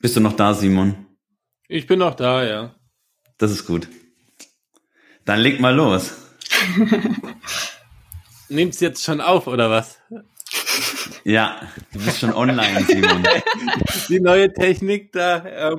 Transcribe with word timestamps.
Bist 0.00 0.16
du 0.16 0.20
noch 0.20 0.32
da, 0.32 0.54
Simon? 0.54 1.06
Ich 1.68 1.86
bin 1.86 1.98
noch 1.98 2.14
da, 2.14 2.42
ja. 2.42 2.74
Das 3.36 3.50
ist 3.50 3.66
gut. 3.66 3.86
Dann 5.26 5.40
leg 5.40 5.60
mal 5.60 5.74
los. 5.74 6.16
Nimmst 8.48 8.80
jetzt 8.80 9.04
schon 9.04 9.20
auf, 9.20 9.46
oder 9.46 9.70
was? 9.70 10.00
Ja, 11.24 11.60
du 11.92 11.98
bist 12.02 12.18
schon 12.18 12.32
online, 12.32 12.82
Simon. 12.86 13.22
Die 14.08 14.20
neue 14.20 14.50
Technik 14.50 15.12
da. 15.12 15.44
Ähm, 15.44 15.78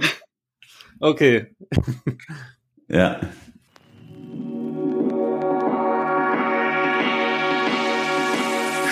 okay. 0.99 1.55
Ja. 2.87 3.21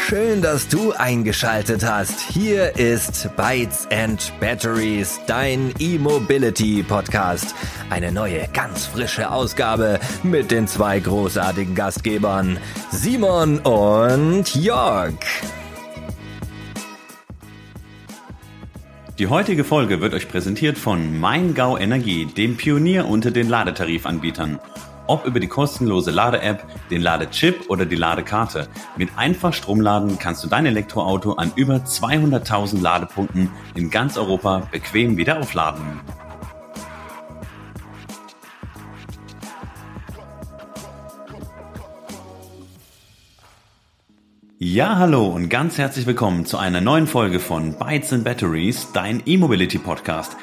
Schön, 0.09 0.41
dass 0.41 0.67
du 0.67 0.91
eingeschaltet 0.91 1.85
hast. 1.85 2.19
Hier 2.31 2.75
ist 2.77 3.29
Bytes 3.37 3.87
and 3.91 4.33
Batteries, 4.39 5.19
dein 5.27 5.71
E-Mobility 5.77 6.81
Podcast. 6.81 7.53
Eine 7.91 8.11
neue, 8.11 8.47
ganz 8.51 8.87
frische 8.87 9.29
Ausgabe 9.29 9.99
mit 10.23 10.49
den 10.49 10.67
zwei 10.67 10.99
großartigen 10.99 11.75
Gastgebern, 11.75 12.57
Simon 12.89 13.59
und 13.59 14.55
Jörg. 14.55 15.13
Die 19.19 19.27
heutige 19.27 19.63
Folge 19.63 20.01
wird 20.01 20.15
euch 20.15 20.27
präsentiert 20.27 20.79
von 20.79 21.19
MeinGau 21.19 21.77
Energie, 21.77 22.25
dem 22.25 22.57
Pionier 22.57 23.07
unter 23.07 23.29
den 23.29 23.47
Ladetarifanbietern. 23.47 24.57
Ob 25.09 25.25
über 25.25 25.39
die 25.39 25.47
kostenlose 25.47 26.11
Lade-App, 26.11 26.63
den 26.91 27.01
Ladechip 27.01 27.67
oder 27.67 27.87
die 27.87 27.95
Ladekarte. 27.95 28.67
Mit 28.95 29.09
einfach 29.17 29.53
Stromladen 29.53 30.19
kannst 30.19 30.43
du 30.43 30.47
dein 30.47 30.67
Elektroauto 30.67 31.33
an 31.33 31.51
über 31.55 31.77
200.000 31.77 32.79
Ladepunkten 32.79 33.49
in 33.73 33.89
ganz 33.89 34.19
Europa 34.19 34.67
bequem 34.71 35.17
wieder 35.17 35.39
aufladen. 35.39 35.99
Ja, 44.59 44.97
hallo 44.97 45.25
und 45.25 45.49
ganz 45.49 45.79
herzlich 45.79 46.05
willkommen 46.05 46.45
zu 46.45 46.59
einer 46.59 46.81
neuen 46.81 47.07
Folge 47.07 47.39
von 47.39 47.73
Bytes 47.79 48.13
and 48.13 48.25
Batteries, 48.25 48.89
dein 48.93 49.23
E-Mobility 49.25 49.79
Podcast. 49.79 50.37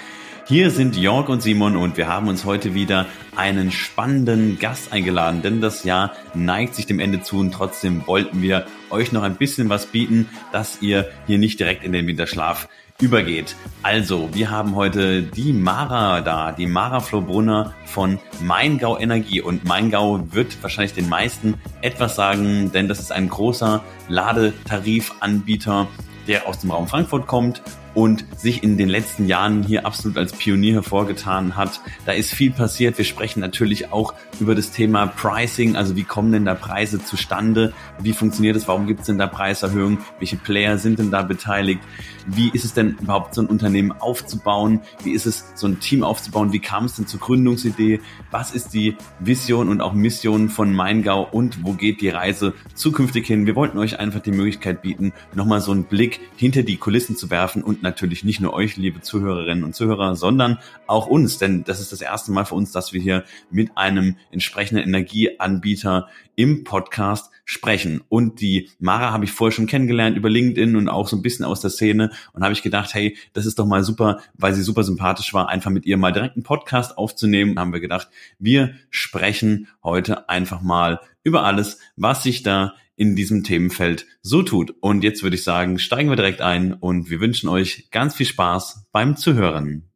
Hier 0.48 0.70
sind 0.70 0.96
Jörg 0.96 1.28
und 1.28 1.42
Simon 1.42 1.76
und 1.76 1.96
wir 1.96 2.06
haben 2.06 2.28
uns 2.28 2.44
heute 2.44 2.72
wieder 2.72 3.06
einen 3.34 3.72
spannenden 3.72 4.60
Gast 4.60 4.92
eingeladen, 4.92 5.42
denn 5.42 5.60
das 5.60 5.82
Jahr 5.82 6.12
neigt 6.34 6.76
sich 6.76 6.86
dem 6.86 7.00
Ende 7.00 7.20
zu 7.20 7.40
und 7.40 7.50
trotzdem 7.50 8.06
wollten 8.06 8.42
wir 8.42 8.64
euch 8.90 9.10
noch 9.10 9.24
ein 9.24 9.34
bisschen 9.34 9.68
was 9.70 9.86
bieten, 9.86 10.28
dass 10.52 10.80
ihr 10.80 11.08
hier 11.26 11.38
nicht 11.38 11.58
direkt 11.58 11.82
in 11.82 11.90
den 11.90 12.06
Winterschlaf 12.06 12.68
übergeht. 13.00 13.56
Also, 13.82 14.28
wir 14.34 14.48
haben 14.48 14.76
heute 14.76 15.24
die 15.24 15.52
Mara 15.52 16.20
da, 16.20 16.52
die 16.52 16.66
Mara 16.66 17.00
Flobrunner 17.00 17.74
von 17.84 18.20
Maingau 18.40 19.00
Energie 19.00 19.40
und 19.40 19.64
Maingau 19.64 20.28
wird 20.30 20.62
wahrscheinlich 20.62 20.94
den 20.94 21.08
meisten 21.08 21.54
etwas 21.82 22.14
sagen, 22.14 22.70
denn 22.70 22.86
das 22.86 23.00
ist 23.00 23.10
ein 23.10 23.28
großer 23.28 23.82
Ladetarifanbieter, 24.08 25.88
der 26.28 26.46
aus 26.46 26.60
dem 26.60 26.70
Raum 26.70 26.86
Frankfurt 26.86 27.26
kommt 27.26 27.62
und 27.96 28.26
sich 28.36 28.62
in 28.62 28.76
den 28.76 28.90
letzten 28.90 29.26
Jahren 29.26 29.62
hier 29.62 29.86
absolut 29.86 30.18
als 30.18 30.34
Pionier 30.34 30.74
hervorgetan 30.74 31.56
hat. 31.56 31.80
Da 32.04 32.12
ist 32.12 32.30
viel 32.30 32.50
passiert. 32.50 32.98
Wir 32.98 33.06
sprechen 33.06 33.40
natürlich 33.40 33.90
auch 33.90 34.12
über 34.38 34.54
das 34.54 34.70
Thema 34.70 35.06
Pricing, 35.06 35.76
also 35.76 35.96
wie 35.96 36.04
kommen 36.04 36.30
denn 36.30 36.44
da 36.44 36.54
Preise 36.54 37.02
zustande? 37.02 37.72
Wie 37.98 38.12
funktioniert 38.12 38.54
es? 38.54 38.68
Warum 38.68 38.86
gibt 38.86 39.00
es 39.00 39.06
denn 39.06 39.16
da 39.16 39.26
Preiserhöhungen? 39.26 39.98
Welche 40.18 40.36
Player 40.36 40.76
sind 40.76 40.98
denn 40.98 41.10
da 41.10 41.22
beteiligt? 41.22 41.80
Wie 42.26 42.50
ist 42.52 42.66
es 42.66 42.74
denn 42.74 42.98
überhaupt 43.00 43.34
so 43.34 43.40
ein 43.40 43.46
Unternehmen 43.46 43.92
aufzubauen? 43.92 44.80
Wie 45.02 45.12
ist 45.12 45.24
es 45.24 45.46
so 45.54 45.66
ein 45.66 45.80
Team 45.80 46.04
aufzubauen? 46.04 46.52
Wie 46.52 46.58
kam 46.58 46.84
es 46.84 46.96
denn 46.96 47.06
zur 47.06 47.20
Gründungsidee? 47.20 48.00
Was 48.30 48.50
ist 48.50 48.74
die 48.74 48.96
Vision 49.20 49.70
und 49.70 49.80
auch 49.80 49.94
Mission 49.94 50.50
von 50.50 50.74
Maingau 50.74 51.26
und 51.30 51.64
wo 51.64 51.72
geht 51.72 52.02
die 52.02 52.10
Reise 52.10 52.52
zukünftig 52.74 53.26
hin? 53.26 53.46
Wir 53.46 53.56
wollten 53.56 53.78
euch 53.78 53.98
einfach 53.98 54.20
die 54.20 54.32
Möglichkeit 54.32 54.82
bieten, 54.82 55.14
nochmal 55.34 55.62
so 55.62 55.72
einen 55.72 55.84
Blick 55.84 56.20
hinter 56.36 56.62
die 56.62 56.76
Kulissen 56.76 57.16
zu 57.16 57.30
werfen 57.30 57.62
und 57.62 57.85
natürlich 57.86 58.24
nicht 58.24 58.40
nur 58.40 58.52
euch, 58.52 58.76
liebe 58.76 59.00
Zuhörerinnen 59.00 59.64
und 59.64 59.74
Zuhörer, 59.74 60.16
sondern 60.16 60.58
auch 60.86 61.06
uns, 61.06 61.38
denn 61.38 61.64
das 61.64 61.80
ist 61.80 61.92
das 61.92 62.00
erste 62.00 62.32
Mal 62.32 62.44
für 62.44 62.54
uns, 62.54 62.72
dass 62.72 62.92
wir 62.92 63.00
hier 63.00 63.24
mit 63.50 63.76
einem 63.76 64.16
entsprechenden 64.30 64.84
Energieanbieter 64.84 66.08
im 66.34 66.64
Podcast 66.64 67.30
sprechen. 67.44 68.02
Und 68.08 68.40
die 68.40 68.70
Mara 68.78 69.12
habe 69.12 69.24
ich 69.24 69.32
vorher 69.32 69.52
schon 69.52 69.66
kennengelernt 69.66 70.16
über 70.16 70.28
LinkedIn 70.28 70.76
und 70.76 70.88
auch 70.88 71.08
so 71.08 71.16
ein 71.16 71.22
bisschen 71.22 71.44
aus 71.44 71.60
der 71.60 71.70
Szene 71.70 72.10
und 72.32 72.42
habe 72.42 72.52
ich 72.52 72.62
gedacht, 72.62 72.92
hey, 72.92 73.16
das 73.32 73.46
ist 73.46 73.58
doch 73.58 73.66
mal 73.66 73.84
super, 73.84 74.20
weil 74.34 74.52
sie 74.52 74.62
super 74.62 74.82
sympathisch 74.82 75.32
war, 75.32 75.48
einfach 75.48 75.70
mit 75.70 75.86
ihr 75.86 75.96
mal 75.96 76.12
direkt 76.12 76.36
einen 76.36 76.42
Podcast 76.42 76.98
aufzunehmen. 76.98 77.58
Haben 77.58 77.72
wir 77.72 77.80
gedacht, 77.80 78.08
wir 78.38 78.74
sprechen 78.90 79.68
heute 79.82 80.28
einfach 80.28 80.60
mal 80.60 81.00
über 81.22 81.44
alles, 81.44 81.78
was 81.96 82.24
sich 82.24 82.42
da 82.42 82.74
in 82.96 83.14
diesem 83.14 83.44
Themenfeld 83.44 84.06
so 84.22 84.42
tut. 84.42 84.74
Und 84.80 85.04
jetzt 85.04 85.22
würde 85.22 85.36
ich 85.36 85.44
sagen, 85.44 85.78
steigen 85.78 86.08
wir 86.08 86.16
direkt 86.16 86.40
ein 86.40 86.72
und 86.72 87.10
wir 87.10 87.20
wünschen 87.20 87.48
euch 87.48 87.90
ganz 87.90 88.16
viel 88.16 88.26
Spaß 88.26 88.88
beim 88.90 89.16
Zuhören. 89.16 89.90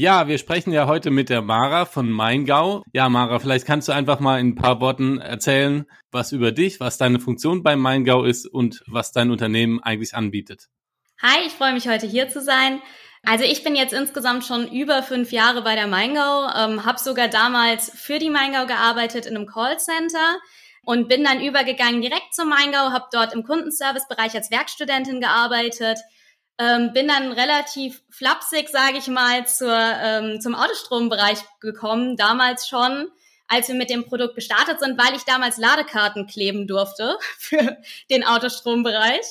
Ja, 0.00 0.28
wir 0.28 0.38
sprechen 0.38 0.72
ja 0.72 0.86
heute 0.86 1.10
mit 1.10 1.28
der 1.28 1.42
Mara 1.42 1.84
von 1.84 2.08
Maingau. 2.08 2.84
Ja, 2.92 3.08
Mara, 3.08 3.40
vielleicht 3.40 3.66
kannst 3.66 3.88
du 3.88 3.92
einfach 3.92 4.20
mal 4.20 4.38
in 4.38 4.50
ein 4.50 4.54
paar 4.54 4.80
Worten 4.80 5.18
erzählen, 5.18 5.86
was 6.12 6.30
über 6.30 6.52
dich, 6.52 6.78
was 6.78 6.98
deine 6.98 7.18
Funktion 7.18 7.64
beim 7.64 7.80
Maingau 7.80 8.22
ist 8.22 8.46
und 8.46 8.84
was 8.86 9.10
dein 9.10 9.32
Unternehmen 9.32 9.82
eigentlich 9.82 10.14
anbietet. 10.14 10.68
Hi, 11.20 11.44
ich 11.44 11.52
freue 11.52 11.72
mich 11.72 11.88
heute 11.88 12.06
hier 12.06 12.28
zu 12.28 12.40
sein. 12.40 12.80
Also 13.24 13.44
ich 13.44 13.64
bin 13.64 13.74
jetzt 13.74 13.92
insgesamt 13.92 14.44
schon 14.44 14.68
über 14.70 15.02
fünf 15.02 15.32
Jahre 15.32 15.62
bei 15.62 15.74
der 15.74 15.86
Maingau, 15.86 16.48
ähm, 16.54 16.84
habe 16.84 16.98
sogar 16.98 17.28
damals 17.28 17.90
für 17.94 18.18
die 18.18 18.30
Maingau 18.30 18.66
gearbeitet 18.66 19.26
in 19.26 19.36
einem 19.36 19.46
Callcenter 19.46 20.38
und 20.84 21.08
bin 21.08 21.24
dann 21.24 21.40
übergegangen 21.40 22.00
direkt 22.00 22.34
zum 22.34 22.48
Maingau, 22.48 22.92
habe 22.92 23.08
dort 23.12 23.34
im 23.34 23.44
Kundenservicebereich 23.44 24.34
als 24.34 24.50
Werkstudentin 24.50 25.20
gearbeitet, 25.20 25.98
ähm, 26.58 26.92
bin 26.92 27.08
dann 27.08 27.32
relativ 27.32 28.02
flapsig, 28.10 28.68
sage 28.68 28.98
ich 28.98 29.08
mal, 29.08 29.46
zur, 29.46 29.76
ähm, 29.76 30.40
zum 30.40 30.54
Autostrombereich 30.54 31.38
gekommen, 31.60 32.16
damals 32.16 32.68
schon, 32.68 33.10
als 33.48 33.68
wir 33.68 33.74
mit 33.74 33.90
dem 33.90 34.06
Produkt 34.06 34.34
gestartet 34.34 34.80
sind, 34.80 34.98
weil 34.98 35.14
ich 35.14 35.24
damals 35.24 35.56
Ladekarten 35.56 36.26
kleben 36.26 36.66
durfte 36.66 37.18
für 37.38 37.78
den 38.10 38.24
Autostrombereich 38.24 39.24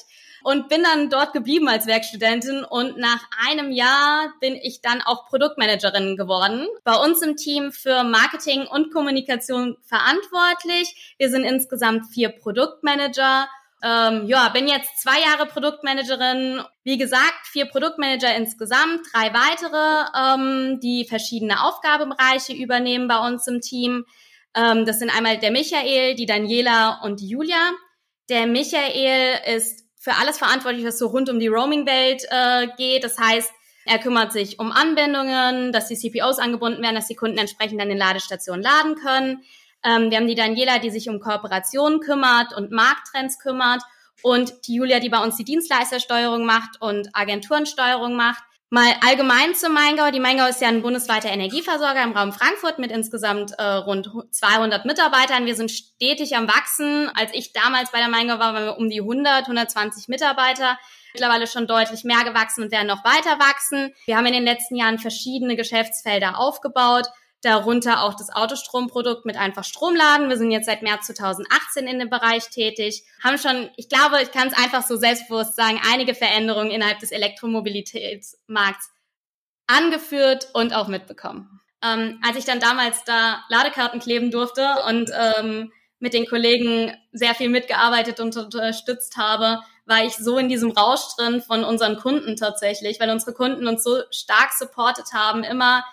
und 0.44 0.70
bin 0.70 0.84
dann 0.84 1.10
dort 1.10 1.34
geblieben 1.34 1.68
als 1.68 1.88
Werkstudentin 1.88 2.64
und 2.64 2.98
nach 2.98 3.24
einem 3.48 3.72
Jahr 3.72 4.34
bin 4.40 4.56
ich 4.56 4.82
dann 4.82 5.02
auch 5.02 5.26
Produktmanagerin 5.26 6.18
geworden. 6.18 6.68
Bei 6.84 6.96
uns 6.96 7.22
im 7.22 7.36
Team 7.36 7.72
für 7.72 8.04
Marketing 8.04 8.66
und 8.68 8.94
Kommunikation 8.94 9.78
verantwortlich. 9.84 11.16
Wir 11.18 11.30
sind 11.30 11.44
insgesamt 11.44 12.06
vier 12.14 12.30
Produktmanager 12.30 13.48
ähm, 13.84 14.26
ja, 14.26 14.50
bin 14.50 14.68
jetzt 14.68 15.00
zwei 15.00 15.22
Jahre 15.22 15.46
Produktmanagerin. 15.46 16.62
Wie 16.84 16.98
gesagt, 16.98 17.46
vier 17.52 17.66
Produktmanager 17.66 18.36
insgesamt, 18.36 19.02
drei 19.14 19.32
weitere, 19.34 20.10
ähm, 20.18 20.80
die 20.80 21.06
verschiedene 21.06 21.64
Aufgabenbereiche 21.64 22.54
übernehmen 22.54 23.08
bei 23.08 23.20
uns 23.20 23.46
im 23.48 23.62
Team. 23.62 24.06
Ähm, 24.56 24.86
das 24.86 25.00
sind 25.00 25.16
einmal 25.16 25.38
der 25.38 25.52
Michael, 25.52 26.16
die 26.16 26.26
Daniela 26.26 27.02
und 27.04 27.20
die 27.20 27.30
Julia. 27.30 27.72
Der 28.30 28.48
Michael 28.48 29.40
ist 29.56 29.87
für 30.08 30.16
alles 30.16 30.38
verantwortlich, 30.38 30.86
was 30.86 30.98
so 30.98 31.08
rund 31.08 31.30
um 31.30 31.38
die 31.38 31.50
Roaming-Welt 31.50 32.24
äh, 32.30 32.68
geht. 32.78 33.04
Das 33.04 33.20
heißt, 33.20 33.52
er 33.84 34.00
kümmert 34.00 34.32
sich 34.32 34.58
um 34.58 34.72
Anbindungen, 34.72 35.74
dass 35.74 35.90
die 35.90 35.98
CPOs 35.98 36.40
angebunden 36.40 36.82
werden, 36.82 36.96
dass 36.96 37.08
die 37.08 37.16
Kunden 37.16 37.38
entsprechend 37.38 37.82
an 37.82 37.90
den 37.90 37.98
Ladestationen 37.98 38.64
laden 38.64 38.96
können. 38.96 39.44
Ähm, 39.84 40.10
wir 40.10 40.18
haben 40.18 40.28
die 40.28 40.36
Daniela, 40.36 40.80
die 40.80 40.92
sich 40.92 41.10
um 41.10 41.20
Kooperationen 41.20 42.00
kümmert 42.00 42.56
und 42.56 42.72
Markttrends 42.72 43.38
kümmert 43.38 43.82
und 44.22 44.54
die 44.68 44.76
Julia, 44.76 45.02
die 45.02 45.10
bei 45.10 45.22
uns 45.22 45.36
die 45.36 45.44
Dienstleistersteuerung 45.44 46.46
macht 46.46 46.82
und 46.82 47.10
Agenturensteuerung 47.12 48.16
macht. 48.16 48.44
Mal 48.70 48.96
allgemein 49.00 49.56
zum 49.56 49.74
Maingau. 49.74 50.12
Die 50.12 50.20
Maingau 50.20 50.46
ist 50.46 50.60
ja 50.60 50.68
ein 50.68 50.82
bundesweiter 50.82 51.30
Energieversorger 51.30 52.04
im 52.04 52.12
Raum 52.12 52.34
Frankfurt 52.34 52.80
mit 52.80 52.92
insgesamt 52.92 53.54
äh, 53.58 53.64
rund 53.64 54.12
200 54.32 54.84
Mitarbeitern. 54.84 55.46
Wir 55.46 55.56
sind 55.56 55.72
stetig 55.72 56.36
am 56.36 56.50
Wachsen. 56.50 57.10
Als 57.16 57.32
ich 57.34 57.54
damals 57.54 57.92
bei 57.92 58.00
der 58.00 58.10
Maingau 58.10 58.40
war, 58.40 58.54
waren 58.54 58.66
wir 58.66 58.78
um 58.78 58.90
die 58.90 59.00
100, 59.00 59.44
120 59.44 60.10
Mitarbeiter. 60.10 60.78
Mittlerweile 61.14 61.48
schon 61.48 61.66
deutlich 61.66 62.04
mehr 62.04 62.26
gewachsen 62.26 62.66
und 62.66 62.72
werden 62.74 62.88
noch 62.88 63.06
weiter 63.06 63.40
wachsen. 63.40 63.94
Wir 64.06 64.18
haben 64.18 64.26
in 64.26 64.34
den 64.34 64.44
letzten 64.44 64.76
Jahren 64.76 65.00
verschiedene 65.00 65.56
Geschäftsfelder 65.56 66.38
aufgebaut 66.38 67.08
darunter 67.42 68.04
auch 68.04 68.16
das 68.16 68.34
Autostromprodukt 68.34 69.26
mit 69.26 69.38
einfach 69.38 69.64
Stromladen. 69.64 70.30
Wir 70.30 70.38
sind 70.38 70.52
jetzt 70.52 70.66
seit 70.66 70.82
März 70.82 71.08
2018 71.08 71.88
in 71.88 72.00
dem 72.00 72.10
Bereich 72.10 72.50
tätig, 72.50 73.04
haben 73.24 73.38
schon, 73.38 73.70
ich 73.76 73.90
glaube, 73.90 74.22
ich 74.22 74.32
kann 74.32 74.48
es 74.48 74.58
einfach 74.58 74.84
so 74.84 74.98
selbstbewusst 74.98 75.56
sagen, 75.56 75.80
einige 75.92 76.16
Veränderungen 76.16 76.72
innerhalb 76.72 77.00
des 77.00 77.12
Elektromobilitätsmarkts 77.12 78.90
angeführt 79.68 80.50
und 80.54 80.74
auch 80.74 80.88
mitbekommen. 80.88 81.62
Ähm, 81.84 82.20
als 82.26 82.38
ich 82.38 82.46
dann 82.46 82.60
damals 82.60 83.04
da 83.04 83.44
Ladekarten 83.50 84.00
kleben 84.00 84.32
durfte 84.32 84.66
und 84.88 85.12
ähm, 85.14 85.72
mit 86.00 86.14
den 86.14 86.26
Kollegen 86.26 86.96
sehr 87.12 87.36
viel 87.36 87.50
mitgearbeitet 87.50 88.20
und 88.20 88.36
unterstützt 88.36 89.18
habe, 89.18 89.62
war 89.86 90.04
ich 90.04 90.16
so 90.16 90.38
in 90.38 90.50
diesem 90.50 90.72
Rausch 90.72 91.16
drin 91.16 91.42
von 91.42 91.64
unseren 91.64 91.98
Kunden 91.98 92.36
tatsächlich, 92.36 93.00
weil 93.00 93.10
unsere 93.10 93.34
Kunden 93.34 93.68
uns 93.68 93.84
so 93.84 94.02
stark 94.12 94.52
supportet 94.58 95.14
haben, 95.14 95.44
immer 95.44 95.84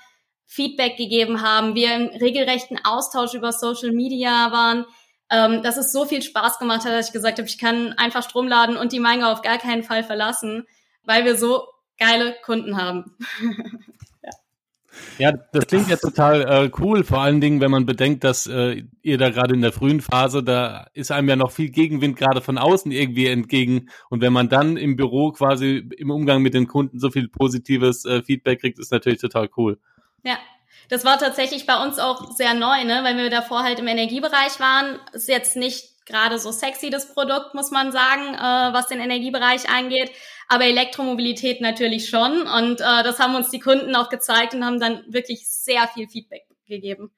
Feedback 0.47 0.97
gegeben 0.97 1.43
haben, 1.43 1.75
wir 1.75 1.95
im 1.95 2.09
regelrechten 2.09 2.79
Austausch 2.85 3.35
über 3.35 3.53
Social 3.53 3.93
Media 3.93 4.53
waren, 4.53 4.85
ähm, 5.31 5.63
dass 5.63 5.77
es 5.77 5.93
so 5.93 6.05
viel 6.05 6.23
Spaß 6.23 6.59
gemacht 6.59 6.85
hat, 6.85 6.93
dass 6.93 7.09
ich 7.09 7.13
gesagt 7.13 7.39
habe, 7.39 7.49
ich 7.49 7.59
kann 7.59 7.93
einfach 7.95 8.23
Strom 8.23 8.49
laden 8.49 8.77
und 8.77 8.93
die 8.93 9.01
Menge 9.01 9.29
auf 9.29 9.43
gar 9.43 9.59
keinen 9.59 9.83
Fall 9.83 10.05
verlassen, 10.05 10.67
weil 11.05 11.25
wir 11.25 11.37
so 11.37 11.65
geile 11.99 12.35
Kunden 12.45 12.77
haben. 12.77 13.17
Ja, 15.19 15.33
das 15.53 15.67
klingt 15.67 15.89
ja 15.89 15.97
total 15.97 16.43
äh, 16.43 16.71
cool, 16.79 17.05
vor 17.05 17.21
allen 17.21 17.41
Dingen, 17.41 17.61
wenn 17.61 17.71
man 17.71 17.87
bedenkt, 17.87 18.25
dass 18.25 18.47
äh, 18.47 18.83
ihr 19.03 19.19
da 19.19 19.31
gerade 19.31 19.55
in 19.55 19.61
der 19.61 19.73
frühen 19.73 20.01
Phase, 20.01 20.43
da 20.43 20.87
ist 20.93 21.13
einem 21.13 21.29
ja 21.29 21.37
noch 21.37 21.53
viel 21.53 21.71
Gegenwind 21.71 22.17
gerade 22.17 22.41
von 22.41 22.59
außen 22.59 22.91
irgendwie 22.91 23.27
entgegen. 23.27 23.89
Und 24.11 24.21
wenn 24.21 24.33
man 24.33 24.49
dann 24.49 24.77
im 24.77 24.97
Büro 24.97 25.33
quasi 25.33 25.89
im 25.97 26.11
Umgang 26.11 26.43
mit 26.43 26.55
den 26.55 26.67
Kunden 26.67 26.99
so 26.99 27.11
viel 27.11 27.29
positives 27.29 28.05
äh, 28.05 28.23
Feedback 28.23 28.61
kriegt, 28.61 28.79
ist 28.79 28.93
natürlich 28.93 29.21
total 29.21 29.49
cool. 29.57 29.79
Ja, 30.25 30.39
das 30.89 31.05
war 31.05 31.19
tatsächlich 31.19 31.67
bei 31.67 31.83
uns 31.83 31.99
auch 31.99 32.33
sehr 32.33 32.55
neu, 32.55 32.85
ne? 32.85 33.01
weil 33.03 33.17
wir 33.17 33.31
davor 33.31 33.63
halt 33.63 33.79
im 33.79 33.87
Energiebereich 33.87 34.59
waren. 34.59 34.99
Ist 35.13 35.29
jetzt 35.29 35.57
nicht 35.57 36.07
gerade 36.07 36.39
so 36.39 36.51
sexy, 36.51 36.91
das 36.91 37.13
Produkt, 37.15 37.55
muss 37.55 37.71
man 37.71 37.93
sagen, 37.93 38.35
äh, 38.35 38.75
was 38.75 38.89
den 38.89 39.01
Energiebereich 39.01 39.69
angeht. 39.71 40.11
Aber 40.49 40.65
Elektromobilität 40.65 41.61
natürlich 41.61 42.09
schon. 42.09 42.43
Und 42.43 42.81
äh, 42.81 43.03
das 43.03 43.19
haben 43.19 43.35
uns 43.35 43.51
die 43.51 43.61
Kunden 43.61 43.95
auch 43.95 44.09
gezeigt 44.09 44.55
und 44.55 44.65
haben 44.65 44.81
dann 44.81 45.05
wirklich 45.09 45.47
sehr 45.49 45.89
viel 45.89 46.09
Feedback 46.09 46.43
gegeben. 46.67 47.11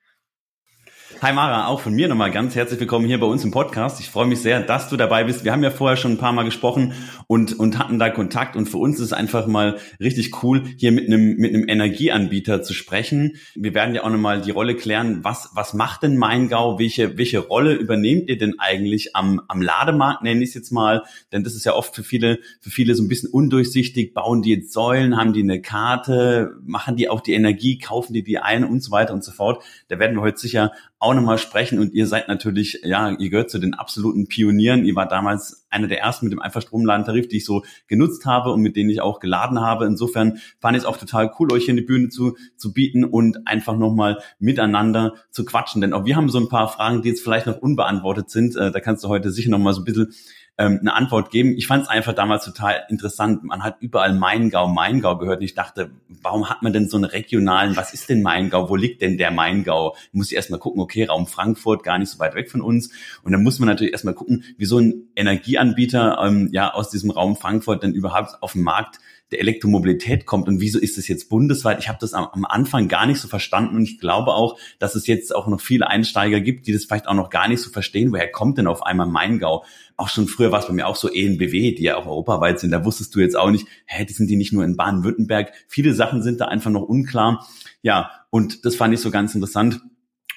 Hi 1.23 1.33
Mara, 1.33 1.69
auch 1.69 1.81
von 1.81 1.95
mir 1.95 2.09
nochmal 2.09 2.33
ganz 2.33 2.57
herzlich 2.57 2.81
willkommen 2.81 3.07
hier 3.07 3.19
bei 3.19 3.27
uns 3.27 3.45
im 3.45 3.53
Podcast. 3.53 4.01
Ich 4.01 4.11
freue 4.11 4.27
mich 4.27 4.43
sehr, 4.43 4.61
dass 4.61 4.89
du 4.89 4.97
dabei 4.97 5.25
bist. 5.25 5.45
Wir 5.45 5.53
haben 5.53 5.63
ja 5.63 5.71
vorher 5.71 5.97
schon 5.97 6.13
ein 6.13 6.19
paar 6.19 6.33
Mal 6.33 6.45
gesprochen 6.45 6.95
und, 7.27 7.59
und 7.59 7.79
hatten 7.79 7.99
da 7.99 8.11
Kontakt 8.11 8.57
und 8.57 8.69
für 8.69 8.79
uns 8.79 8.97
ist 8.97 9.07
es 9.07 9.13
einfach 9.13 9.47
mal 9.47 9.79
richtig 10.01 10.43
cool, 10.43 10.63
hier 10.77 10.93
mit 10.93 11.07
einem, 11.07 11.37
mit 11.37 11.55
einem 11.55 11.69
Energieanbieter 11.69 12.63
zu 12.63 12.73
sprechen. 12.73 13.37
Wir 13.55 13.75
werden 13.75 13.95
ja 13.95 14.05
auch 14.05 14.11
nochmal 14.11 14.41
die 14.41 14.53
Rolle 14.53 14.77
klären, 14.77 15.25
was, 15.25 15.51
was 15.55 15.75
macht 15.75 16.03
denn 16.03 16.17
Maingau? 16.17 16.79
Welche, 16.79 17.19
welche 17.19 17.41
Rolle 17.41 17.75
übernehmt 17.75 18.29
ihr 18.29 18.39
denn 18.39 18.59
eigentlich 18.59 19.17
am, 19.17 19.41
am 19.49 19.61
Lademarkt, 19.61 20.23
nenne 20.23 20.43
ich 20.43 20.51
es 20.51 20.55
jetzt 20.55 20.71
mal? 20.71 21.03
Denn 21.33 21.43
das 21.43 21.55
ist 21.55 21.65
ja 21.65 21.75
oft 21.75 21.95
für 21.95 22.05
viele, 22.05 22.39
für 22.61 22.71
viele 22.71 22.95
so 22.95 23.03
ein 23.03 23.09
bisschen 23.09 23.31
undurchsichtig. 23.31 24.15
Bauen 24.15 24.43
die 24.43 24.51
jetzt 24.51 24.73
Säulen? 24.73 25.17
Haben 25.17 25.33
die 25.33 25.43
eine 25.43 25.61
Karte? 25.61 26.57
Machen 26.63 26.97
die 26.97 27.09
auch 27.09 27.21
die 27.21 27.33
Energie? 27.33 27.79
Kaufen 27.79 28.13
die 28.13 28.23
die 28.23 28.39
ein? 28.39 28.65
Und 28.65 28.83
so 28.83 28.91
weiter 28.93 29.15
und 29.15 29.25
so 29.25 29.33
fort. 29.33 29.63
Da 29.89 29.99
werden 29.99 30.17
wir 30.17 30.23
heute 30.23 30.39
sicher 30.39 30.73
auch 30.99 31.15
nochmal 31.15 31.39
sprechen. 31.39 31.79
Und 31.79 31.93
ihr 31.93 32.07
seid 32.07 32.29
natürlich, 32.29 32.81
ja, 32.85 33.11
ihr 33.11 33.31
gehört 33.31 33.51
zu 33.51 33.59
den 33.59 33.75
absoluten 33.75 34.29
Pionieren. 34.29 34.85
Ihr 34.85 34.95
war 34.95 35.07
damals 35.07 35.66
einer 35.71 35.89
der 35.89 36.01
ersten 36.01 36.27
mit 36.27 36.33
dem 36.33 36.41
Einfachstromladentarif, 36.41 37.29
die 37.29 37.39
ich 37.39 37.45
so 37.45 37.65
genutzt 37.87 38.27
habe 38.27 38.53
und 38.53 38.61
mit 38.63 38.77
denen 38.77 38.91
ich 38.91 39.01
auch 39.01 39.21
geladen 39.21 39.61
habe. 39.61 39.87
Insofern 39.87 40.39
fand 40.61 40.77
ich 40.77 40.83
es 40.83 40.87
auch 40.87 40.97
total 40.97 41.33
cool, 41.39 41.53
euch 41.53 41.65
hier 41.65 41.75
eine 41.75 41.83
Bühne 41.83 42.09
zu, 42.09 42.37
zu 42.57 42.73
bieten 42.73 43.05
und 43.05 43.47
einfach 43.47 43.77
nochmal 43.77 44.19
miteinander 44.39 45.15
zu 45.31 45.45
quatschen. 45.45 45.81
Denn 45.81 45.93
auch 45.93 46.05
wir 46.05 46.17
haben 46.17 46.29
so 46.29 46.39
ein 46.39 46.49
paar 46.49 46.69
Fragen, 46.69 47.03
die 47.03 47.09
jetzt 47.09 47.23
vielleicht 47.23 47.47
noch 47.47 47.59
unbeantwortet 47.59 48.31
sind. 48.31 48.57
Äh, 48.57 48.71
da 48.71 48.81
kannst 48.81 49.05
du 49.05 49.09
heute 49.09 49.31
sicher 49.31 49.51
nochmal 49.51 49.75
so 49.75 49.81
ein 49.81 49.85
bisschen 49.85 50.13
ähm, 50.59 50.79
eine 50.81 50.95
Antwort 50.95 51.31
geben. 51.31 51.55
Ich 51.57 51.67
fand 51.67 51.85
es 51.85 51.89
einfach 51.89 52.15
damals 52.15 52.45
total 52.45 52.85
interessant. 52.89 53.45
Man 53.45 53.63
hat 53.63 53.77
überall 53.81 54.15
Maingau, 54.15 54.69
Maingau 54.69 55.19
gehört 55.19 55.39
und 55.41 55.45
ich 55.45 55.55
dachte, 55.55 55.91
warum 56.09 56.49
hat 56.49 56.63
man 56.63 56.73
denn 56.73 56.89
so 56.89 56.97
einen 56.97 57.05
regionalen, 57.05 57.77
was 57.77 57.93
ist 57.93 58.09
denn 58.09 58.23
Maingau, 58.23 58.71
wo 58.71 58.77
liegt 58.77 59.03
denn 59.03 59.19
der 59.19 59.31
Maingau? 59.31 59.97
Muss 60.13 60.31
ich 60.31 60.37
erstmal 60.37 60.61
gucken, 60.61 60.81
okay, 60.81 61.05
Raum 61.05 61.27
Frankfurt, 61.27 61.83
gar 61.83 61.99
nicht 61.99 62.11
so 62.11 62.19
weit 62.19 62.35
weg 62.35 62.51
von 62.51 62.63
uns. 62.63 62.91
Und 63.23 63.33
dann 63.33 63.43
muss 63.43 63.59
man 63.59 63.69
natürlich 63.69 63.93
erstmal 63.93 64.15
gucken, 64.15 64.45
wie 64.57 64.65
so 64.65 64.79
ein 64.79 65.09
Energieanbieter 65.15 66.19
ähm, 66.23 66.49
ja 66.53 66.73
aus 66.73 66.91
diesem 66.91 67.11
Raum 67.11 67.37
Frankfurt 67.37 67.83
denn 67.83 67.93
überhaupt 67.93 68.43
auf 68.43 68.53
den 68.53 68.63
Markt 68.63 68.99
der 69.33 69.41
Elektromobilität 69.41 70.25
kommt 70.25 70.47
und 70.47 70.61
wieso 70.61 70.79
ist 70.79 70.99
es 70.99 71.09
jetzt 71.09 71.29
bundesweit? 71.29 71.81
Ich 71.81 71.89
habe 71.89 71.99
das 72.01 72.15
am, 72.15 72.45
Anfang 72.45 72.89
gar 72.89 73.07
nicht 73.07 73.21
so 73.21 73.27
verstanden 73.27 73.77
und 73.77 73.83
ich 73.83 73.99
glaube 73.99 74.35
auch, 74.35 74.57
dass 74.79 74.95
es 74.95 75.07
jetzt 75.07 75.35
auch 75.35 75.49
noch 75.49 75.61
viele 75.61 75.89
Einsteiger 75.89 76.41
gibt, 76.41 76.67
die 76.67 76.73
das 76.73 76.85
vielleicht 76.85 77.09
auch 77.09 77.15
noch 77.15 77.31
gar 77.31 77.49
nicht 77.49 77.61
so 77.61 77.71
verstehen. 77.71 78.13
Woher 78.13 78.31
kommt 78.31 78.59
denn 78.59 78.69
auf 78.69 78.83
einmal 78.85 79.07
Maingau? 79.07 79.65
Auch 79.97 80.09
schon 80.09 80.29
früher 80.29 80.53
war 80.53 80.61
es 80.61 80.67
bei 80.67 80.73
mir 80.73 80.87
auch 80.87 80.97
so 80.97 81.09
ENBW, 81.09 81.75
die 81.75 81.83
ja 81.83 81.97
auch 81.97 82.07
europaweit 82.07 82.61
sind. 82.61 82.71
Da 82.71 82.85
wusstest 82.85 83.15
du 83.15 83.21
jetzt 83.21 83.37
auch 83.37 83.51
nicht, 83.51 83.67
hä, 83.87 84.05
die 84.05 84.13
sind 84.13 84.29
die 84.29 84.37
nicht 84.37 84.53
nur 84.53 84.65
in 84.65 84.77
Baden-Württemberg. 84.77 85.53
Viele 85.67 85.93
Sachen 85.95 86.23
sind 86.23 86.41
da 86.41 86.47
einfach 86.47 86.71
noch 86.71 86.83
unklar. 86.83 87.47
Ja, 87.83 88.11
und 88.31 88.65
das 88.65 88.77
fand 88.77 88.95
ich 88.95 89.01
so 89.01 89.11
ganz 89.11 89.35
interessant. 89.35 89.81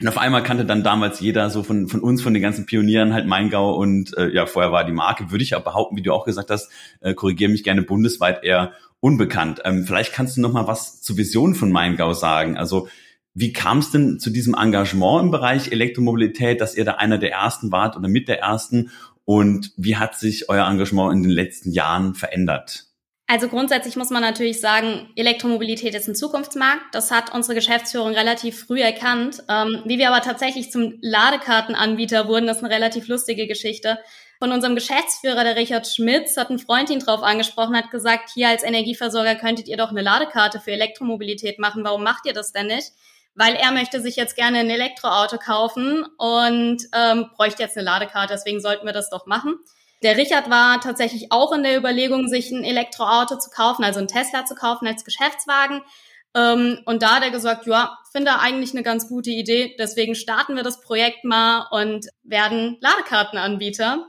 Und 0.01 0.07
auf 0.07 0.18
einmal 0.18 0.44
kannte 0.44 0.66
dann 0.66 0.84
damals 0.84 1.19
jeder 1.19 1.50
so 1.50 1.62
von, 1.62 1.90
von 1.90 2.00
uns, 2.00 2.22
von 2.22 2.34
den 2.34 2.42
ganzen 2.42 2.66
Pionieren 2.66 3.13
halt 3.13 3.28
Maingau 3.28 3.75
und 3.75 4.16
äh, 4.18 4.34
ja, 4.34 4.46
vorher 4.46 4.72
war 4.72 4.86
die 4.86 4.94
Marke, 4.94 5.30
würde 5.30 5.44
ich 5.44 5.56
auch 5.56 5.63
behaupten, 5.63 5.98
wie 5.98 6.01
du 6.01 6.13
auch 6.13 6.24
gesagt 6.24 6.50
hast, 6.51 6.72
äh, 7.01 7.13
korrigiere 7.13 7.51
mich 7.51 7.63
gerne 7.63 7.81
bundesweit 7.81 8.44
eher 8.44 8.72
unbekannt. 9.01 9.62
Ähm, 9.66 9.86
vielleicht 9.86 10.13
kannst 10.13 10.38
du 10.38 10.42
noch 10.42 10.54
mal 10.54 10.68
was 10.68 11.01
zur 11.01 11.18
Vision 11.18 11.54
von 11.54 11.72
Maingau 11.72 12.13
sagen. 12.13 12.57
Also 12.57 12.88
wie 13.34 13.54
kam 13.54 13.80
es 13.80 13.92
denn 13.92 14.19
zu 14.19 14.30
diesem 14.30 14.54
Engagement 14.54 15.24
im 15.24 15.31
Bereich 15.31 15.72
Elektromobilität, 15.72 16.62
dass 16.62 16.75
ihr 16.75 16.86
da 16.86 16.94
einer 16.94 17.18
der 17.18 17.31
ersten 17.31 17.72
wart 17.72 17.98
oder 17.98 18.07
mit 18.07 18.28
der 18.28 18.40
ersten? 18.40 18.92
Und 19.25 19.74
wie 19.78 19.98
hat 19.98 20.18
sich 20.18 20.50
euer 20.50 20.68
Engagement 20.68 21.13
in 21.13 21.24
den 21.24 21.31
letzten 21.31 21.72
Jahren 21.72 22.16
verändert? 22.16 22.88
Also 23.31 23.48
grundsätzlich 23.48 23.96
muss 23.96 24.10
man 24.10 24.24
natürlich 24.24 24.60
sagen, 24.60 25.12
Elektromobilität 25.16 25.94
ist 25.94 26.08
ein 26.08 26.16
Zukunftsmarkt. 26.16 26.81
Das 26.94 27.12
hat 27.12 27.31
unsere 27.31 27.54
Geschäftsführung 27.54 28.16
relativ 28.16 28.66
früh 28.66 28.81
erkannt. 28.81 29.44
Ähm, 29.48 29.84
wie 29.86 30.00
wir 30.00 30.10
aber 30.10 30.24
tatsächlich 30.24 30.72
zum 30.72 30.98
Ladekartenanbieter 31.02 32.28
wurden, 32.28 32.48
das 32.48 32.58
ist 32.58 32.64
eine 32.64 32.74
relativ 32.74 33.08
lustige 33.08 33.46
Geschichte. 33.46 34.00
Von 34.40 34.52
unserem 34.52 34.74
Geschäftsführer, 34.74 35.44
der 35.44 35.58
Richard 35.58 35.86
Schmitz, 35.86 36.38
hat 36.38 36.50
ein 36.50 36.58
Freund 36.58 36.90
ihn 36.90 37.02
drauf 37.02 37.22
angesprochen, 37.22 37.78
hat 37.78 37.92
gesagt, 37.92 38.31
hier 38.34 38.50
als 38.50 38.64
Energieversorger 38.64 39.36
könntet 39.36 39.68
ihr 39.68 39.78
doch 39.78 39.92
eine 39.92 40.02
Ladekarte 40.02 40.60
für 40.60 40.72
Elektromobilität 40.72 41.60
machen. 41.60 41.84
Warum 41.84 42.02
macht 42.02 42.25
ihr 42.25 42.34
das 42.34 42.52
denn 42.52 42.66
nicht? 42.66 42.94
Weil 43.36 43.54
er 43.54 43.72
möchte 43.72 44.02
sich 44.02 44.16
jetzt 44.16 44.38
gerne 44.38 44.58
ein 44.58 44.72
Elektroauto 44.72 45.38
kaufen 45.38 46.04
und 46.18 46.82
ähm, 46.96 47.30
bräuchte 47.36 47.62
jetzt 47.62 47.78
eine 47.78 47.86
Ladekarte. 47.86 48.34
Deswegen 48.34 48.60
sollten 48.60 48.88
wir 48.88 48.94
das 48.94 49.12
doch 49.12 49.28
machen. 49.28 49.60
Der 50.01 50.18
Richard 50.18 50.50
war 50.50 50.80
tatsächlich 50.80 51.31
auch 51.31 51.51
in 51.51 51.63
der 51.63 51.78
Überlegung, 51.78 52.28
sich 52.30 52.51
ein 52.51 52.63
Elektroauto 52.63 53.38
zu 53.38 53.50
kaufen, 53.50 53.84
also 53.84 54.00
ein 54.00 54.07
Tesla 54.07 54.46
zu 54.46 54.56
kaufen 54.56 54.88
als 54.88 55.04
Geschäftswagen. 55.04 55.81
Ähm, 56.36 56.80
und 56.86 57.01
da 57.01 57.16
hat 57.16 57.24
er 57.24 57.31
gesagt, 57.31 57.66
ja, 57.66 57.98
finde 58.12 58.40
eigentlich 58.40 58.72
eine 58.72 58.84
ganz 58.84 59.07
gute 59.07 59.31
Idee. 59.31 59.75
Deswegen 59.78 60.16
starten 60.16 60.56
wir 60.56 60.63
das 60.63 60.81
Projekt 60.81 61.25
mal 61.25 61.68
und 61.72 62.07
werden 62.24 62.78
Ladekartenanbieter. 62.81 64.07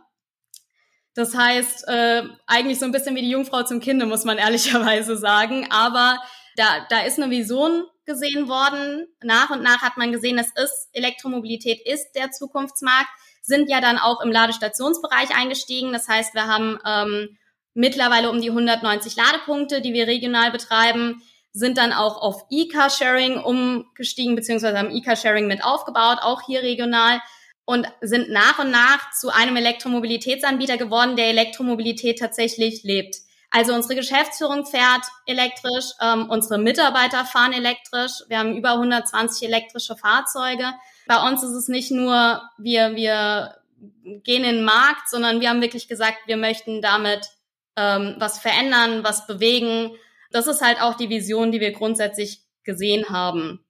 Das 1.15 1.37
heißt, 1.37 1.89
äh, 1.89 2.23
eigentlich 2.47 2.79
so 2.79 2.85
ein 2.85 2.93
bisschen 2.93 3.17
wie 3.17 3.23
die 3.23 3.31
Jungfrau 3.31 3.65
zum 3.65 3.81
Kinde, 3.81 4.07
muss 4.07 4.25
man 4.25 4.39
ehrlicherweise 4.39 5.17
sagen. 5.17 5.67
Aber 5.71 6.19
da, 6.57 6.87
da 6.89 7.01
ist 7.01 7.19
eine 7.19 7.31
Vision 7.31 7.85
gesehen 8.05 8.49
worden. 8.49 9.07
Nach 9.23 9.51
und 9.51 9.63
nach 9.63 9.83
hat 9.83 9.97
man 9.97 10.13
gesehen, 10.13 10.39
es 10.39 10.49
ist, 10.63 10.89
Elektromobilität 10.93 11.81
ist 11.87 12.13
der 12.13 12.31
Zukunftsmarkt 12.31 13.11
sind 13.43 13.71
ja 13.71 13.81
dann 13.81 13.99
auch 13.99 14.21
im 14.21 14.31
Ladestationsbereich 14.31 15.37
eingestiegen. 15.37 15.93
Das 15.93 16.09
heißt, 16.09 16.35
wir 16.35 16.47
haben 16.47 16.79
ähm, 16.87 17.39
mittlerweile 17.75 18.31
um 18.31 18.41
die 18.41 18.51
190 18.51 19.17
Ladepunkte, 19.17 19.81
die 19.81 19.93
wir 19.93 20.07
regional 20.07 20.51
betreiben, 20.51 21.23
sind 21.53 21.79
dann 21.79 21.93
auch 21.93 22.21
auf 22.23 22.45
E-Car-Sharing 22.51 23.39
umgestiegen, 23.39 24.37
beziehungsweise 24.37 24.79
haben 24.79 24.95
E-Car-Sharing 24.95 25.47
mit 25.47 25.65
aufgebaut, 25.65 26.19
auch 26.23 26.43
hier 26.47 26.63
regional 26.63 27.21
und 27.65 27.87
sind 28.01 28.31
nach 28.31 28.59
und 28.59 28.71
nach 28.71 29.13
zu 29.13 29.31
einem 29.31 29.57
Elektromobilitätsanbieter 29.57 30.77
geworden, 30.77 31.17
der 31.17 31.29
Elektromobilität 31.29 32.19
tatsächlich 32.19 32.83
lebt. 32.85 33.17
Also 33.51 33.75
unsere 33.75 33.97
Geschäftsführung 33.97 34.65
fährt 34.65 35.03
elektrisch, 35.27 35.87
ähm, 36.01 36.31
unsere 36.31 36.59
Mitarbeiter 36.59 37.25
fahren 37.25 37.53
elektrisch. 37.53 38.13
Wir 38.29 38.39
haben 38.39 38.57
über 38.57 38.73
120 38.73 39.47
elektrische 39.49 39.97
Fahrzeuge 39.97 40.73
bei 41.07 41.29
uns 41.29 41.43
ist 41.43 41.53
es 41.53 41.69
nicht 41.69 41.91
nur, 41.91 42.43
wir, 42.59 42.95
wir 42.95 43.57
gehen 44.05 44.45
in 44.45 44.57
den 44.57 44.65
Markt, 44.65 45.09
sondern 45.09 45.41
wir 45.41 45.49
haben 45.49 45.63
wirklich 45.63 45.89
gesagt, 45.89 46.19
wir 46.27 46.37
möchten 46.37 46.83
damit 46.83 47.29
ähm, 47.77 48.17
was 48.19 48.39
verändern, 48.39 49.05
was 49.05 49.27
bewegen. 49.27 49.93
Das 50.31 50.47
ist 50.47 50.63
halt 50.63 50.81
auch 50.81 50.95
die 50.95 51.09
Vision, 51.09 51.53
die 51.53 51.61
wir 51.61 51.73
grundsätzlich 51.73 52.43
gesehen 52.65 53.09
haben. 53.09 53.65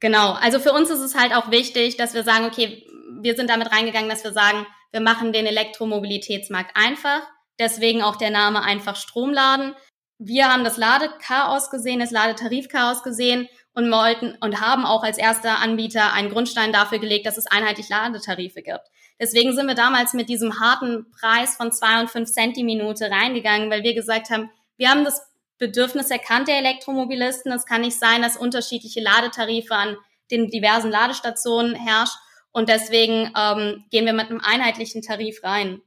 Genau. 0.00 0.32
Also 0.32 0.58
für 0.58 0.72
uns 0.72 0.90
ist 0.90 1.00
es 1.00 1.14
halt 1.14 1.34
auch 1.34 1.50
wichtig, 1.50 1.96
dass 1.96 2.14
wir 2.14 2.24
sagen, 2.24 2.44
okay, 2.44 2.86
wir 3.20 3.34
sind 3.36 3.48
damit 3.48 3.72
reingegangen, 3.72 4.10
dass 4.10 4.24
wir 4.24 4.32
sagen, 4.32 4.66
wir 4.92 5.00
machen 5.00 5.32
den 5.32 5.46
Elektromobilitätsmarkt 5.46 6.76
einfach. 6.76 7.22
Deswegen 7.58 8.02
auch 8.02 8.16
der 8.16 8.30
Name 8.30 8.62
einfach 8.62 8.96
Stromladen. 8.96 9.74
Wir 10.18 10.52
haben 10.52 10.64
das 10.64 10.76
Ladechaos 10.76 11.70
gesehen, 11.70 12.00
das 12.00 12.10
Ladetarifchaos 12.10 13.02
gesehen 13.02 13.48
und 13.74 13.90
wollten 13.90 14.36
und 14.40 14.60
haben 14.60 14.86
auch 14.86 15.02
als 15.02 15.18
erster 15.18 15.58
Anbieter 15.58 16.12
einen 16.12 16.30
Grundstein 16.30 16.72
dafür 16.72 16.98
gelegt, 16.98 17.26
dass 17.26 17.36
es 17.36 17.46
einheitlich 17.46 17.88
Ladetarife 17.88 18.62
gibt. 18.62 18.84
Deswegen 19.20 19.54
sind 19.54 19.66
wir 19.66 19.74
damals 19.74 20.12
mit 20.12 20.28
diesem 20.28 20.60
harten 20.60 21.10
Preis 21.12 21.56
von 21.56 21.72
zwei 21.72 22.00
und 22.00 22.10
fünf 22.10 22.30
Cent 22.30 22.56
die 22.56 22.64
Minute 22.64 23.10
reingegangen, 23.10 23.70
weil 23.70 23.82
wir 23.82 23.94
gesagt 23.94 24.30
haben, 24.30 24.50
wir 24.76 24.90
haben 24.90 25.04
das 25.04 25.22
Bedürfnis 25.58 26.10
erkannt 26.10 26.48
der 26.48 26.58
Elektromobilisten. 26.58 27.52
Es 27.52 27.66
kann 27.66 27.82
nicht 27.82 27.98
sein, 27.98 28.22
dass 28.22 28.36
unterschiedliche 28.36 29.00
Ladetarife 29.00 29.74
an 29.74 29.96
den 30.30 30.48
diversen 30.48 30.90
Ladestationen 30.90 31.74
herrscht. 31.74 32.16
Und 32.50 32.68
deswegen 32.68 33.32
ähm, 33.36 33.84
gehen 33.90 34.06
wir 34.06 34.12
mit 34.12 34.30
einem 34.30 34.40
einheitlichen 34.40 35.02
Tarif 35.02 35.42
rein. 35.42 35.80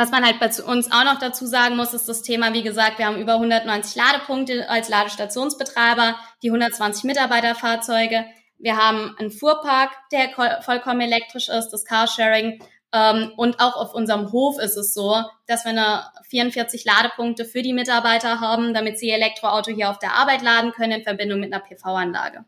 Was 0.00 0.10
man 0.10 0.24
halt 0.24 0.40
bei 0.40 0.46
uns 0.62 0.90
auch 0.90 1.04
noch 1.04 1.18
dazu 1.18 1.44
sagen 1.44 1.76
muss, 1.76 1.92
ist 1.92 2.08
das 2.08 2.22
Thema, 2.22 2.54
wie 2.54 2.62
gesagt, 2.62 2.96
wir 2.96 3.04
haben 3.04 3.20
über 3.20 3.34
190 3.34 3.96
Ladepunkte 3.96 4.66
als 4.70 4.88
Ladestationsbetreiber, 4.88 6.16
die 6.42 6.48
120 6.48 7.04
Mitarbeiterfahrzeuge. 7.04 8.24
Wir 8.56 8.78
haben 8.78 9.14
einen 9.18 9.30
Fuhrpark, 9.30 9.90
der 10.10 10.30
vollkommen 10.62 11.02
elektrisch 11.02 11.50
ist, 11.50 11.68
das 11.68 11.84
Carsharing. 11.84 12.64
Ähm, 12.94 13.32
und 13.36 13.60
auch 13.60 13.76
auf 13.76 13.92
unserem 13.92 14.32
Hof 14.32 14.58
ist 14.58 14.78
es 14.78 14.94
so, 14.94 15.22
dass 15.46 15.66
wir 15.66 15.72
eine 15.72 16.04
44 16.30 16.82
Ladepunkte 16.86 17.44
für 17.44 17.60
die 17.60 17.74
Mitarbeiter 17.74 18.40
haben, 18.40 18.72
damit 18.72 18.98
sie 18.98 19.08
ihr 19.08 19.16
Elektroauto 19.16 19.70
hier 19.70 19.90
auf 19.90 19.98
der 19.98 20.14
Arbeit 20.14 20.40
laden 20.40 20.72
können 20.72 20.92
in 20.92 21.04
Verbindung 21.04 21.40
mit 21.40 21.52
einer 21.52 21.62
PV-Anlage. 21.62 22.46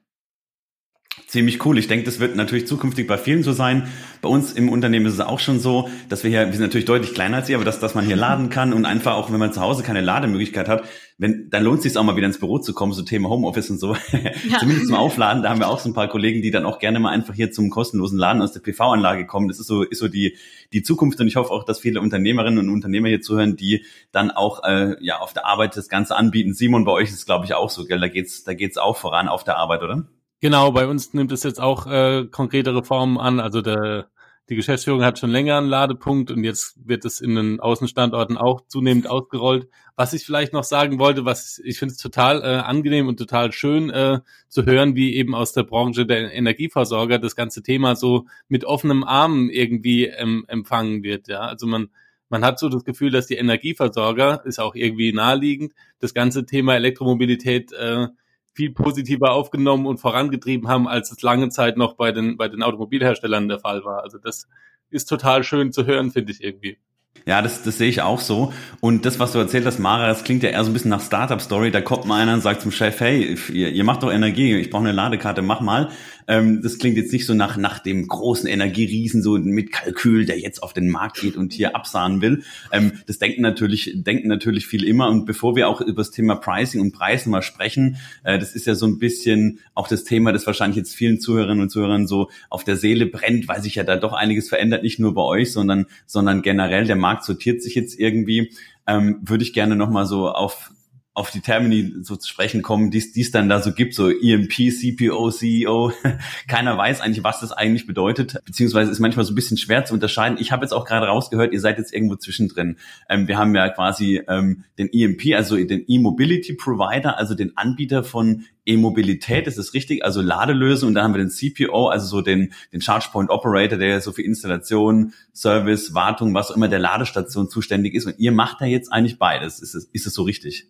Ziemlich 1.27 1.65
cool. 1.65 1.79
Ich 1.79 1.89
denke, 1.89 2.05
das 2.05 2.21
wird 2.21 2.37
natürlich 2.37 2.67
zukünftig 2.67 3.07
bei 3.07 3.19
vielen 3.19 3.43
so 3.43 3.53
sein. 3.53 3.89
Bei 4.23 4.29
uns 4.29 4.53
im 4.53 4.69
Unternehmen 4.69 5.07
ist 5.07 5.15
es 5.15 5.21
auch 5.21 5.41
schon 5.41 5.61
so, 5.61 5.89
dass 6.09 6.25
wir 6.25 6.31
hier, 6.31 6.47
wir 6.47 6.53
sind 6.53 6.63
natürlich 6.63 6.87
deutlich 6.87 7.13
kleiner 7.13 7.39
als 7.39 7.49
ihr, 7.51 7.57
aber 7.57 7.65
dass, 7.65 7.81
dass 7.81 7.95
man 7.95 8.05
hier 8.05 8.17
laden 8.17 8.49
kann 8.51 8.73
und 8.73 8.87
einfach 8.87 9.15
auch, 9.15 9.31
wenn 9.31 9.39
man 9.39 9.53
zu 9.53 9.61
Hause 9.61 9.83
keine 9.83 10.01
Lademöglichkeit 10.01 10.69
hat, 10.69 10.85
wenn, 11.19 11.51
dann 11.51 11.65
lohnt 11.65 11.79
es 11.79 11.85
sich 11.85 11.97
auch 11.97 12.03
mal 12.03 12.17
wieder 12.17 12.27
ins 12.27 12.39
Büro 12.39 12.59
zu 12.59 12.75
kommen, 12.75 12.93
so 12.93 13.03
Thema 13.03 13.29
Homeoffice 13.29 13.71
und 13.71 13.79
so. 13.79 13.97
Ja. 14.49 14.59
Zumindest 14.59 14.89
zum 14.89 14.97
Aufladen. 14.97 15.43
Da 15.43 15.51
haben 15.51 15.61
wir 15.61 15.69
auch 15.69 15.79
so 15.79 15.89
ein 15.89 15.95
paar 15.95 16.09
Kollegen, 16.09 16.43
die 16.43 16.51
dann 16.51 16.65
auch 16.65 16.79
gerne 16.79 16.99
mal 16.99 17.11
einfach 17.11 17.35
hier 17.35 17.51
zum 17.51 17.71
kostenlosen 17.71 18.19
Laden 18.19 18.43
aus 18.43 18.53
der 18.53 18.61
PV-Anlage 18.61 19.27
kommen. 19.27 19.49
Das 19.49 19.59
ist 19.59 19.67
so, 19.67 19.83
ist 19.83 20.01
so 20.01 20.09
die, 20.09 20.37
die 20.73 20.83
Zukunft 20.83 21.21
und 21.21 21.29
ich 21.29 21.37
hoffe 21.37 21.51
auch, 21.51 21.65
dass 21.65 21.79
viele 21.79 22.01
Unternehmerinnen 22.01 22.59
und 22.59 22.69
Unternehmer 22.69 23.09
hier 23.09 23.21
zuhören, 23.21 23.57
die 23.57 23.85
dann 24.11 24.31
auch, 24.31 24.65
äh, 24.65 24.97
ja, 25.01 25.19
auf 25.19 25.33
der 25.33 25.47
Arbeit 25.47 25.77
das 25.77 25.89
Ganze 25.89 26.17
anbieten. 26.17 26.55
Simon, 26.55 26.85
bei 26.85 26.93
euch 26.93 27.09
ist 27.09 27.15
es, 27.15 27.27
glaube 27.27 27.45
ich, 27.45 27.55
auch 27.55 27.71
so, 27.71 27.85
gell? 27.85 28.01
Da 28.01 28.09
geht's, 28.09 28.45
da 28.45 28.55
geht's 28.55 28.77
auch 28.77 28.97
voran 28.97 29.29
auf 29.29 29.45
der 29.45 29.57
Arbeit, 29.57 29.83
oder? 29.83 30.05
Genau, 30.43 30.73
bei 30.73 30.89
uns 30.89 31.15
nimmt 31.15 31.31
es 31.31 31.45
jetzt 31.45 31.61
auch 31.61 31.87
äh, 31.87 32.27
konkretere 32.29 32.83
Formen 32.83 33.17
an. 33.17 33.39
Also 33.39 33.63
der, 33.63 34.09
die 34.49 34.57
Geschäftsführung 34.57 35.05
hat 35.05 35.21
schon 35.21 35.31
länger 35.31 35.57
einen 35.57 35.69
Ladepunkt 35.69 36.33
und 36.33 36.43
jetzt 36.43 36.77
wird 36.85 37.05
es 37.05 37.21
in 37.21 37.37
den 37.37 37.61
Außenstandorten 37.61 38.37
auch 38.37 38.67
zunehmend 38.67 39.07
ausgerollt. 39.07 39.69
Was 39.95 40.15
ich 40.15 40.27
vielleicht 40.27 40.53
noch 40.53 40.65
sagen 40.65 40.99
wollte, 40.99 41.25
was 41.25 41.61
ich 41.65 41.79
finde 41.79 41.93
es 41.93 41.99
total 41.99 42.43
äh, 42.43 42.57
angenehm 42.57 43.07
und 43.07 43.19
total 43.19 43.53
schön 43.53 43.91
äh, 43.91 44.19
zu 44.49 44.67
hören, 44.67 44.97
wie 44.97 45.15
eben 45.15 45.37
aus 45.37 45.53
der 45.53 45.63
Branche 45.63 46.07
der 46.07 46.33
Energieversorger 46.35 47.21
das 47.21 47.37
ganze 47.37 47.63
Thema 47.63 47.95
so 47.95 48.27
mit 48.49 48.65
offenem 48.65 49.05
Arm 49.05 49.49
irgendwie 49.49 50.07
ähm, 50.07 50.45
empfangen 50.49 51.05
wird. 51.05 51.29
Ja, 51.29 51.43
also 51.43 51.69
man 51.69 51.89
man 52.31 52.45
hat 52.45 52.59
so 52.59 52.69
das 52.69 52.85
Gefühl, 52.85 53.11
dass 53.11 53.27
die 53.27 53.37
Energieversorger 53.37 54.43
ist 54.45 54.59
auch 54.59 54.75
irgendwie 54.75 55.13
naheliegend 55.13 55.73
das 56.01 56.15
ganze 56.15 56.47
Thema 56.47 56.75
Elektromobilität 56.75 57.73
äh, 57.75 58.09
viel 58.55 58.71
positiver 58.71 59.33
aufgenommen 59.33 59.87
und 59.87 59.99
vorangetrieben 59.99 60.69
haben, 60.69 60.89
als 60.89 61.11
es 61.11 61.23
lange 61.23 61.49
Zeit 61.49 61.77
noch 61.77 61.95
bei 61.95 62.13
den, 62.13 62.37
bei 62.37 62.49
den 62.49 62.63
Automobilherstellern 62.63 63.49
der 63.49 63.61
Fall 63.61 63.85
war. 63.85 64.03
Also 64.03 64.19
das 64.19 64.49
ist 64.91 65.07
total 65.07 65.43
schön 65.43 65.73
zu 65.73 65.87
hören, 65.87 66.11
finde 66.11 66.33
ich 66.33 66.43
irgendwie. 66.43 66.79
Ja, 67.25 67.41
das, 67.41 67.63
das 67.63 67.79
sehe 67.79 67.89
ich 67.89 68.03
auch 68.03 68.21
so. 68.21 68.53
Und 68.81 69.07
das, 69.07 69.21
was 69.21 69.33
du 69.33 69.39
erzählt 69.39 69.65
hast, 69.65 69.79
Mara, 69.79 70.09
das 70.09 70.25
klingt 70.25 70.43
ja 70.43 70.51
eher 70.51 70.65
so 70.65 70.71
ein 70.71 70.73
bisschen 70.73 70.91
nach 70.91 71.01
Startup-Story. 71.01 71.71
Da 71.71 71.81
kommt 71.81 72.05
mal 72.05 72.21
einer 72.21 72.35
und 72.35 72.41
sagt 72.41 72.63
zum 72.63 72.73
Chef, 72.73 72.99
hey, 73.01 73.37
ihr, 73.53 73.71
ihr 73.71 73.85
macht 73.85 74.03
doch 74.03 74.11
Energie, 74.11 74.57
ich 74.57 74.71
brauche 74.71 74.83
eine 74.83 74.93
Ladekarte, 74.93 75.41
mach 75.41 75.61
mal. 75.61 75.91
Ähm, 76.27 76.63
das 76.63 76.79
klingt 76.79 76.97
jetzt 76.97 77.13
nicht 77.13 77.27
so 77.27 77.35
nach, 77.35 77.57
nach 77.57 77.79
dem 77.79 78.07
großen 78.07 78.49
Energieriesen, 78.49 79.23
so 79.23 79.39
mit 79.39 79.73
Kalkül, 79.73 80.27
der 80.27 80.39
jetzt 80.39 80.63
auf 80.63 80.73
den 80.73 80.89
Markt 80.89 81.21
geht 81.21 81.37
und 81.37 81.53
hier 81.53 81.75
absahen 81.77 82.21
will. 82.21 82.43
Ähm, 82.71 82.93
das 83.07 83.19
denken 83.19 83.43
natürlich, 83.43 83.93
denken 83.95 84.29
natürlich 84.29 84.67
viel 84.67 84.85
immer. 84.85 85.09
Und 85.09 85.27
bevor 85.27 85.57
wir 85.57 85.69
auch 85.69 85.81
über 85.81 86.03
das 86.03 86.11
Thema 86.11 86.37
Pricing 86.37 86.81
und 86.81 86.93
Preisen 86.93 87.31
mal 87.31 87.43
sprechen, 87.43 87.97
äh, 88.25 88.39
das 88.39 88.55
ist 88.55 88.67
ja 88.67 88.75
so 88.75 88.87
ein 88.87 88.99
bisschen 88.99 89.61
auch 89.75 89.89
das 89.89 90.05
Thema, 90.05 90.33
das 90.33 90.47
wahrscheinlich 90.47 90.77
jetzt 90.77 90.95
vielen 90.95 91.21
Zuhörerinnen 91.21 91.63
und 91.63 91.71
Zuhörern 91.71 92.07
so 92.07 92.31
auf 92.51 92.65
der 92.65 92.77
Seele 92.77 93.07
brennt, 93.07 93.49
weil 93.49 93.63
sich 93.63 93.75
ja 93.75 93.85
da 93.85 93.97
doch 93.97 94.13
einiges 94.13 94.49
verändert, 94.49 94.83
nicht 94.83 94.99
nur 94.99 95.15
bei 95.15 95.23
euch, 95.23 95.53
sondern, 95.53 95.87
sondern 96.07 96.43
generell 96.43 96.87
der 96.87 96.97
Markt 96.97 97.25
sortiert 97.25 97.63
sich 97.63 97.75
jetzt 97.75 97.99
irgendwie. 97.99 98.53
Ähm, 98.87 99.21
würde 99.23 99.45
ich 99.45 99.53
gerne 99.53 99.77
nochmal 99.77 100.07
so 100.07 100.29
auf 100.29 100.73
auf 101.15 101.31
die 101.31 101.41
Termini 101.41 101.93
so 102.01 102.17
zu 102.17 102.27
sprechen 102.27 102.63
kommen, 102.63 102.91
die 102.91 102.99
es 102.99 103.31
dann 103.31 103.51
da 103.51 103.61
so 103.61 103.73
gibt, 103.73 103.95
so 103.95 104.09
EMP, 104.09 104.53
CPO, 104.53 105.31
CEO. 105.31 105.93
Keiner 106.49 106.79
weiß 106.79 107.03
eigentlich, 107.03 107.23
was 107.23 107.41
das 107.41 107.53
eigentlich 107.53 107.87
bedeutet, 107.87 108.39
beziehungsweise 108.47 108.91
ist 108.91 108.99
manchmal 108.99 109.27
so 109.27 109.33
ein 109.33 109.35
bisschen 109.35 109.59
schwer 109.59 109.85
zu 109.85 109.93
unterscheiden. 109.93 110.39
Ich 110.41 110.53
habe 110.53 110.65
jetzt 110.65 110.73
auch 110.73 110.87
gerade 110.87 111.07
rausgehört, 111.07 111.53
ihr 111.53 111.61
seid 111.61 111.77
jetzt 111.77 111.93
irgendwo 111.93 112.17
zwischendrin. 112.17 112.79
Ähm, 113.11 113.29
wir 113.29 113.37
haben 113.37 113.55
ja 113.55 113.69
quasi 113.69 114.23
ähm, 114.27 114.65
den 114.79 114.89
EMP, 114.91 115.35
also 115.37 115.57
den 115.57 115.85
E-Mobility 115.87 116.55
Provider, 116.55 117.19
also 117.19 117.35
den 117.35 117.59
Anbieter 117.59 118.05
von 118.05 118.45
E-Mobilität, 118.65 119.47
ist 119.47 119.59
das 119.59 119.75
richtig? 119.75 120.05
Also 120.05 120.23
Ladelösung 120.23 120.89
und 120.89 120.95
dann 120.95 121.05
haben 121.05 121.15
wir 121.15 121.19
den 121.19 121.31
CPO, 121.31 121.89
also 121.89 122.07
so 122.07 122.23
den, 122.23 122.55
den 122.73 122.81
Charge 122.81 123.09
Point 123.13 123.29
Operator, 123.29 123.77
der 123.77 124.01
so 124.01 124.13
für 124.13 124.23
Installation, 124.23 125.13
Service, 125.35 125.93
Wartung, 125.93 126.33
was 126.33 126.51
auch 126.51 126.57
immer 126.57 126.69
der 126.69 126.79
Ladestation 126.79 127.51
zuständig 127.51 127.95
ist. 127.95 128.07
Und 128.07 128.19
ihr 128.19 128.33
macht 128.33 128.63
da 128.63 128.65
jetzt 128.65 128.91
eigentlich 128.91 129.19
beides. 129.19 129.61
Ist 129.61 129.75
es, 129.75 129.85
ist 129.93 130.07
es 130.07 130.15
so 130.15 130.23
richtig? 130.23 130.69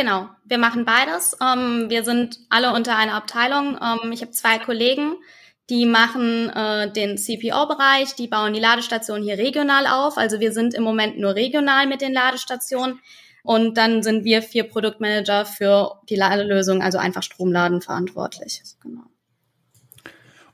Genau, 0.00 0.30
wir 0.46 0.56
machen 0.56 0.86
beides. 0.86 1.36
Ähm, 1.42 1.90
wir 1.90 2.04
sind 2.04 2.38
alle 2.48 2.72
unter 2.72 2.96
einer 2.96 3.12
Abteilung. 3.12 3.76
Ähm, 3.82 4.12
ich 4.12 4.22
habe 4.22 4.30
zwei 4.30 4.58
Kollegen, 4.58 5.16
die 5.68 5.84
machen 5.84 6.48
äh, 6.48 6.90
den 6.90 7.18
CPO-Bereich, 7.18 8.14
die 8.14 8.26
bauen 8.26 8.54
die 8.54 8.60
Ladestationen 8.60 9.22
hier 9.22 9.36
regional 9.36 9.86
auf. 9.86 10.16
Also 10.16 10.40
wir 10.40 10.52
sind 10.52 10.72
im 10.72 10.84
Moment 10.84 11.18
nur 11.18 11.34
regional 11.34 11.86
mit 11.86 12.00
den 12.00 12.14
Ladestationen. 12.14 12.98
Und 13.42 13.76
dann 13.76 14.02
sind 14.02 14.24
wir 14.24 14.40
vier 14.40 14.64
Produktmanager 14.64 15.44
für 15.44 16.00
die 16.08 16.16
Ladelösung, 16.16 16.80
also 16.80 16.96
einfach 16.96 17.22
Stromladen 17.22 17.82
verantwortlich. 17.82 18.62
Genau. 18.82 19.02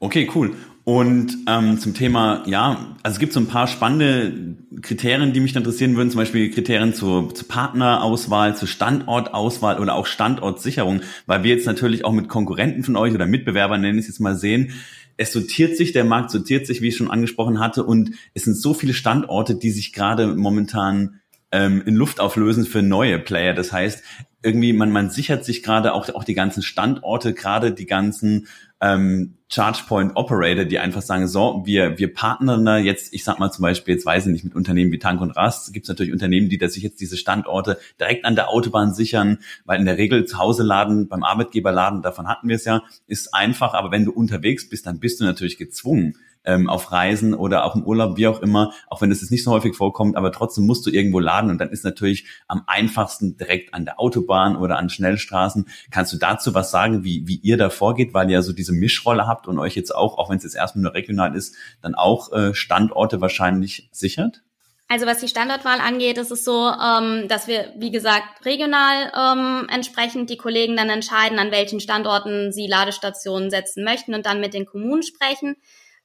Okay, 0.00 0.28
cool. 0.34 0.56
Und 0.82 1.36
ähm, 1.46 1.78
zum 1.78 1.94
Thema, 1.94 2.42
ja, 2.46 2.96
also 3.04 3.14
es 3.14 3.20
gibt 3.20 3.32
so 3.32 3.38
ein 3.38 3.46
paar 3.46 3.68
spannende 3.68 4.55
Kriterien, 4.86 5.32
die 5.32 5.40
mich 5.40 5.56
interessieren 5.56 5.96
würden, 5.96 6.10
zum 6.10 6.18
Beispiel 6.18 6.50
Kriterien 6.50 6.94
zur, 6.94 7.34
zur 7.34 7.48
Partnerauswahl, 7.48 8.56
zur 8.56 8.68
Standortauswahl 8.68 9.80
oder 9.80 9.94
auch 9.94 10.06
Standortsicherung, 10.06 11.00
weil 11.26 11.42
wir 11.42 11.54
jetzt 11.54 11.66
natürlich 11.66 12.04
auch 12.04 12.12
mit 12.12 12.28
Konkurrenten 12.28 12.84
von 12.84 12.96
euch 12.96 13.12
oder 13.12 13.26
Mitbewerbern, 13.26 13.80
nenne 13.80 13.98
ich 13.98 14.04
es 14.04 14.08
jetzt 14.08 14.20
mal, 14.20 14.36
sehen, 14.36 14.72
es 15.16 15.32
sortiert 15.32 15.76
sich, 15.76 15.92
der 15.92 16.04
Markt 16.04 16.30
sortiert 16.30 16.66
sich, 16.66 16.82
wie 16.82 16.88
ich 16.88 16.96
schon 16.96 17.10
angesprochen 17.10 17.58
hatte, 17.58 17.84
und 17.84 18.12
es 18.34 18.44
sind 18.44 18.56
so 18.56 18.74
viele 18.74 18.94
Standorte, 18.94 19.56
die 19.56 19.70
sich 19.70 19.92
gerade 19.92 20.28
momentan 20.28 21.20
ähm, 21.52 21.82
in 21.86 21.94
Luft 21.94 22.20
auflösen 22.20 22.66
für 22.66 22.82
neue 22.82 23.18
Player. 23.18 23.54
Das 23.54 23.72
heißt, 23.72 24.02
irgendwie, 24.42 24.72
man, 24.72 24.92
man 24.92 25.10
sichert 25.10 25.44
sich 25.44 25.62
gerade 25.62 25.92
auch, 25.92 26.08
auch 26.10 26.24
die 26.24 26.34
ganzen 26.34 26.62
Standorte, 26.62 27.34
gerade 27.34 27.72
die 27.72 27.86
ganzen 27.86 28.46
ähm, 28.80 29.36
ChargePoint 29.48 30.16
Operator, 30.16 30.64
die 30.64 30.78
einfach 30.80 31.02
sagen, 31.02 31.28
so, 31.28 31.62
wir, 31.64 31.98
wir 31.98 32.12
partnern 32.12 32.64
da 32.64 32.78
jetzt, 32.78 33.14
ich 33.14 33.22
sag 33.22 33.38
mal 33.38 33.52
zum 33.52 33.62
Beispiel, 33.62 33.94
jetzt 33.94 34.04
weiß 34.04 34.26
ich 34.26 34.32
nicht, 34.32 34.44
mit 34.44 34.54
Unternehmen 34.56 34.90
wie 34.90 34.98
Tank 34.98 35.20
und 35.20 35.30
Rast, 35.30 35.72
gibt 35.72 35.84
es 35.84 35.88
natürlich 35.88 36.12
Unternehmen, 36.12 36.48
die 36.48 36.58
da 36.58 36.68
sich 36.68 36.82
jetzt 36.82 37.00
diese 37.00 37.16
Standorte 37.16 37.78
direkt 38.00 38.24
an 38.24 38.34
der 38.34 38.48
Autobahn 38.50 38.92
sichern, 38.92 39.38
weil 39.64 39.78
in 39.78 39.86
der 39.86 39.98
Regel 39.98 40.24
zu 40.26 40.38
Hause 40.38 40.64
laden, 40.64 41.08
beim 41.08 41.22
Arbeitgeber 41.22 41.70
laden, 41.70 42.02
davon 42.02 42.26
hatten 42.28 42.48
wir 42.48 42.56
es 42.56 42.64
ja, 42.64 42.82
ist 43.06 43.34
einfach, 43.34 43.74
aber 43.74 43.92
wenn 43.92 44.04
du 44.04 44.12
unterwegs 44.12 44.68
bist, 44.68 44.86
dann 44.86 44.98
bist 44.98 45.20
du 45.20 45.24
natürlich 45.24 45.58
gezwungen, 45.58 46.16
ähm, 46.46 46.70
auf 46.70 46.92
Reisen 46.92 47.34
oder 47.34 47.64
auch 47.64 47.74
im 47.74 47.84
Urlaub, 47.84 48.16
wie 48.16 48.26
auch 48.26 48.40
immer, 48.40 48.72
auch 48.88 49.00
wenn 49.00 49.10
es 49.10 49.20
jetzt 49.20 49.30
nicht 49.30 49.44
so 49.44 49.50
häufig 49.50 49.76
vorkommt, 49.76 50.16
aber 50.16 50.32
trotzdem 50.32 50.64
musst 50.66 50.86
du 50.86 50.90
irgendwo 50.90 51.18
laden 51.18 51.50
und 51.50 51.58
dann 51.58 51.70
ist 51.70 51.84
natürlich 51.84 52.26
am 52.48 52.62
einfachsten 52.66 53.36
direkt 53.36 53.74
an 53.74 53.84
der 53.84 54.00
Autobahn 54.00 54.56
oder 54.56 54.78
an 54.78 54.88
Schnellstraßen. 54.88 55.68
Kannst 55.90 56.12
du 56.12 56.16
dazu 56.16 56.54
was 56.54 56.70
sagen, 56.70 57.04
wie, 57.04 57.26
wie 57.26 57.36
ihr 57.36 57.56
da 57.56 57.70
vorgeht, 57.70 58.14
weil 58.14 58.28
ihr 58.30 58.34
ja 58.34 58.42
so 58.42 58.52
diese 58.52 58.72
Mischrolle 58.72 59.26
habt 59.26 59.48
und 59.48 59.58
euch 59.58 59.74
jetzt 59.74 59.94
auch, 59.94 60.18
auch 60.18 60.30
wenn 60.30 60.38
es 60.38 60.44
jetzt 60.44 60.56
erstmal 60.56 60.84
nur 60.84 60.94
regional 60.94 61.34
ist, 61.34 61.56
dann 61.82 61.94
auch 61.94 62.32
äh, 62.32 62.54
Standorte 62.54 63.20
wahrscheinlich 63.20 63.88
sichert? 63.92 64.42
Also 64.88 65.06
was 65.06 65.18
die 65.18 65.28
Standortwahl 65.28 65.80
angeht, 65.80 66.16
ist 66.16 66.30
es 66.30 66.44
so, 66.44 66.68
ähm, 66.68 67.26
dass 67.26 67.48
wir, 67.48 67.72
wie 67.76 67.90
gesagt, 67.90 68.44
regional 68.44 69.10
ähm, 69.16 69.66
entsprechend 69.68 70.30
die 70.30 70.36
Kollegen 70.36 70.76
dann 70.76 70.90
entscheiden, 70.90 71.40
an 71.40 71.50
welchen 71.50 71.80
Standorten 71.80 72.52
sie 72.52 72.68
Ladestationen 72.68 73.50
setzen 73.50 73.82
möchten 73.82 74.14
und 74.14 74.26
dann 74.26 74.40
mit 74.40 74.54
den 74.54 74.64
Kommunen 74.64 75.02
sprechen. 75.02 75.56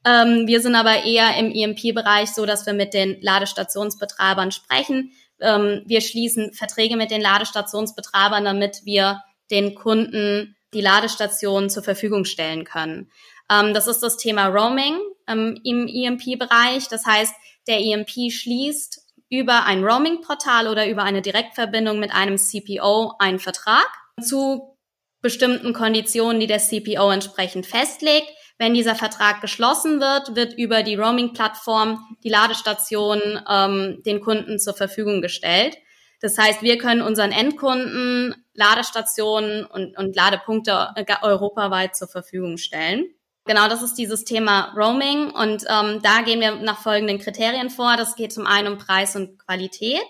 Ähm, 0.06 0.48
wir 0.48 0.62
sind 0.62 0.76
aber 0.76 1.04
eher 1.04 1.38
im 1.38 1.52
EMP-Bereich 1.52 2.32
so, 2.32 2.46
dass 2.46 2.66
wir 2.66 2.74
mit 2.74 2.94
den 2.94 3.22
Ladestationsbetreibern 3.22 4.52
sprechen. 4.52 5.12
Ähm, 5.40 5.84
wir 5.86 6.02
schließen 6.02 6.54
Verträge 6.54 6.98
mit 6.98 7.12
den 7.12 7.22
Ladestationsbetreibern, 7.22 8.44
damit 8.44 8.82
wir 8.86 9.22
den 9.52 9.76
Kunden 9.76 10.56
die 10.74 10.82
Ladestationen 10.82 11.70
zur 11.70 11.84
Verfügung 11.84 12.26
stellen 12.26 12.64
können. 12.64 13.12
Ähm, 13.50 13.74
das 13.74 13.88
ist 13.88 14.00
das 14.00 14.18
Thema 14.18 14.48
Roaming 14.48 14.98
ähm, 15.28 15.60
im 15.64 15.88
EMP-Bereich. 15.88 16.88
Das 16.88 17.06
heißt, 17.06 17.34
der 17.68 17.80
EMP 17.80 18.32
schließt 18.32 19.02
über 19.30 19.66
ein 19.66 19.84
Roaming-Portal 19.84 20.68
oder 20.68 20.88
über 20.88 21.04
eine 21.04 21.22
Direktverbindung 21.22 22.00
mit 22.00 22.12
einem 22.12 22.38
CPO 22.38 23.14
einen 23.20 23.40
Vertrag 23.40 23.88
zu 24.22 24.78
bestimmten 25.22 25.74
Konditionen, 25.74 26.40
die 26.40 26.48
der 26.48 26.60
CPO 26.60 27.12
entsprechend 27.12 27.66
festlegt. 27.66 28.28
Wenn 28.62 28.76
dieser 28.76 28.94
Vertrag 28.94 29.42
geschlossen 29.42 30.00
wird, 30.00 30.36
wird 30.36 30.54
über 30.54 30.84
die 30.84 30.94
Roaming-Plattform 30.94 32.16
die 32.24 32.30
Ladestation 32.30 33.20
ähm, 33.50 34.04
den 34.06 34.22
Kunden 34.22 34.60
zur 34.60 34.76
Verfügung 34.76 35.20
gestellt. 35.20 35.76
Das 36.20 36.38
heißt, 36.38 36.62
wir 36.62 36.78
können 36.78 37.02
unseren 37.02 37.32
Endkunden 37.32 38.36
Ladestationen 38.54 39.66
und, 39.66 39.98
und 39.98 40.16
Ladepunkte 40.16 40.94
europaweit 41.24 41.96
zur 41.96 42.08
Verfügung 42.08 42.58
stellen. 42.58 43.08
Genau, 43.46 43.68
das 43.68 43.82
ist 43.82 43.96
dieses 43.96 44.26
Thema 44.26 44.72
Roaming 44.78 45.32
und 45.32 45.66
ähm, 45.68 46.00
da 46.04 46.22
gehen 46.22 46.40
wir 46.40 46.58
nach 46.58 46.84
folgenden 46.84 47.18
Kriterien 47.18 47.72
vor. 47.72 47.98
Das 47.98 48.16
geht 48.16 48.32
zum 48.32 48.46
einen 48.46 48.74
um 48.74 48.78
Preis 48.78 49.16
und 49.16 49.40
Qualität. 49.40 50.06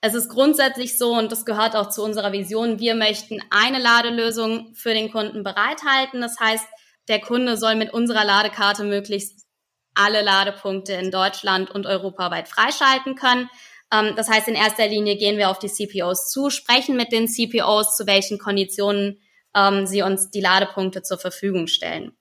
Es 0.00 0.14
ist 0.14 0.28
grundsätzlich 0.30 0.98
so 0.98 1.16
und 1.16 1.30
das 1.30 1.44
gehört 1.44 1.76
auch 1.76 1.90
zu 1.90 2.02
unserer 2.02 2.32
Vision. 2.32 2.80
Wir 2.80 2.96
möchten 2.96 3.40
eine 3.50 3.78
Ladelösung 3.78 4.74
für 4.74 4.94
den 4.94 5.12
Kunden 5.12 5.44
bereithalten. 5.44 6.20
Das 6.20 6.40
heißt, 6.40 6.66
der 7.08 7.20
Kunde 7.20 7.56
soll 7.56 7.74
mit 7.74 7.92
unserer 7.92 8.24
Ladekarte 8.24 8.84
möglichst 8.84 9.44
alle 9.94 10.22
Ladepunkte 10.22 10.92
in 10.94 11.10
Deutschland 11.10 11.70
und 11.70 11.86
europaweit 11.86 12.48
freischalten 12.48 13.14
können. 13.14 13.48
Ähm, 13.92 14.14
das 14.16 14.28
heißt, 14.28 14.48
in 14.48 14.54
erster 14.54 14.88
Linie 14.88 15.16
gehen 15.16 15.38
wir 15.38 15.50
auf 15.50 15.58
die 15.58 15.68
CPOs 15.68 16.30
zu, 16.30 16.50
sprechen 16.50 16.96
mit 16.96 17.12
den 17.12 17.28
CPOs, 17.28 17.96
zu 17.96 18.06
welchen 18.06 18.38
Konditionen 18.38 19.20
ähm, 19.54 19.86
sie 19.86 20.02
uns 20.02 20.30
die 20.30 20.40
Ladepunkte 20.40 21.02
zur 21.02 21.18
Verfügung 21.18 21.66
stellen. 21.66 22.16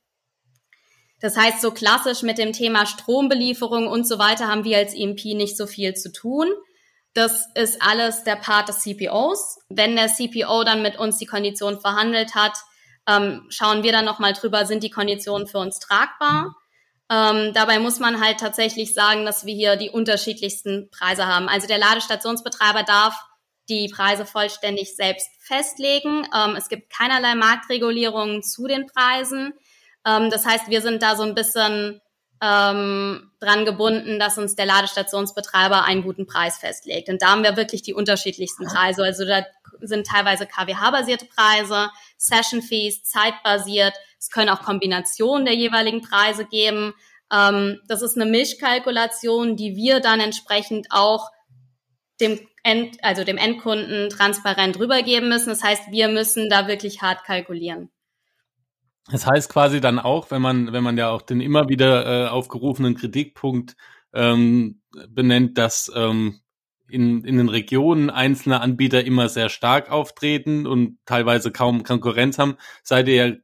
Das 1.20 1.38
heißt, 1.38 1.62
so 1.62 1.72
klassisch 1.72 2.22
mit 2.22 2.38
dem 2.38 2.52
Thema 2.52 2.86
Strombelieferung 2.86 3.88
und 3.88 4.06
so 4.06 4.20
weiter 4.20 4.50
haben 4.50 4.66
wir 4.66 4.78
als 4.78 4.94
EMP 4.94 5.24
nicht 5.26 5.58
so 5.58 5.68
viel 5.68 5.94
zu 5.94 6.12
tun. 6.12 6.48
Das 7.14 7.48
ist 7.56 7.82
alles 7.82 8.24
der 8.24 8.36
Part 8.36 8.70
des 8.70 8.80
CPOs. 8.80 9.60
Wenn 9.70 9.96
der 9.96 10.08
CPO 10.08 10.64
dann 10.64 10.82
mit 10.82 10.98
uns 11.00 11.18
die 11.20 11.26
Kondition 11.26 11.80
verhandelt 11.80 12.36
hat, 12.36 12.58
ähm, 13.08 13.46
schauen 13.50 13.84
wir 13.84 13.92
dann 13.92 14.06
nochmal 14.06 14.34
drüber, 14.34 14.66
sind 14.66 14.84
die 14.84 14.90
Konditionen 14.90 15.48
für 15.48 15.60
uns 15.60 15.80
tragbar? 15.80 16.56
Ähm, 17.12 17.54
dabei 17.54 17.80
muss 17.80 18.00
man 18.00 18.24
halt 18.24 18.40
tatsächlich 18.40 18.94
sagen, 18.94 19.26
dass 19.26 19.46
wir 19.46 19.54
hier 19.54 19.76
die 19.76 19.90
unterschiedlichsten 19.90 20.90
Preise 20.90 21.28
haben. 21.28 21.50
Also 21.50 21.68
der 21.68 21.78
Ladestationsbetreiber 21.78 22.84
darf 22.84 23.16
die 23.70 23.90
Preise 23.90 24.26
vollständig 24.26 24.96
selbst 24.96 25.30
festlegen. 25.40 26.28
Ähm, 26.36 26.56
es 26.56 26.70
gibt 26.70 26.92
keinerlei 26.92 27.36
Marktregulierungen 27.36 28.44
zu 28.44 28.68
den 28.68 28.88
Preisen. 28.88 29.54
Ähm, 30.06 30.30
das 30.30 30.46
heißt, 30.46 30.70
wir 30.70 30.82
sind 30.82 31.04
da 31.04 31.16
so 31.16 31.24
ein 31.24 31.36
bisschen 31.36 32.02
ähm, 32.44 33.32
dran 33.40 33.64
gebunden, 33.64 34.20
dass 34.20 34.38
uns 34.38 34.56
der 34.56 34.66
Ladestationsbetreiber 34.66 35.86
einen 35.86 36.04
guten 36.04 36.26
Preis 36.26 36.58
festlegt. 36.58 37.08
Und 37.08 37.22
da 37.22 37.30
haben 37.30 37.44
wir 37.44 37.56
wirklich 37.56 37.84
die 37.84 37.94
unterschiedlichsten 37.94 38.66
Preise. 38.66 39.04
Also 39.04 39.26
da 39.26 39.46
sind 39.80 40.06
teilweise 40.06 40.46
KWH-basierte 40.46 41.26
Preise, 41.26 41.90
Session-Fees, 42.18 43.04
zeitbasiert. 43.04 43.94
Es 44.20 44.30
können 44.30 44.50
auch 44.50 44.62
Kombinationen 44.62 45.46
der 45.46 45.56
jeweiligen 45.56 46.02
Preise 46.02 46.46
geben. 46.46 46.94
Ähm, 47.32 47.80
das 47.88 48.02
ist 48.02 48.18
eine 48.18 48.30
Mischkalkulation, 48.30 49.56
die 49.56 49.78
wir 49.78 50.02
dann 50.02 50.20
entsprechend 50.20 50.88
auch 50.90 51.32
dem 52.20 52.46
End, 52.64 52.98
also 53.04 53.24
dem 53.24 53.38
Endkunden 53.38 54.10
transparent 54.10 54.80
rübergeben 54.80 55.30
müssen. 55.30 55.50
Das 55.50 55.64
heißt, 55.64 55.92
wir 55.92 56.10
müssen 56.10 56.50
da 56.50 56.68
wirklich 56.68 57.02
hart 57.02 57.24
kalkulieren. 57.24 57.90
Das 59.12 59.28
heißt 59.28 59.50
quasi 59.52 59.82
dann 59.82 60.00
auch, 60.00 60.32
wenn 60.32 60.42
man, 60.42 60.72
wenn 60.72 60.84
man 60.84 60.98
ja 60.98 61.10
auch 61.10 61.22
den 61.22 61.42
immer 61.42 61.68
wieder 61.68 62.06
äh, 62.06 62.30
aufgerufenen 62.30 62.96
Kritikpunkt 62.96 63.76
ähm, 64.14 64.82
benennt, 65.10 65.58
dass 65.58 65.92
ähm, 65.94 66.40
in, 66.88 67.24
in 67.24 67.38
den 67.38 67.50
Regionen 67.50 68.10
einzelne 68.10 68.62
Anbieter 68.62 69.04
immer 69.04 69.28
sehr 69.28 69.50
stark 69.50 69.92
auftreten 69.92 70.68
und 70.68 71.00
teilweise 71.06 71.52
kaum 71.52 71.84
Konkurrenz 71.84 72.38
haben, 72.38 72.58
seid 72.84 73.08
ihr 73.08 73.28
ja, 73.28 73.36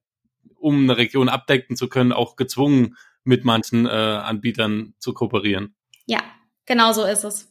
um 0.60 0.84
eine 0.84 0.98
Region 0.98 1.30
abdecken 1.30 1.76
zu 1.76 1.90
können, 1.90 2.12
auch 2.12 2.36
gezwungen, 2.36 2.96
mit 3.24 3.46
manchen 3.46 3.86
äh, 3.86 3.90
Anbietern 3.90 4.94
zu 5.00 5.14
kooperieren. 5.14 5.76
Ja, 6.06 6.20
genau 6.66 6.92
so 6.94 7.04
ist 7.04 7.24
es. 7.24 7.49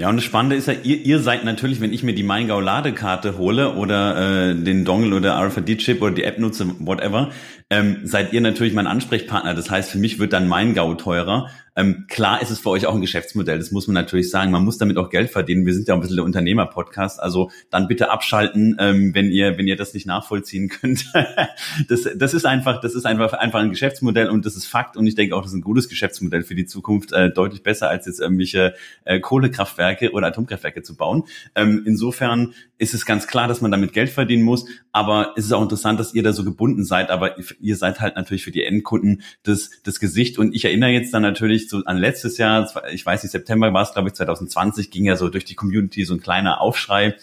Ja, 0.00 0.08
und 0.08 0.16
das 0.16 0.24
Spannende 0.24 0.56
ist 0.56 0.66
ja, 0.66 0.72
ihr, 0.72 0.96
ihr 0.96 1.18
seid 1.18 1.44
natürlich, 1.44 1.82
wenn 1.82 1.92
ich 1.92 2.02
mir 2.02 2.14
die 2.14 2.22
Maingau 2.22 2.58
Ladekarte 2.58 3.36
hole 3.36 3.74
oder 3.74 4.48
äh, 4.48 4.54
den 4.54 4.86
Dongle 4.86 5.14
oder 5.14 5.38
RFID-Chip 5.38 6.00
oder 6.00 6.14
die 6.14 6.24
App 6.24 6.38
nutze, 6.38 6.74
whatever, 6.78 7.32
ähm, 7.68 7.98
seid 8.04 8.32
ihr 8.32 8.40
natürlich 8.40 8.72
mein 8.72 8.86
Ansprechpartner. 8.86 9.52
Das 9.52 9.68
heißt, 9.68 9.90
für 9.90 9.98
mich 9.98 10.18
wird 10.18 10.32
dann 10.32 10.48
Maingau 10.48 10.94
teurer. 10.94 11.50
Ähm, 11.80 12.04
klar 12.08 12.42
ist 12.42 12.50
es 12.50 12.58
für 12.58 12.68
euch 12.68 12.86
auch 12.86 12.94
ein 12.94 13.00
Geschäftsmodell, 13.00 13.58
das 13.58 13.70
muss 13.70 13.86
man 13.86 13.94
natürlich 13.94 14.28
sagen. 14.28 14.50
Man 14.50 14.64
muss 14.64 14.76
damit 14.76 14.98
auch 14.98 15.08
Geld 15.08 15.30
verdienen. 15.30 15.64
Wir 15.64 15.72
sind 15.72 15.88
ja 15.88 15.94
ein 15.94 16.00
bisschen 16.00 16.16
der 16.16 16.26
Unternehmer-Podcast, 16.26 17.20
also 17.20 17.50
dann 17.70 17.88
bitte 17.88 18.10
abschalten, 18.10 18.76
ähm, 18.78 19.14
wenn 19.14 19.30
ihr 19.30 19.56
wenn 19.56 19.66
ihr 19.66 19.76
das 19.76 19.94
nicht 19.94 20.06
nachvollziehen 20.06 20.68
könnt. 20.68 21.06
das, 21.88 22.06
das 22.14 22.34
ist 22.34 22.44
einfach 22.44 22.82
das 22.82 22.94
ist 22.94 23.06
einfach 23.06 23.32
einfach 23.32 23.60
ein 23.60 23.70
Geschäftsmodell 23.70 24.28
und 24.28 24.44
das 24.44 24.56
ist 24.56 24.66
Fakt 24.66 24.98
und 24.98 25.06
ich 25.06 25.14
denke 25.14 25.34
auch, 25.34 25.40
das 25.40 25.52
ist 25.52 25.56
ein 25.56 25.62
gutes 25.62 25.88
Geschäftsmodell 25.88 26.42
für 26.42 26.54
die 26.54 26.66
Zukunft, 26.66 27.12
äh, 27.12 27.30
deutlich 27.30 27.62
besser 27.62 27.88
als 27.88 28.04
jetzt 28.04 28.20
irgendwelche 28.20 28.74
äh, 29.06 29.18
Kohlekraftwerke 29.18 30.12
oder 30.12 30.26
Atomkraftwerke 30.26 30.82
zu 30.82 30.96
bauen. 30.96 31.24
Ähm, 31.54 31.84
insofern 31.86 32.52
ist 32.76 32.92
es 32.92 33.06
ganz 33.06 33.26
klar, 33.26 33.48
dass 33.48 33.62
man 33.62 33.70
damit 33.70 33.94
Geld 33.94 34.10
verdienen 34.10 34.42
muss, 34.42 34.66
aber 34.92 35.32
es 35.36 35.46
ist 35.46 35.52
auch 35.52 35.62
interessant, 35.62 35.98
dass 35.98 36.12
ihr 36.12 36.22
da 36.22 36.34
so 36.34 36.44
gebunden 36.44 36.84
seid, 36.84 37.08
aber 37.08 37.36
ihr 37.58 37.76
seid 37.76 38.00
halt 38.00 38.16
natürlich 38.16 38.44
für 38.44 38.50
die 38.50 38.64
Endkunden 38.64 39.22
das 39.44 39.70
das 39.82 39.98
Gesicht 39.98 40.38
und 40.38 40.54
ich 40.54 40.66
erinnere 40.66 40.90
jetzt 40.90 41.14
dann 41.14 41.22
natürlich 41.22 41.69
so 41.70 41.82
an 41.84 41.96
letztes 41.96 42.36
Jahr, 42.38 42.70
ich 42.92 43.06
weiß 43.06 43.22
nicht, 43.22 43.32
September 43.32 43.72
war 43.72 43.82
es, 43.82 43.92
glaube 43.92 44.08
ich, 44.08 44.14
2020, 44.14 44.90
ging 44.90 45.04
ja 45.04 45.16
so 45.16 45.28
durch 45.28 45.44
die 45.44 45.54
Community 45.54 46.04
so 46.04 46.14
ein 46.14 46.20
kleiner 46.20 46.60
Aufschrei. 46.60 47.16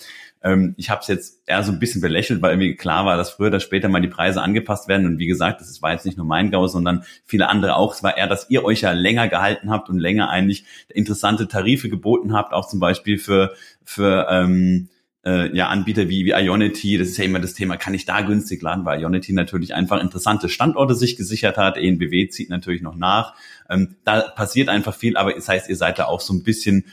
Ähm, 0.43 0.75
ich 0.77 0.89
habe 0.89 1.01
es 1.01 1.07
jetzt 1.07 1.41
eher 1.45 1.63
so 1.63 1.71
ein 1.71 1.79
bisschen 1.79 2.01
belächelt, 2.01 2.41
weil 2.41 2.51
irgendwie 2.51 2.75
klar 2.75 3.05
war, 3.05 3.17
dass 3.17 3.31
früher 3.31 3.47
oder 3.47 3.59
später 3.59 3.89
mal 3.89 4.01
die 4.01 4.07
Preise 4.07 4.41
angepasst 4.41 4.87
werden. 4.87 5.05
Und 5.05 5.19
wie 5.19 5.27
gesagt, 5.27 5.61
das 5.61 5.81
war 5.81 5.91
jetzt 5.91 6.05
nicht 6.05 6.17
nur 6.17 6.27
mein 6.27 6.51
Gau, 6.51 6.67
sondern 6.67 7.03
viele 7.25 7.49
andere 7.49 7.75
auch. 7.75 7.93
Es 7.93 8.03
war 8.03 8.17
eher, 8.17 8.27
dass 8.27 8.49
ihr 8.49 8.63
euch 8.63 8.81
ja 8.81 8.91
länger 8.91 9.27
gehalten 9.27 9.69
habt 9.69 9.89
und 9.89 9.99
länger 9.99 10.29
eigentlich 10.29 10.65
interessante 10.89 11.47
Tarife 11.47 11.89
geboten 11.89 12.33
habt, 12.33 12.53
auch 12.53 12.67
zum 12.67 12.79
Beispiel 12.79 13.17
für, 13.17 13.53
für 13.83 14.27
ähm, 14.29 14.89
äh, 15.27 15.53
ja, 15.53 15.67
Anbieter 15.67 16.07
wie, 16.07 16.25
wie 16.25 16.31
Ionity, 16.31 16.97
das 16.97 17.09
ist 17.09 17.17
ja 17.17 17.25
immer 17.25 17.39
das 17.39 17.53
Thema, 17.53 17.75
kann 17.75 17.93
ich 17.93 18.05
da 18.05 18.21
günstig 18.21 18.61
laden, 18.61 18.85
weil 18.85 19.01
Ionity 19.01 19.33
natürlich 19.33 19.75
einfach 19.75 20.01
interessante 20.01 20.47
Standorte 20.47 20.95
sich 20.95 21.17
gesichert 21.17 21.57
hat. 21.57 21.75
ENBW 21.75 22.29
zieht 22.29 22.49
natürlich 22.49 22.81
noch 22.81 22.95
nach. 22.95 23.35
Ähm, 23.69 23.97
da 24.05 24.21
passiert 24.21 24.69
einfach 24.69 24.95
viel, 24.95 25.17
aber 25.17 25.33
das 25.33 25.49
heißt, 25.49 25.67
ihr 25.67 25.75
seid 25.75 25.99
da 25.99 26.05
auch 26.05 26.21
so 26.21 26.33
ein 26.33 26.43
bisschen 26.43 26.85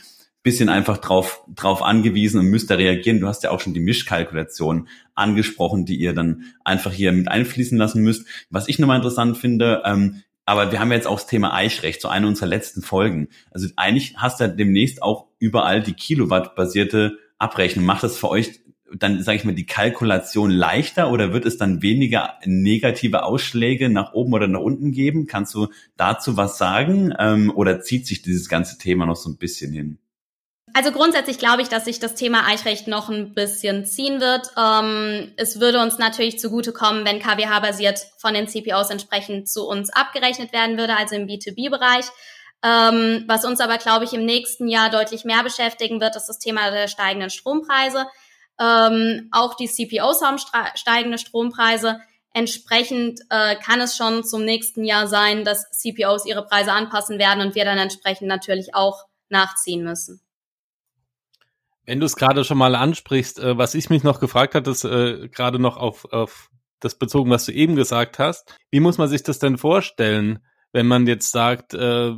bisschen 0.42 0.68
einfach 0.68 0.98
drauf, 0.98 1.42
drauf 1.54 1.80
angewiesen 1.80 2.38
und 2.38 2.46
müsst 2.48 2.70
da 2.70 2.74
reagieren. 2.74 3.18
Du 3.18 3.26
hast 3.26 3.42
ja 3.44 3.50
auch 3.50 3.60
schon 3.60 3.72
die 3.72 3.80
Mischkalkulation 3.80 4.88
angesprochen, 5.14 5.86
die 5.86 5.96
ihr 5.96 6.12
dann 6.12 6.44
einfach 6.64 6.92
hier 6.92 7.12
mit 7.12 7.28
einfließen 7.28 7.78
lassen 7.78 8.02
müsst. 8.02 8.26
Was 8.50 8.68
ich 8.68 8.78
nochmal 8.78 8.98
interessant 8.98 9.38
finde, 9.38 9.80
ähm, 9.86 10.22
aber 10.44 10.70
wir 10.70 10.80
haben 10.80 10.92
jetzt 10.92 11.06
auch 11.06 11.18
das 11.18 11.28
Thema 11.28 11.54
Eichrecht, 11.54 12.02
so 12.02 12.08
eine 12.08 12.26
unserer 12.26 12.48
letzten 12.48 12.82
Folgen. 12.82 13.28
Also 13.52 13.68
eigentlich 13.76 14.18
hast 14.18 14.38
du 14.38 14.44
ja 14.44 14.50
demnächst 14.50 15.02
auch 15.02 15.28
überall 15.38 15.82
die 15.82 15.94
Kilowatt-basierte 15.94 17.16
abrechnen. 17.44 17.84
Macht 17.84 18.02
das 18.02 18.18
für 18.18 18.28
euch 18.28 18.60
dann, 18.96 19.22
sage 19.22 19.36
ich 19.36 19.44
mal, 19.44 19.54
die 19.54 19.66
Kalkulation 19.66 20.50
leichter 20.50 21.10
oder 21.10 21.32
wird 21.32 21.46
es 21.46 21.58
dann 21.58 21.82
weniger 21.82 22.34
negative 22.44 23.24
Ausschläge 23.24 23.88
nach 23.88 24.12
oben 24.12 24.32
oder 24.32 24.46
nach 24.46 24.60
unten 24.60 24.92
geben? 24.92 25.26
Kannst 25.26 25.54
du 25.54 25.68
dazu 25.96 26.36
was 26.36 26.58
sagen 26.58 27.12
ähm, 27.18 27.52
oder 27.54 27.80
zieht 27.80 28.06
sich 28.06 28.22
dieses 28.22 28.48
ganze 28.48 28.78
Thema 28.78 29.06
noch 29.06 29.16
so 29.16 29.28
ein 29.28 29.38
bisschen 29.38 29.72
hin? 29.72 29.98
Also 30.76 30.90
grundsätzlich 30.90 31.38
glaube 31.38 31.62
ich, 31.62 31.68
dass 31.68 31.84
sich 31.84 32.00
das 32.00 32.16
Thema 32.16 32.48
Eichrecht 32.48 32.88
noch 32.88 33.08
ein 33.08 33.32
bisschen 33.32 33.86
ziehen 33.86 34.20
wird. 34.20 34.50
Ähm, 34.58 35.32
es 35.36 35.60
würde 35.60 35.80
uns 35.80 35.98
natürlich 35.98 36.40
zugutekommen, 36.40 37.04
wenn 37.04 37.20
KWH-basiert 37.20 38.00
von 38.18 38.34
den 38.34 38.48
CPOs 38.48 38.90
entsprechend 38.90 39.48
zu 39.48 39.68
uns 39.68 39.90
abgerechnet 39.90 40.52
werden 40.52 40.76
würde, 40.76 40.96
also 40.96 41.14
im 41.14 41.28
B2B-Bereich. 41.28 42.06
Ähm, 42.64 43.24
was 43.28 43.44
uns 43.44 43.60
aber, 43.60 43.76
glaube 43.76 44.04
ich, 44.06 44.14
im 44.14 44.24
nächsten 44.24 44.68
Jahr 44.68 44.88
deutlich 44.88 45.24
mehr 45.24 45.42
beschäftigen 45.42 46.00
wird, 46.00 46.16
ist 46.16 46.26
das 46.26 46.38
Thema 46.38 46.70
der 46.70 46.88
steigenden 46.88 47.28
Strompreise. 47.28 48.06
Ähm, 48.58 49.28
auch 49.32 49.54
die 49.54 49.68
CPOs 49.68 50.22
haben 50.22 50.38
steigende 50.74 51.18
Strompreise. 51.18 52.00
Entsprechend 52.32 53.20
äh, 53.28 53.56
kann 53.56 53.80
es 53.80 53.96
schon 53.96 54.24
zum 54.24 54.44
nächsten 54.44 54.82
Jahr 54.82 55.06
sein, 55.06 55.44
dass 55.44 55.70
CPOs 55.72 56.24
ihre 56.24 56.46
Preise 56.46 56.72
anpassen 56.72 57.18
werden 57.18 57.46
und 57.46 57.54
wir 57.54 57.66
dann 57.66 57.78
entsprechend 57.78 58.28
natürlich 58.28 58.74
auch 58.74 59.04
nachziehen 59.28 59.84
müssen. 59.84 60.20
Wenn 61.84 62.00
du 62.00 62.06
es 62.06 62.16
gerade 62.16 62.44
schon 62.44 62.56
mal 62.56 62.74
ansprichst, 62.74 63.40
äh, 63.40 63.58
was 63.58 63.74
ich 63.74 63.90
mich 63.90 64.04
noch 64.04 64.20
gefragt 64.20 64.54
hatte, 64.54 64.70
ist 64.70 64.84
äh, 64.84 65.28
gerade 65.28 65.58
noch 65.58 65.76
auf, 65.76 66.06
auf 66.12 66.48
das 66.80 66.94
bezogen, 66.94 67.30
was 67.30 67.44
du 67.44 67.52
eben 67.52 67.76
gesagt 67.76 68.18
hast. 68.18 68.56
Wie 68.70 68.80
muss 68.80 68.96
man 68.96 69.08
sich 69.08 69.22
das 69.22 69.38
denn 69.38 69.58
vorstellen, 69.58 70.38
wenn 70.72 70.86
man 70.86 71.06
jetzt 71.06 71.30
sagt, 71.30 71.74
äh, 71.74 72.14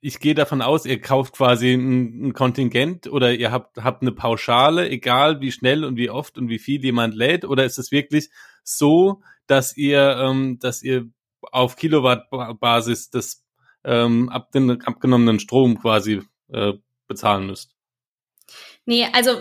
ich 0.00 0.20
gehe 0.20 0.34
davon 0.34 0.62
aus, 0.62 0.86
ihr 0.86 1.00
kauft 1.00 1.34
quasi 1.34 1.72
ein, 1.72 2.28
ein, 2.28 2.32
Kontingent 2.32 3.06
oder 3.08 3.34
ihr 3.34 3.50
habt, 3.50 3.78
habt 3.78 4.02
eine 4.02 4.12
Pauschale, 4.12 4.88
egal 4.88 5.40
wie 5.40 5.52
schnell 5.52 5.84
und 5.84 5.96
wie 5.96 6.10
oft 6.10 6.38
und 6.38 6.48
wie 6.48 6.58
viel 6.58 6.82
jemand 6.82 7.14
lädt, 7.14 7.44
oder 7.44 7.64
ist 7.64 7.78
es 7.78 7.90
wirklich 7.90 8.30
so, 8.62 9.22
dass 9.46 9.76
ihr, 9.76 10.16
ähm, 10.20 10.58
dass 10.60 10.82
ihr 10.82 11.08
auf 11.40 11.76
Kilowattbasis 11.76 13.10
des 13.10 13.44
ähm, 13.84 14.28
ab 14.28 14.52
den 14.52 14.82
abgenommenen 14.82 15.40
Strom 15.40 15.80
quasi 15.80 16.22
äh, 16.48 16.74
bezahlen 17.06 17.46
müsst? 17.46 17.74
Nee, 18.84 19.06
also 19.12 19.40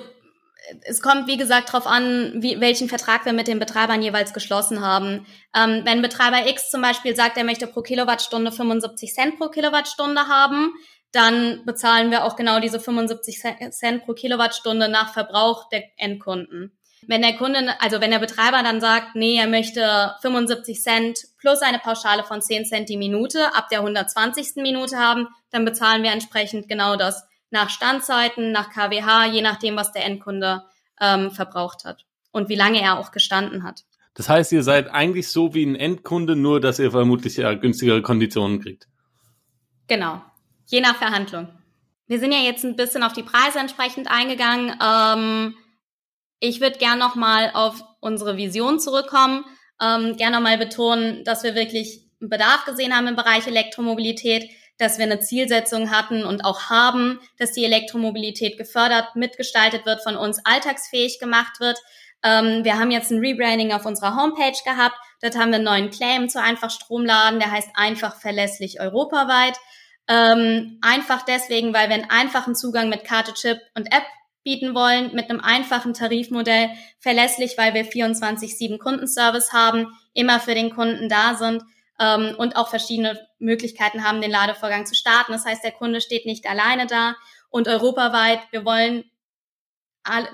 es 0.82 1.02
kommt, 1.02 1.28
wie 1.28 1.38
gesagt, 1.38 1.70
darauf 1.70 1.88
an, 1.88 2.34
wie, 2.36 2.60
welchen 2.60 2.90
Vertrag 2.90 3.26
wir 3.26 3.34
mit 3.34 3.48
den 3.48 3.60
Betreibern 3.60 4.02
jeweils 4.02 4.34
geschlossen 4.34 4.82
haben. 4.82 5.26
Ähm, 5.56 5.82
wenn 5.86 6.02
Betreiber 6.02 6.48
X 6.48 6.70
zum 6.70 6.82
Beispiel 6.82 7.16
sagt, 7.16 7.38
er 7.38 7.44
möchte 7.44 7.68
pro 7.68 7.82
Kilowattstunde 7.82 8.52
75 8.52 9.14
Cent 9.14 9.38
pro 9.38 9.50
Kilowattstunde 9.50 10.28
haben, 10.28 10.74
dann 11.12 11.64
bezahlen 11.66 12.12
wir 12.12 12.26
auch 12.26 12.36
genau 12.36 12.60
diese 12.60 12.80
75 12.80 13.42
Cent 13.72 14.06
pro 14.06 14.14
Kilowattstunde 14.14 14.90
nach 14.90 15.14
Verbrauch 15.14 15.70
der 15.70 15.84
Endkunden. 15.98 16.78
Wenn 17.08 17.22
der 17.22 17.38
Kunde, 17.38 17.80
also 17.80 18.02
wenn 18.02 18.12
der 18.12 18.20
Betreiber 18.20 18.62
dann 18.64 18.82
sagt, 18.82 19.16
nee, 19.16 19.38
er 19.38 19.48
möchte 19.48 20.16
75 20.22 20.82
Cent 20.82 21.20
plus 21.40 21.62
eine 21.62 21.80
Pauschale 21.80 22.24
von 22.24 22.42
10 22.42 22.66
Cent 22.66 22.90
die 22.90 22.98
Minute 22.98 23.56
ab 23.56 23.70
der 23.70 23.80
120. 23.80 24.56
Minute 24.58 24.98
haben, 24.98 25.28
dann 25.52 25.64
bezahlen 25.64 26.04
wir 26.04 26.12
entsprechend 26.12 26.68
genau 26.68 26.96
das 26.96 27.24
nach 27.50 27.70
Standzeiten, 27.70 28.52
nach 28.52 28.70
KWH, 28.70 29.26
je 29.26 29.42
nachdem, 29.42 29.76
was 29.76 29.92
der 29.92 30.06
Endkunde 30.06 30.64
ähm, 31.00 31.32
verbraucht 31.32 31.86
hat 31.86 32.06
und 32.32 32.50
wie 32.50 32.56
lange 32.56 32.82
er 32.82 33.00
auch 33.00 33.12
gestanden 33.12 33.64
hat. 33.64 33.84
Das 34.14 34.30
heißt, 34.30 34.52
ihr 34.52 34.64
seid 34.64 34.90
eigentlich 34.90 35.30
so 35.30 35.54
wie 35.54 35.66
ein 35.66 35.76
Endkunde, 35.76 36.36
nur 36.36 36.60
dass 36.60 36.80
ihr 36.80 36.92
vermutlich 36.92 37.38
ja 37.38 37.54
günstigere 37.54 38.02
Konditionen 38.02 38.60
kriegt. 38.62 38.88
Genau, 39.88 40.22
je 40.66 40.82
nach 40.82 40.96
Verhandlung. 40.96 41.50
Wir 42.08 42.20
sind 42.20 42.32
ja 42.32 42.40
jetzt 42.40 42.64
ein 42.64 42.76
bisschen 42.76 43.04
auf 43.04 43.14
die 43.14 43.24
Preise 43.24 43.60
entsprechend 43.60 44.10
eingegangen. 44.10 44.76
Ähm, 44.82 45.56
ich 46.40 46.62
würde 46.62 46.78
gern 46.78 47.00
nochmal 47.00 47.52
auf 47.54 47.84
unsere 48.00 48.38
Vision 48.38 48.80
zurückkommen, 48.80 49.46
ähm, 49.82 50.18
gern 50.18 50.34
nochmal 50.34 50.58
betonen, 50.58 51.24
dass 51.24 51.44
wir 51.44 51.54
wirklich 51.54 52.08
einen 52.22 52.30
Bedarf 52.30 52.66
gesehen 52.66 52.96
haben 52.96 53.08
im 53.08 53.16
Bereich 53.16 53.46
Elektromobilität, 53.46 54.50
dass 54.78 54.98
wir 54.98 55.06
eine 55.06 55.20
Zielsetzung 55.20 55.92
hatten 55.92 56.24
und 56.24 56.46
auch 56.46 56.70
haben, 56.70 57.20
dass 57.38 57.52
die 57.52 57.66
Elektromobilität 57.66 58.58
gefördert, 58.58 59.16
mitgestaltet 59.16 59.86
wird, 59.86 60.04
von 60.04 60.16
uns 60.16 60.40
alltagsfähig 60.46 61.20
gemacht 61.20 61.60
wird. 61.60 61.78
Ähm, 62.24 62.64
wir 62.64 62.78
haben 62.80 62.92
jetzt 62.92 63.12
ein 63.12 63.20
Rebranding 63.20 63.74
auf 63.74 63.86
unserer 63.86 64.16
Homepage 64.16 64.58
gehabt. 64.66 64.96
Dort 65.22 65.38
haben 65.38 65.50
wir 65.50 65.56
einen 65.56 65.64
neuen 65.64 65.90
Claim 65.90 66.30
zu 66.30 66.42
einfach 66.42 66.70
Stromladen, 66.70 67.40
der 67.40 67.52
heißt 67.52 67.70
einfach 67.76 68.16
verlässlich 68.16 68.80
europaweit. 68.80 69.58
Ähm, 70.08 70.80
einfach 70.82 71.24
deswegen, 71.24 71.74
weil 71.74 71.90
wir 71.90 71.96
einen 71.96 72.10
einfachen 72.10 72.56
Zugang 72.56 72.90
mit 72.90 73.04
Karte, 73.04 73.34
Chip 73.34 73.60
und 73.76 73.88
App 73.88 74.06
bieten 74.44 74.74
wollen, 74.74 75.14
mit 75.14 75.30
einem 75.30 75.42
einfachen 75.42 75.94
Tarifmodell, 75.94 76.70
verlässlich, 77.00 77.58
weil 77.58 77.74
wir 77.74 77.86
24-7 77.86 78.78
Kundenservice 78.78 79.52
haben, 79.52 79.88
immer 80.14 80.40
für 80.40 80.56
den 80.56 80.74
Kunden 80.74 81.10
da 81.10 81.36
sind 81.36 81.64
ähm, 82.00 82.34
und 82.38 82.56
auch 82.56 82.70
verschiedene 82.70 83.27
Möglichkeiten 83.40 84.04
haben, 84.04 84.22
den 84.22 84.32
Ladevorgang 84.32 84.86
zu 84.86 84.96
starten. 84.96 85.32
Das 85.32 85.46
heißt, 85.46 85.64
der 85.64 85.72
Kunde 85.72 86.02
steht 86.02 86.26
nicht 86.26 86.48
alleine 86.48 86.88
da 86.88 87.16
und 87.50 87.68
europaweit, 87.68 88.40
wir 88.52 88.66
wollen, 88.66 89.04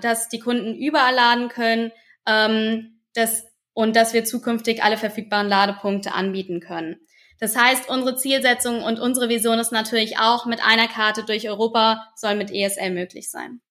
dass 0.01 0.29
die 0.29 0.39
Kunden 0.39 0.75
überall 0.75 1.15
laden 1.15 1.49
können 1.49 1.91
ähm, 2.27 3.01
das, 3.13 3.45
und 3.73 3.95
dass 3.95 4.13
wir 4.13 4.23
zukünftig 4.23 4.83
alle 4.83 4.97
verfügbaren 4.97 5.47
Ladepunkte 5.47 6.13
anbieten 6.13 6.59
können. 6.59 6.99
Das 7.39 7.55
heißt, 7.55 7.89
unsere 7.89 8.15
Zielsetzung 8.15 8.83
und 8.83 8.99
unsere 8.99 9.29
Vision 9.29 9.59
ist 9.59 9.71
natürlich 9.71 10.17
auch, 10.17 10.45
mit 10.45 10.63
einer 10.63 10.87
Karte 10.87 11.23
durch 11.23 11.49
Europa 11.49 12.11
soll 12.15 12.35
mit 12.35 12.51
ESL 12.51 12.91
möglich 12.91 13.29
sein. 13.29 13.61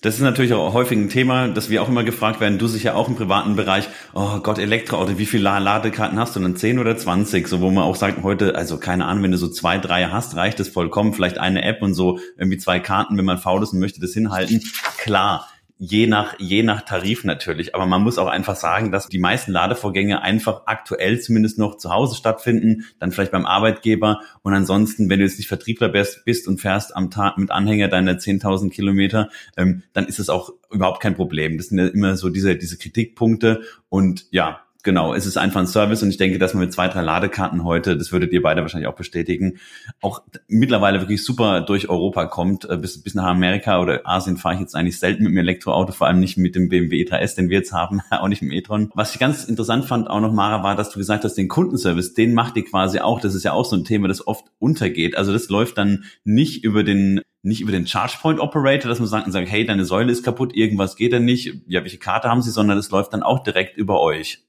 Das 0.00 0.14
ist 0.14 0.20
natürlich 0.20 0.52
auch 0.52 0.74
häufig 0.74 0.96
ein 0.96 1.08
Thema, 1.08 1.48
dass 1.48 1.70
wir 1.70 1.82
auch 1.82 1.88
immer 1.88 2.04
gefragt 2.04 2.40
werden, 2.40 2.58
du 2.58 2.68
sicher 2.68 2.94
auch 2.94 3.08
im 3.08 3.16
privaten 3.16 3.56
Bereich, 3.56 3.88
oh 4.14 4.38
Gott, 4.38 4.60
Elektroauto, 4.60 5.18
wie 5.18 5.26
viele 5.26 5.42
Ladekarten 5.42 6.20
hast 6.20 6.36
du 6.36 6.40
denn? 6.40 6.54
10 6.54 6.78
oder 6.78 6.96
20? 6.96 7.48
So, 7.48 7.60
wo 7.60 7.70
man 7.72 7.82
auch 7.82 7.96
sagt, 7.96 8.22
heute, 8.22 8.54
also 8.54 8.78
keine 8.78 9.06
Ahnung, 9.06 9.24
wenn 9.24 9.32
du 9.32 9.38
so 9.38 9.48
zwei, 9.48 9.78
drei 9.78 10.04
hast, 10.04 10.36
reicht 10.36 10.60
das 10.60 10.68
vollkommen. 10.68 11.14
Vielleicht 11.14 11.38
eine 11.38 11.64
App 11.64 11.82
und 11.82 11.94
so 11.94 12.20
irgendwie 12.36 12.58
zwei 12.58 12.78
Karten, 12.78 13.18
wenn 13.18 13.24
man 13.24 13.38
faul 13.38 13.60
ist 13.60 13.72
und 13.72 13.80
möchte 13.80 14.00
das 14.00 14.12
hinhalten. 14.12 14.62
Klar 14.98 15.48
je 15.78 16.08
nach, 16.08 16.34
je 16.38 16.62
nach 16.62 16.82
Tarif 16.82 17.24
natürlich. 17.24 17.74
Aber 17.74 17.86
man 17.86 18.02
muss 18.02 18.18
auch 18.18 18.26
einfach 18.26 18.56
sagen, 18.56 18.90
dass 18.90 19.08
die 19.08 19.18
meisten 19.18 19.52
Ladevorgänge 19.52 20.22
einfach 20.22 20.62
aktuell 20.66 21.20
zumindest 21.20 21.58
noch 21.58 21.76
zu 21.76 21.90
Hause 21.90 22.16
stattfinden, 22.16 22.84
dann 22.98 23.12
vielleicht 23.12 23.32
beim 23.32 23.46
Arbeitgeber. 23.46 24.20
Und 24.42 24.54
ansonsten, 24.54 25.08
wenn 25.08 25.20
du 25.20 25.24
jetzt 25.24 25.38
nicht 25.38 25.48
Vertriebler 25.48 25.88
bist 25.88 26.48
und 26.48 26.60
fährst 26.60 26.96
am 26.96 27.10
Tag 27.10 27.38
mit 27.38 27.50
Anhänger 27.50 27.88
deine 27.88 28.14
10.000 28.14 28.70
Kilometer, 28.70 29.30
ähm, 29.56 29.82
dann 29.92 30.06
ist 30.06 30.18
es 30.18 30.28
auch 30.28 30.50
überhaupt 30.70 31.00
kein 31.00 31.14
Problem. 31.14 31.56
Das 31.56 31.68
sind 31.68 31.78
ja 31.78 31.86
immer 31.86 32.16
so 32.16 32.28
diese, 32.28 32.56
diese 32.56 32.76
Kritikpunkte. 32.76 33.62
Und 33.88 34.26
ja, 34.30 34.60
genau, 34.82 35.14
es 35.14 35.26
ist 35.26 35.36
einfach 35.36 35.60
ein 35.60 35.66
Service 35.66 36.02
und 36.02 36.10
ich 36.10 36.16
denke, 36.16 36.38
dass 36.38 36.54
man 36.54 36.64
mit 36.64 36.72
zwei, 36.72 36.88
drei 36.88 37.02
Ladekarten 37.02 37.64
heute, 37.64 37.96
das 37.96 38.12
würdet 38.12 38.32
ihr 38.32 38.42
beide 38.42 38.62
wahrscheinlich 38.62 38.88
auch 38.88 38.96
bestätigen, 38.96 39.58
auch 40.00 40.22
mittlerweile 40.46 41.00
wirklich 41.00 41.24
super 41.24 41.60
durch 41.62 41.88
Europa 41.88 42.26
kommt. 42.26 42.68
Äh, 42.68 42.76
bis, 42.76 43.02
bis 43.02 43.14
nach 43.14 43.26
Amerika 43.26 43.80
oder 43.80 44.00
Asien 44.04 44.36
fahre 44.36 44.54
ich 44.54 44.60
jetzt 44.60 44.74
eigentlich 44.74 44.98
selten 44.98 45.24
mit 45.24 45.32
dem 45.32 45.38
Elektroauto, 45.38 45.92
vor 45.92 46.06
allem 46.06 46.20
nicht 46.20 46.38
mit 46.38 46.54
dem 46.54 46.68
BMW 46.68 47.02
E3S, 47.02 47.36
den 47.36 47.48
wir 47.48 47.58
jetzt 47.58 47.72
haben, 47.72 48.00
auch 48.10 48.28
nicht 48.28 48.42
mit 48.42 48.52
dem 48.52 48.58
e-tron. 48.58 48.90
Was 48.94 49.14
ich 49.14 49.20
ganz 49.20 49.44
interessant 49.44 49.84
fand 49.84 50.08
auch 50.08 50.20
noch, 50.20 50.32
Mara, 50.32 50.62
war, 50.62 50.76
dass 50.76 50.90
du 50.90 50.98
gesagt 50.98 51.24
hast, 51.24 51.34
den 51.34 51.48
Kundenservice, 51.48 52.14
den 52.14 52.34
macht 52.34 52.56
ihr 52.56 52.64
quasi 52.64 53.00
auch. 53.00 53.20
Das 53.20 53.34
ist 53.34 53.44
ja 53.44 53.52
auch 53.52 53.64
so 53.64 53.76
ein 53.76 53.84
Thema, 53.84 54.08
das 54.08 54.26
oft 54.26 54.44
untergeht. 54.58 55.16
Also 55.16 55.32
das 55.32 55.48
läuft 55.48 55.78
dann 55.78 56.04
nicht 56.24 56.64
über 56.64 56.84
den 56.84 57.20
nicht 57.42 57.60
über 57.60 57.70
den 57.70 57.84
ChargePoint 57.84 58.40
Operator, 58.40 58.88
dass 58.88 58.98
man 58.98 59.08
sagt, 59.08 59.30
sagt, 59.32 59.48
hey, 59.48 59.64
deine 59.64 59.84
Säule 59.84 60.10
ist 60.10 60.24
kaputt, 60.24 60.54
irgendwas 60.54 60.96
geht 60.96 61.12
da 61.12 61.20
nicht, 61.20 61.54
ja, 61.68 61.82
welche 61.82 61.98
Karte 61.98 62.28
haben 62.28 62.42
Sie, 62.42 62.50
sondern 62.50 62.76
das 62.76 62.90
läuft 62.90 63.12
dann 63.12 63.22
auch 63.22 63.44
direkt 63.44 63.76
über 63.76 64.00
euch. 64.00 64.47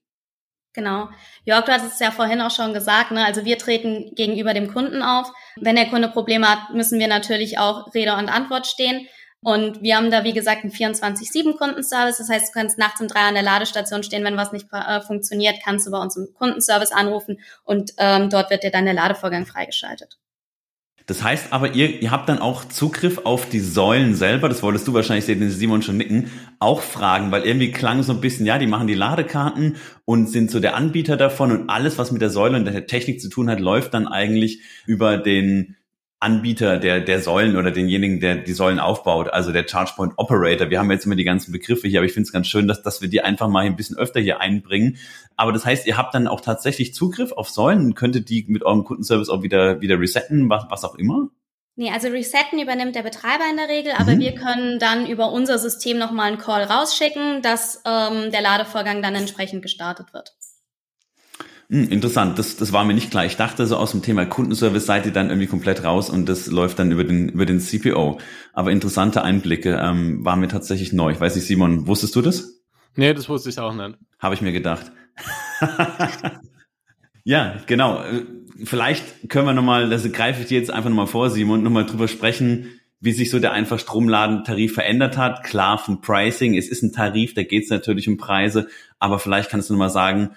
Genau. 0.73 1.09
Jörg, 1.45 1.65
du 1.65 1.71
hattest 1.71 1.93
es 1.93 1.99
ja 1.99 2.11
vorhin 2.11 2.41
auch 2.41 2.51
schon 2.51 2.73
gesagt, 2.73 3.11
ne? 3.11 3.25
also 3.25 3.43
wir 3.43 3.57
treten 3.57 4.13
gegenüber 4.13 4.53
dem 4.53 4.71
Kunden 4.71 5.01
auf. 5.01 5.31
Wenn 5.55 5.75
der 5.75 5.89
Kunde 5.89 6.09
Probleme 6.09 6.47
hat, 6.47 6.73
müssen 6.73 6.99
wir 6.99 7.07
natürlich 7.07 7.57
auch 7.57 7.93
Rede 7.93 8.15
und 8.15 8.29
Antwort 8.29 8.67
stehen. 8.67 9.07
Und 9.41 9.81
wir 9.81 9.95
haben 9.95 10.11
da, 10.11 10.23
wie 10.25 10.33
gesagt, 10.33 10.63
einen 10.63 10.73
24-7-Kundenservice. 10.73 12.17
Das 12.17 12.29
heißt, 12.29 12.49
du 12.49 12.59
kannst 12.59 12.77
nachts 12.77 12.99
um 12.99 13.07
drei 13.07 13.21
an 13.21 13.35
der 13.35 13.43
Ladestation 13.43 14.03
stehen. 14.03 14.23
Wenn 14.23 14.37
was 14.37 14.51
nicht 14.51 14.67
äh, 14.71 15.01
funktioniert, 15.01 15.55
kannst 15.63 15.87
du 15.87 15.91
bei 15.91 15.99
uns 15.99 16.17
im 16.17 16.27
Kundenservice 16.33 16.91
anrufen 16.91 17.39
und 17.63 17.93
ähm, 17.97 18.29
dort 18.29 18.49
wird 18.49 18.63
dir 18.63 18.71
dann 18.71 18.85
der 18.85 18.93
Ladevorgang 18.93 19.45
freigeschaltet. 19.45 20.17
Das 21.09 21.23
heißt 21.23 21.51
aber, 21.53 21.73
ihr, 21.73 22.03
ihr 22.03 22.11
habt 22.11 22.29
dann 22.29 22.37
auch 22.37 22.65
Zugriff 22.65 23.21
auf 23.23 23.49
die 23.49 23.61
Säulen 23.61 24.13
selber, 24.13 24.47
das 24.47 24.61
wolltest 24.61 24.87
du 24.87 24.93
wahrscheinlich 24.93 25.25
sehen, 25.25 25.39
den 25.39 25.49
Simon 25.49 25.81
schon 25.81 25.97
nicken, 25.97 26.29
auch 26.59 26.81
fragen, 26.81 27.31
weil 27.31 27.45
irgendwie 27.45 27.71
klang 27.71 28.03
so 28.03 28.13
ein 28.13 28.21
bisschen, 28.21 28.45
ja, 28.45 28.59
die 28.59 28.67
machen 28.67 28.85
die 28.85 28.93
Ladekarten 28.93 29.77
und 30.05 30.29
sind 30.29 30.51
so 30.51 30.59
der 30.59 30.75
Anbieter 30.75 31.17
davon 31.17 31.51
und 31.51 31.69
alles, 31.71 31.97
was 31.97 32.11
mit 32.11 32.21
der 32.21 32.29
Säule 32.29 32.57
und 32.57 32.65
der 32.65 32.85
Technik 32.85 33.19
zu 33.21 33.27
tun 33.27 33.49
hat, 33.49 33.59
läuft 33.59 33.95
dann 33.95 34.07
eigentlich 34.07 34.61
über 34.85 35.17
den 35.17 35.77
Anbieter 36.21 36.77
der, 36.77 36.99
der 36.99 37.21
Säulen 37.21 37.55
oder 37.55 37.71
denjenigen, 37.71 38.19
der 38.19 38.35
die 38.35 38.51
Säulen 38.51 38.79
aufbaut, 38.79 39.29
also 39.29 39.53
der 39.53 39.63
ChargePoint 39.63 40.13
Operator. 40.17 40.69
Wir 40.69 40.79
haben 40.79 40.91
jetzt 40.91 41.05
immer 41.05 41.15
die 41.15 41.23
ganzen 41.23 41.53
Begriffe 41.53 41.87
hier, 41.87 41.99
aber 41.99 42.05
ich 42.05 42.13
finde 42.13 42.27
es 42.27 42.33
ganz 42.33 42.47
schön, 42.47 42.67
dass, 42.67 42.81
dass 42.81 43.01
wir 43.01 43.07
die 43.07 43.21
einfach 43.21 43.47
mal 43.47 43.65
ein 43.65 43.77
bisschen 43.77 43.97
öfter 43.97 44.19
hier 44.19 44.41
einbringen. 44.41 44.97
Aber 45.37 45.53
das 45.53 45.65
heißt, 45.65 45.87
ihr 45.87 45.97
habt 45.97 46.13
dann 46.13 46.27
auch 46.27 46.41
tatsächlich 46.41 46.93
Zugriff 46.93 47.31
auf 47.31 47.49
Säulen 47.49 47.85
und 47.85 47.95
könntet 47.95 48.29
die 48.29 48.45
mit 48.49 48.63
eurem 48.63 48.83
Kundenservice 48.83 49.29
auch 49.29 49.43
wieder, 49.43 49.79
wieder 49.79 49.97
resetten, 49.97 50.49
was, 50.49 50.65
was 50.69 50.83
auch 50.83 50.95
immer? 50.95 51.29
Nee, 51.79 51.91
also 51.91 52.09
Resetten 52.09 52.59
übernimmt 52.59 52.93
der 52.93 53.03
Betreiber 53.03 53.45
in 53.49 53.55
der 53.55 53.69
Regel, 53.69 53.93
aber 53.97 54.15
mhm. 54.15 54.19
wir 54.19 54.35
können 54.35 54.79
dann 54.79 55.07
über 55.07 55.31
unser 55.31 55.57
System 55.57 55.97
nochmal 55.97 56.27
einen 56.27 56.37
Call 56.37 56.63
rausschicken, 56.63 57.41
dass 57.41 57.81
ähm, 57.85 58.31
der 58.31 58.41
Ladevorgang 58.41 59.01
dann 59.01 59.15
entsprechend 59.15 59.61
gestartet 59.61 60.13
wird. 60.13 60.35
Hm, 61.71 61.89
interessant, 61.89 62.39
das, 62.39 62.57
das 62.57 62.73
war 62.73 62.83
mir 62.83 62.95
nicht 62.95 63.11
klar. 63.11 63.25
Ich 63.25 63.37
dachte 63.37 63.67
so 63.67 63.77
aus 63.77 63.91
dem 63.91 64.01
Thema 64.01 64.25
Kundenservice 64.25 64.87
seid 64.87 65.05
ihr 65.05 65.13
dann 65.13 65.29
irgendwie 65.29 65.47
komplett 65.47 65.83
raus 65.83 66.09
und 66.09 66.27
das 66.27 66.47
läuft 66.47 66.79
dann 66.79 66.91
über 66.91 67.03
den, 67.03 67.29
über 67.29 67.45
den 67.45 67.59
CPO. 67.59 68.19
Aber 68.53 68.71
interessante 68.71 69.23
Einblicke 69.23 69.79
ähm, 69.79 70.25
waren 70.25 70.39
mir 70.39 70.47
tatsächlich 70.47 70.93
neu. 70.93 71.11
Ich 71.11 71.19
weiß 71.19 71.35
nicht, 71.35 71.45
Simon, 71.45 71.85
wusstest 71.85 72.15
du 72.15 72.21
das? 72.21 72.59
Nee, 72.95 73.13
das 73.13 73.29
wusste 73.29 73.49
ich 73.49 73.59
auch 73.59 73.73
nicht. 73.73 73.99
Habe 74.17 74.33
ich 74.33 74.41
mir 74.41 74.51
gedacht. 74.51 74.91
ja, 77.23 77.57
genau. 77.67 78.03
Vielleicht 78.63 79.29
können 79.29 79.45
wir 79.45 79.53
nochmal, 79.53 79.89
das 79.89 80.11
greife 80.11 80.41
ich 80.41 80.47
dir 80.47 80.57
jetzt 80.57 80.71
einfach 80.71 80.89
nochmal 80.89 81.07
vor, 81.07 81.29
Simon, 81.29 81.61
nochmal 81.61 81.85
drüber 81.85 82.07
sprechen, 82.07 82.79
wie 82.99 83.11
sich 83.11 83.29
so 83.29 83.39
der 83.39 83.51
Einfachstromladentarif 83.51 84.73
verändert 84.73 85.17
hat. 85.17 85.43
Klar, 85.43 85.77
vom 85.77 86.01
Pricing, 86.01 86.57
es 86.57 86.67
ist 86.67 86.81
ein 86.81 86.91
Tarif, 86.91 87.35
da 87.35 87.43
geht 87.43 87.65
es 87.65 87.69
natürlich 87.69 88.07
um 88.09 88.17
Preise, 88.17 88.67
aber 88.97 89.19
vielleicht 89.19 89.51
kannst 89.51 89.69
du 89.69 89.75
nochmal 89.75 89.91
sagen, 89.91 90.31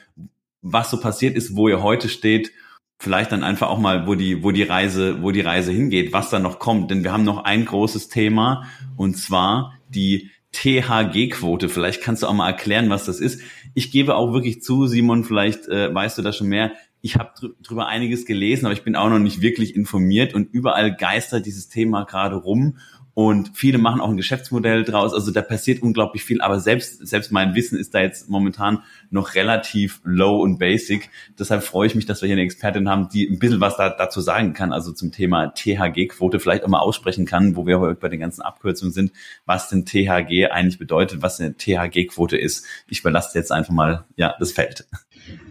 was 0.62 0.90
so 0.90 0.98
passiert 0.98 1.36
ist, 1.36 1.56
wo 1.56 1.68
ihr 1.68 1.82
heute 1.82 2.08
steht, 2.08 2.52
vielleicht 2.98 3.32
dann 3.32 3.42
einfach 3.42 3.68
auch 3.68 3.80
mal, 3.80 4.06
wo 4.06 4.14
die, 4.14 4.44
wo 4.44 4.52
die 4.52 4.62
Reise, 4.62 5.22
wo 5.22 5.32
die 5.32 5.40
Reise 5.40 5.72
hingeht, 5.72 6.12
was 6.12 6.30
da 6.30 6.38
noch 6.38 6.60
kommt. 6.60 6.90
Denn 6.90 7.02
wir 7.02 7.12
haben 7.12 7.24
noch 7.24 7.44
ein 7.44 7.64
großes 7.64 8.08
Thema 8.08 8.64
und 8.96 9.16
zwar 9.16 9.74
die 9.88 10.30
THG-Quote. 10.52 11.68
Vielleicht 11.68 12.02
kannst 12.02 12.22
du 12.22 12.28
auch 12.28 12.32
mal 12.32 12.48
erklären, 12.48 12.90
was 12.90 13.06
das 13.06 13.20
ist. 13.20 13.40
Ich 13.74 13.90
gebe 13.90 14.14
auch 14.14 14.32
wirklich 14.32 14.62
zu, 14.62 14.86
Simon, 14.86 15.24
vielleicht 15.24 15.66
äh, 15.68 15.92
weißt 15.92 16.18
du 16.18 16.22
da 16.22 16.32
schon 16.32 16.48
mehr. 16.48 16.72
Ich 17.00 17.16
habe 17.16 17.32
dr 17.40 17.50
drüber 17.62 17.88
einiges 17.88 18.26
gelesen, 18.26 18.66
aber 18.66 18.74
ich 18.74 18.84
bin 18.84 18.94
auch 18.94 19.08
noch 19.08 19.18
nicht 19.18 19.40
wirklich 19.40 19.74
informiert 19.74 20.34
und 20.34 20.52
überall 20.52 20.94
geistert 20.94 21.46
dieses 21.46 21.68
Thema 21.68 22.04
gerade 22.04 22.36
rum 22.36 22.78
und 23.14 23.50
viele 23.54 23.76
machen 23.76 24.00
auch 24.00 24.08
ein 24.08 24.16
Geschäftsmodell 24.16 24.84
draus. 24.84 25.12
Also 25.12 25.30
da 25.32 25.42
passiert 25.42 25.82
unglaublich 25.82 26.24
viel. 26.24 26.40
Aber 26.40 26.60
selbst, 26.60 27.06
selbst 27.06 27.30
mein 27.30 27.54
Wissen 27.54 27.78
ist 27.78 27.94
da 27.94 28.00
jetzt 28.00 28.30
momentan 28.30 28.82
noch 29.10 29.34
relativ 29.34 30.00
low 30.02 30.40
und 30.40 30.58
basic. 30.58 31.10
Deshalb 31.38 31.62
freue 31.62 31.86
ich 31.86 31.94
mich, 31.94 32.06
dass 32.06 32.22
wir 32.22 32.26
hier 32.26 32.36
eine 32.36 32.42
Expertin 32.42 32.88
haben, 32.88 33.10
die 33.10 33.28
ein 33.28 33.38
bisschen 33.38 33.60
was 33.60 33.76
da, 33.76 33.90
dazu 33.90 34.22
sagen 34.22 34.54
kann. 34.54 34.72
Also 34.72 34.92
zum 34.92 35.12
Thema 35.12 35.48
THG-Quote 35.48 36.40
vielleicht 36.40 36.64
auch 36.64 36.68
mal 36.68 36.80
aussprechen 36.80 37.26
kann, 37.26 37.54
wo 37.54 37.66
wir 37.66 37.80
heute 37.80 38.00
bei 38.00 38.08
den 38.08 38.20
ganzen 38.20 38.40
Abkürzungen 38.40 38.92
sind, 38.92 39.12
was 39.44 39.68
denn 39.68 39.84
THG 39.84 40.50
eigentlich 40.50 40.78
bedeutet, 40.78 41.20
was 41.20 41.38
eine 41.38 41.54
THG-Quote 41.54 42.38
ist. 42.38 42.64
Ich 42.88 43.00
überlasse 43.00 43.38
jetzt 43.38 43.52
einfach 43.52 43.74
mal, 43.74 44.04
ja, 44.16 44.34
das 44.38 44.52
Feld. 44.52 44.86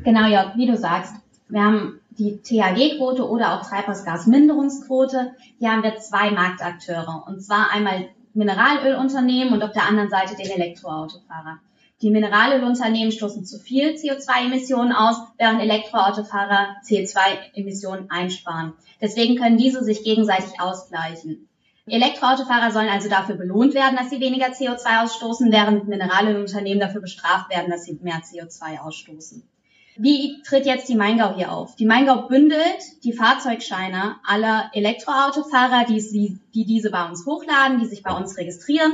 Genau, 0.03 0.27
ja, 0.27 0.53
wie 0.57 0.65
du 0.65 0.75
sagst. 0.75 1.13
Wir 1.47 1.61
haben 1.61 2.00
die 2.21 2.39
THG-Quote 2.43 3.27
oder 3.27 3.55
auch 3.55 3.67
Treibhausgasminderungsquote. 3.67 5.33
Hier 5.57 5.71
haben 5.71 5.83
wir 5.83 5.97
zwei 5.97 6.29
Marktakteure. 6.29 7.23
Und 7.27 7.43
zwar 7.43 7.71
einmal 7.71 8.09
Mineralölunternehmen 8.33 9.53
und 9.53 9.63
auf 9.63 9.71
der 9.71 9.87
anderen 9.87 10.09
Seite 10.09 10.35
den 10.35 10.51
Elektroautofahrer. 10.51 11.59
Die 12.01 12.11
Mineralölunternehmen 12.11 13.11
stoßen 13.11 13.45
zu 13.45 13.59
viel 13.59 13.95
CO2-Emissionen 13.95 14.93
aus, 14.93 15.17
während 15.37 15.61
Elektroautofahrer 15.61 16.75
CO2-Emissionen 16.87 18.09
einsparen. 18.09 18.73
Deswegen 19.01 19.35
können 19.35 19.57
diese 19.57 19.83
sich 19.83 20.03
gegenseitig 20.03 20.59
ausgleichen. 20.59 21.47
Elektroautofahrer 21.87 22.71
sollen 22.71 22.89
also 22.89 23.09
dafür 23.09 23.35
belohnt 23.35 23.73
werden, 23.73 23.97
dass 23.97 24.11
sie 24.11 24.19
weniger 24.19 24.47
CO2 24.47 25.03
ausstoßen, 25.03 25.51
während 25.51 25.87
Mineralölunternehmen 25.87 26.79
dafür 26.79 27.01
bestraft 27.01 27.49
werden, 27.49 27.71
dass 27.71 27.85
sie 27.85 27.99
mehr 28.01 28.21
CO2 28.21 28.79
ausstoßen. 28.79 29.43
Wie 29.97 30.41
tritt 30.43 30.65
jetzt 30.65 30.87
die 30.89 30.95
Maingau 30.95 31.35
hier 31.35 31.51
auf? 31.51 31.75
Die 31.75 31.85
Maingau 31.85 32.27
bündelt 32.27 33.03
die 33.03 33.13
Fahrzeugscheine 33.13 34.15
aller 34.23 34.71
Elektroautofahrer, 34.73 35.85
die, 35.85 35.99
sie, 35.99 36.39
die 36.53 36.65
diese 36.65 36.91
bei 36.91 37.07
uns 37.07 37.25
hochladen, 37.25 37.79
die 37.79 37.85
sich 37.85 38.03
bei 38.03 38.13
uns 38.15 38.37
registrieren 38.37 38.93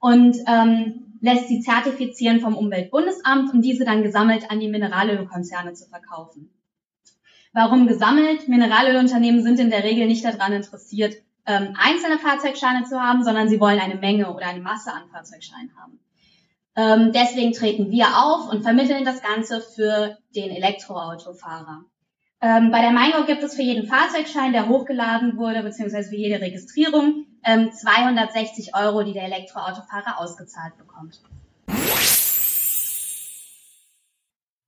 und 0.00 0.36
ähm, 0.46 1.16
lässt 1.20 1.48
sie 1.48 1.60
zertifizieren 1.60 2.40
vom 2.40 2.56
Umweltbundesamt, 2.56 3.52
um 3.52 3.60
diese 3.60 3.84
dann 3.84 4.02
gesammelt 4.02 4.50
an 4.50 4.60
die 4.60 4.68
Mineralölkonzerne 4.68 5.74
zu 5.74 5.86
verkaufen. 5.88 6.50
Warum 7.52 7.86
gesammelt? 7.86 8.48
Mineralölunternehmen 8.48 9.42
sind 9.42 9.58
in 9.58 9.70
der 9.70 9.84
Regel 9.84 10.06
nicht 10.06 10.24
daran 10.24 10.52
interessiert, 10.52 11.14
ähm, 11.46 11.74
einzelne 11.78 12.18
Fahrzeugscheine 12.18 12.84
zu 12.84 13.00
haben, 13.00 13.24
sondern 13.24 13.48
sie 13.48 13.58
wollen 13.58 13.80
eine 13.80 13.96
Menge 13.96 14.32
oder 14.32 14.46
eine 14.46 14.60
Masse 14.60 14.92
an 14.92 15.08
Fahrzeugscheinen 15.10 15.72
haben. 15.76 15.98
Ähm, 16.78 17.10
deswegen 17.12 17.52
treten 17.52 17.90
wir 17.90 18.06
auf 18.22 18.52
und 18.52 18.62
vermitteln 18.62 19.04
das 19.04 19.20
Ganze 19.20 19.60
für 19.60 20.16
den 20.36 20.50
Elektroautofahrer. 20.50 21.82
Ähm, 22.40 22.70
bei 22.70 22.80
der 22.82 22.92
Maingo 22.92 23.24
gibt 23.24 23.42
es 23.42 23.56
für 23.56 23.62
jeden 23.62 23.88
Fahrzeugschein, 23.88 24.52
der 24.52 24.68
hochgeladen 24.68 25.36
wurde, 25.38 25.64
beziehungsweise 25.64 26.10
für 26.10 26.14
jede 26.14 26.40
Registrierung, 26.40 27.26
ähm, 27.44 27.72
260 27.72 28.76
Euro, 28.76 29.02
die 29.02 29.12
der 29.12 29.24
Elektroautofahrer 29.24 30.20
ausgezahlt 30.20 30.78
bekommt. 30.78 31.20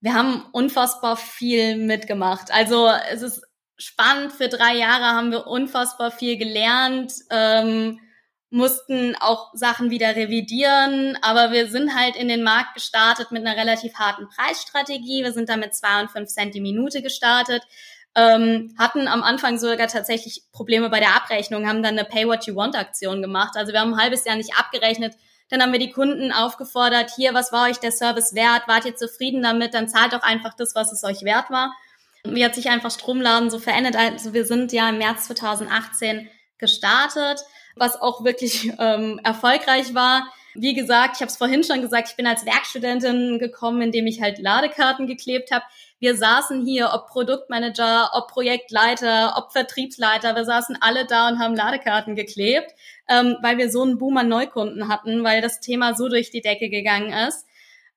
Wir 0.01 0.13
haben 0.13 0.47
unfassbar 0.51 1.17
viel 1.17 1.77
mitgemacht. 1.77 2.53
Also 2.53 2.89
es 3.13 3.23
ist 3.23 3.47
spannend. 3.77 4.33
Für 4.33 4.49
drei 4.49 4.75
Jahre 4.75 5.05
haben 5.05 5.31
wir 5.31 5.47
unfassbar 5.47 6.11
viel 6.11 6.39
gelernt, 6.39 7.13
ähm, 7.31 8.01
mussten 8.51 9.15
auch 9.17 9.51
Sachen 9.55 9.91
wieder 9.91 10.17
revidieren, 10.17 11.17
aber 11.23 11.53
wir 11.53 11.69
sind 11.69 11.95
halt 11.95 12.17
in 12.17 12.29
den 12.29 12.43
Markt 12.43 12.75
gestartet 12.75 13.31
mit 13.31 13.47
einer 13.47 13.57
relativ 13.57 13.95
harten 13.95 14.29
Preisstrategie. 14.29 15.23
Wir 15.23 15.33
sind 15.33 15.49
da 15.49 15.57
mit 15.57 15.75
zwei 15.75 16.01
und 16.01 16.11
fünf 16.11 16.29
Cent 16.29 16.55
die 16.55 16.61
Minute 16.61 17.01
gestartet. 17.01 17.63
Ähm, 18.17 18.75
hatten 18.77 19.07
am 19.07 19.23
Anfang 19.23 19.57
sogar 19.57 19.87
tatsächlich 19.87 20.43
Probleme 20.51 20.91
bei 20.91 20.99
der 20.99 21.15
Abrechnung, 21.15 21.69
haben 21.69 21.83
dann 21.85 21.97
eine 21.97 22.05
Pay 22.05 22.27
What 22.27 22.45
You 22.47 22.57
Want 22.57 22.75
Aktion 22.77 23.23
gemacht. 23.23 23.57
Also 23.57 23.73
wir 23.73 23.81
haben 23.81 23.95
ein 23.95 24.01
halbes 24.01 24.25
Jahr 24.25 24.35
nicht 24.35 24.55
abgerechnet. 24.59 25.15
Dann 25.49 25.63
haben 25.63 25.73
wir 25.73 25.79
die 25.79 25.93
Kunden 25.93 26.33
aufgefordert, 26.33 27.13
hier, 27.15 27.35
was 27.35 27.53
war 27.53 27.69
euch 27.69 27.79
der 27.79 27.93
Service 27.93 28.35
wert? 28.35 28.63
Wart 28.67 28.85
ihr 28.85 28.97
zufrieden 28.97 29.43
damit? 29.43 29.75
Dann 29.75 29.89
zahlt 29.89 30.13
doch 30.13 30.23
einfach 30.23 30.55
das, 30.55 30.75
was 30.75 30.93
es 30.93 31.05
euch 31.05 31.23
wert 31.23 31.51
war. 31.51 31.73
Wie 32.25 32.45
hat 32.45 32.55
sich 32.55 32.69
einfach 32.69 32.91
Stromladen 32.91 33.51
so 33.51 33.59
verändert? 33.59 33.97
Also 33.97 34.33
wir 34.33 34.45
sind 34.45 34.73
ja 34.73 34.89
im 34.89 34.99
März 34.99 35.25
2018 35.27 36.29
gestartet, 36.59 37.41
was 37.77 38.01
auch 38.01 38.25
wirklich 38.25 38.73
ähm, 38.79 39.21
erfolgreich 39.23 39.95
war. 39.95 40.33
Wie 40.55 40.75
gesagt, 40.75 41.17
ich 41.17 41.21
habe 41.21 41.31
es 41.31 41.37
vorhin 41.37 41.63
schon 41.63 41.81
gesagt, 41.81 42.09
ich 42.11 42.17
bin 42.17 42.27
als 42.27 42.45
Werkstudentin 42.45 43.39
gekommen, 43.39 43.83
indem 43.83 44.07
ich 44.07 44.21
halt 44.21 44.39
Ladekarten 44.39 45.07
geklebt 45.07 45.53
habe. 45.53 45.65
Wir 46.01 46.17
saßen 46.17 46.65
hier, 46.65 46.91
ob 46.93 47.07
Produktmanager, 47.07 48.11
ob 48.15 48.29
Projektleiter, 48.29 49.35
ob 49.37 49.53
Vertriebsleiter, 49.53 50.35
wir 50.35 50.45
saßen 50.45 50.79
alle 50.81 51.07
da 51.07 51.29
und 51.29 51.39
haben 51.39 51.55
Ladekarten 51.55 52.17
geklebt, 52.17 52.73
ähm, 53.09 53.37
weil 53.43 53.59
wir 53.59 53.71
so 53.71 53.83
einen 53.83 53.99
Boom 53.99 54.17
an 54.17 54.29
Neukunden 54.29 54.89
hatten, 54.89 55.23
weil 55.23 55.41
das 55.41 55.61
Thema 55.61 55.95
so 55.95 56.09
durch 56.09 56.31
die 56.31 56.41
Decke 56.41 56.69
gegangen 56.69 57.13
ist. 57.13 57.47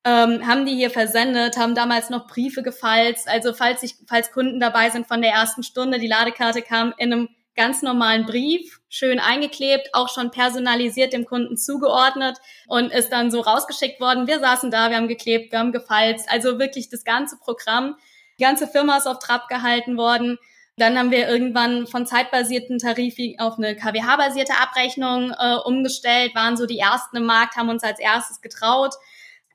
Ähm, 0.05 0.45
haben 0.45 0.65
die 0.65 0.75
hier 0.75 0.89
versendet, 0.89 1.57
haben 1.57 1.75
damals 1.75 2.09
noch 2.09 2.27
Briefe 2.27 2.61
gefalzt. 2.61 3.29
Also 3.29 3.53
falls 3.53 3.81
ich, 3.83 3.95
falls 4.05 4.31
Kunden 4.31 4.59
dabei 4.59 4.89
sind 4.89 5.07
von 5.07 5.21
der 5.21 5.31
ersten 5.31 5.63
Stunde, 5.63 5.97
die 5.97 6.07
Ladekarte 6.07 6.61
kam 6.61 6.93
in 6.97 7.13
einem 7.13 7.29
ganz 7.55 7.81
normalen 7.81 8.25
Brief, 8.25 8.79
schön 8.89 9.19
eingeklebt, 9.19 9.89
auch 9.93 10.09
schon 10.09 10.31
personalisiert 10.31 11.13
dem 11.13 11.25
Kunden 11.25 11.57
zugeordnet 11.57 12.39
und 12.67 12.91
ist 12.91 13.09
dann 13.09 13.31
so 13.31 13.41
rausgeschickt 13.41 13.99
worden. 13.99 14.27
Wir 14.27 14.39
saßen 14.39 14.71
da, 14.71 14.89
wir 14.89 14.97
haben 14.97 15.07
geklebt, 15.07 15.51
wir 15.51 15.59
haben 15.59 15.71
gefalzt, 15.71 16.27
also 16.29 16.59
wirklich 16.59 16.89
das 16.89 17.03
ganze 17.03 17.37
Programm. 17.37 17.95
Die 18.39 18.43
ganze 18.43 18.67
Firma 18.67 18.97
ist 18.97 19.07
auf 19.07 19.19
Trab 19.19 19.47
gehalten 19.47 19.97
worden. 19.97 20.39
Dann 20.77 20.97
haben 20.97 21.11
wir 21.11 21.29
irgendwann 21.29 21.85
von 21.85 22.07
zeitbasierten 22.07 22.79
Tarif 22.79 23.15
auf 23.37 23.59
eine 23.59 23.75
KWH-basierte 23.75 24.53
Abrechnung 24.59 25.31
äh, 25.37 25.55
umgestellt, 25.63 26.33
waren 26.33 26.57
so 26.57 26.65
die 26.65 26.79
ersten 26.79 27.17
im 27.17 27.25
Markt, 27.25 27.55
haben 27.55 27.69
uns 27.69 27.83
als 27.83 27.99
erstes 27.99 28.41
getraut. 28.41 28.95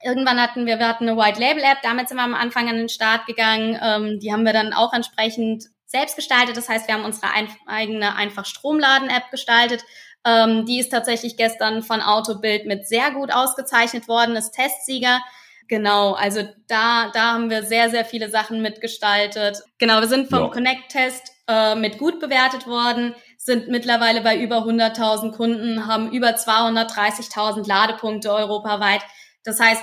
Irgendwann 0.01 0.41
hatten 0.41 0.65
wir, 0.67 0.79
wir 0.79 0.87
hatten 0.87 1.09
eine 1.09 1.19
White 1.19 1.41
Label 1.41 1.65
App, 1.65 1.79
damit 1.83 2.09
sind 2.09 2.19
wir 2.19 2.23
am 2.23 2.35
Anfang 2.35 2.69
an 2.69 2.77
den 2.77 2.89
Start 2.89 3.27
gegangen. 3.27 3.77
Ähm, 3.83 4.21
die 4.21 4.33
haben 4.33 4.45
wir 4.45 4.53
dann 4.53 4.73
auch 4.73 4.93
entsprechend 4.93 5.65
selbst 5.89 6.17
gestaltet. 6.17 6.57
Das 6.57 6.69
heißt, 6.69 6.87
wir 6.87 6.95
haben 6.95 7.05
unsere 7.05 7.33
ein, 7.33 7.49
eigene 7.67 8.15
einfach 8.15 8.45
Stromladen-App 8.45 9.31
gestaltet. 9.31 9.85
Ähm, 10.25 10.67
die 10.67 10.79
ist 10.79 10.91
tatsächlich 10.91 11.37
gestern 11.37 11.83
von 11.83 12.03
Autobild 12.03 12.67
mit 12.67 12.87
sehr 12.87 13.11
gut 13.11 13.33
ausgezeichnet 13.33 14.07
worden, 14.07 14.37
ist 14.37 14.53
Testsieger. 14.53 15.21
Genau, 15.67 16.13
also 16.13 16.43
da, 16.67 17.11
da 17.13 17.33
haben 17.33 17.51
wir 17.51 17.63
sehr, 17.63 17.91
sehr 17.91 18.05
viele 18.05 18.31
Sachen 18.31 18.63
mitgestaltet. 18.63 19.63
Genau, 19.79 20.01
wir 20.01 20.09
sind 20.09 20.31
vom 20.31 20.45
ja. 20.45 20.49
Connect-Test 20.49 21.33
äh, 21.47 21.75
mit 21.75 21.99
gut 21.99 22.21
bewertet 22.21 22.67
worden, 22.67 23.15
sind 23.37 23.69
mittlerweile 23.69 24.23
bei 24.23 24.39
über 24.39 24.59
100.000 24.59 25.33
Kunden, 25.37 25.87
haben 25.87 26.11
über 26.13 26.31
230.000 26.31 27.67
Ladepunkte 27.67 28.33
europaweit. 28.33 29.03
Das 29.45 29.61
heißt, 29.61 29.83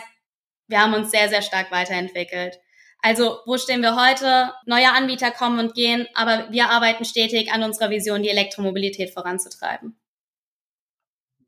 wir 0.67 0.81
haben 0.81 0.93
uns 0.95 1.11
sehr, 1.11 1.29
sehr 1.29 1.43
stark 1.43 1.71
weiterentwickelt. 1.71 2.59
Also 3.05 3.37
wo 3.45 3.55
stehen 3.59 3.83
wir 3.83 3.95
heute? 3.95 4.51
Neue 4.65 4.91
Anbieter 4.91 5.29
kommen 5.29 5.59
und 5.59 5.75
gehen, 5.75 6.07
aber 6.15 6.47
wir 6.49 6.71
arbeiten 6.71 7.05
stetig 7.05 7.51
an 7.53 7.61
unserer 7.61 7.91
Vision, 7.91 8.23
die 8.23 8.29
Elektromobilität 8.29 9.11
voranzutreiben. 9.11 9.95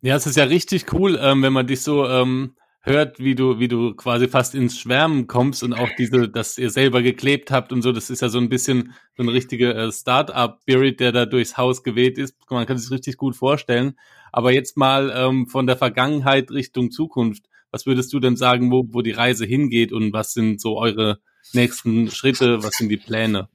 Ja, 0.02 0.16
es 0.16 0.28
ist 0.28 0.38
ja 0.38 0.44
richtig 0.44 0.94
cool, 0.94 1.20
ähm, 1.20 1.42
wenn 1.42 1.54
man 1.54 1.66
dich 1.66 1.82
so 1.82 2.08
ähm, 2.08 2.56
hört, 2.82 3.18
wie 3.18 3.34
du, 3.34 3.58
wie 3.58 3.68
du 3.68 3.96
quasi 3.96 4.28
fast 4.28 4.54
ins 4.54 4.78
Schwärmen 4.78 5.26
kommst 5.26 5.64
und 5.64 5.74
auch 5.74 5.90
diese, 5.98 6.30
dass 6.30 6.60
ihr 6.60 6.70
selber 6.70 7.02
geklebt 7.02 7.50
habt 7.50 7.74
und 7.74 7.82
so. 7.82 7.92
Das 7.92 8.12
ist 8.12 8.22
ja 8.22 8.30
so 8.30 8.38
ein 8.38 8.50
bisschen 8.50 8.94
so 9.16 9.24
ein 9.24 9.30
richtiger 9.30 9.76
äh, 9.76 9.92
Start-up-Spirit, 9.92 11.00
der 11.00 11.12
da 11.12 11.26
durchs 11.26 11.58
Haus 11.58 11.82
geweht 11.82 12.20
ist. 12.20 12.36
Man 12.52 12.68
kann 12.68 12.78
sich 12.78 12.92
richtig 12.92 13.18
gut 13.18 13.36
vorstellen. 13.36 13.98
Aber 14.32 14.52
jetzt 14.52 14.78
mal 14.78 15.12
ähm, 15.12 15.48
von 15.48 15.66
der 15.66 15.76
Vergangenheit 15.76 16.52
Richtung 16.52 16.92
Zukunft. 16.92 17.46
Was 17.72 17.88
würdest 17.88 18.14
du 18.14 18.20
denn 18.20 18.36
sagen, 18.36 18.72
wo, 18.72 18.86
wo 18.90 19.02
die 19.02 19.12
Reise 19.12 19.46
hingeht 19.46 19.92
und 19.92 20.14
was 20.14 20.34
sind 20.34 20.62
so 20.62 20.78
eure 20.78 21.20
nächsten 21.54 22.12
Schritte? 22.12 22.64
Was 22.64 22.76
sind 22.76 22.90
die 22.90 22.98
Pläne? 22.98 23.50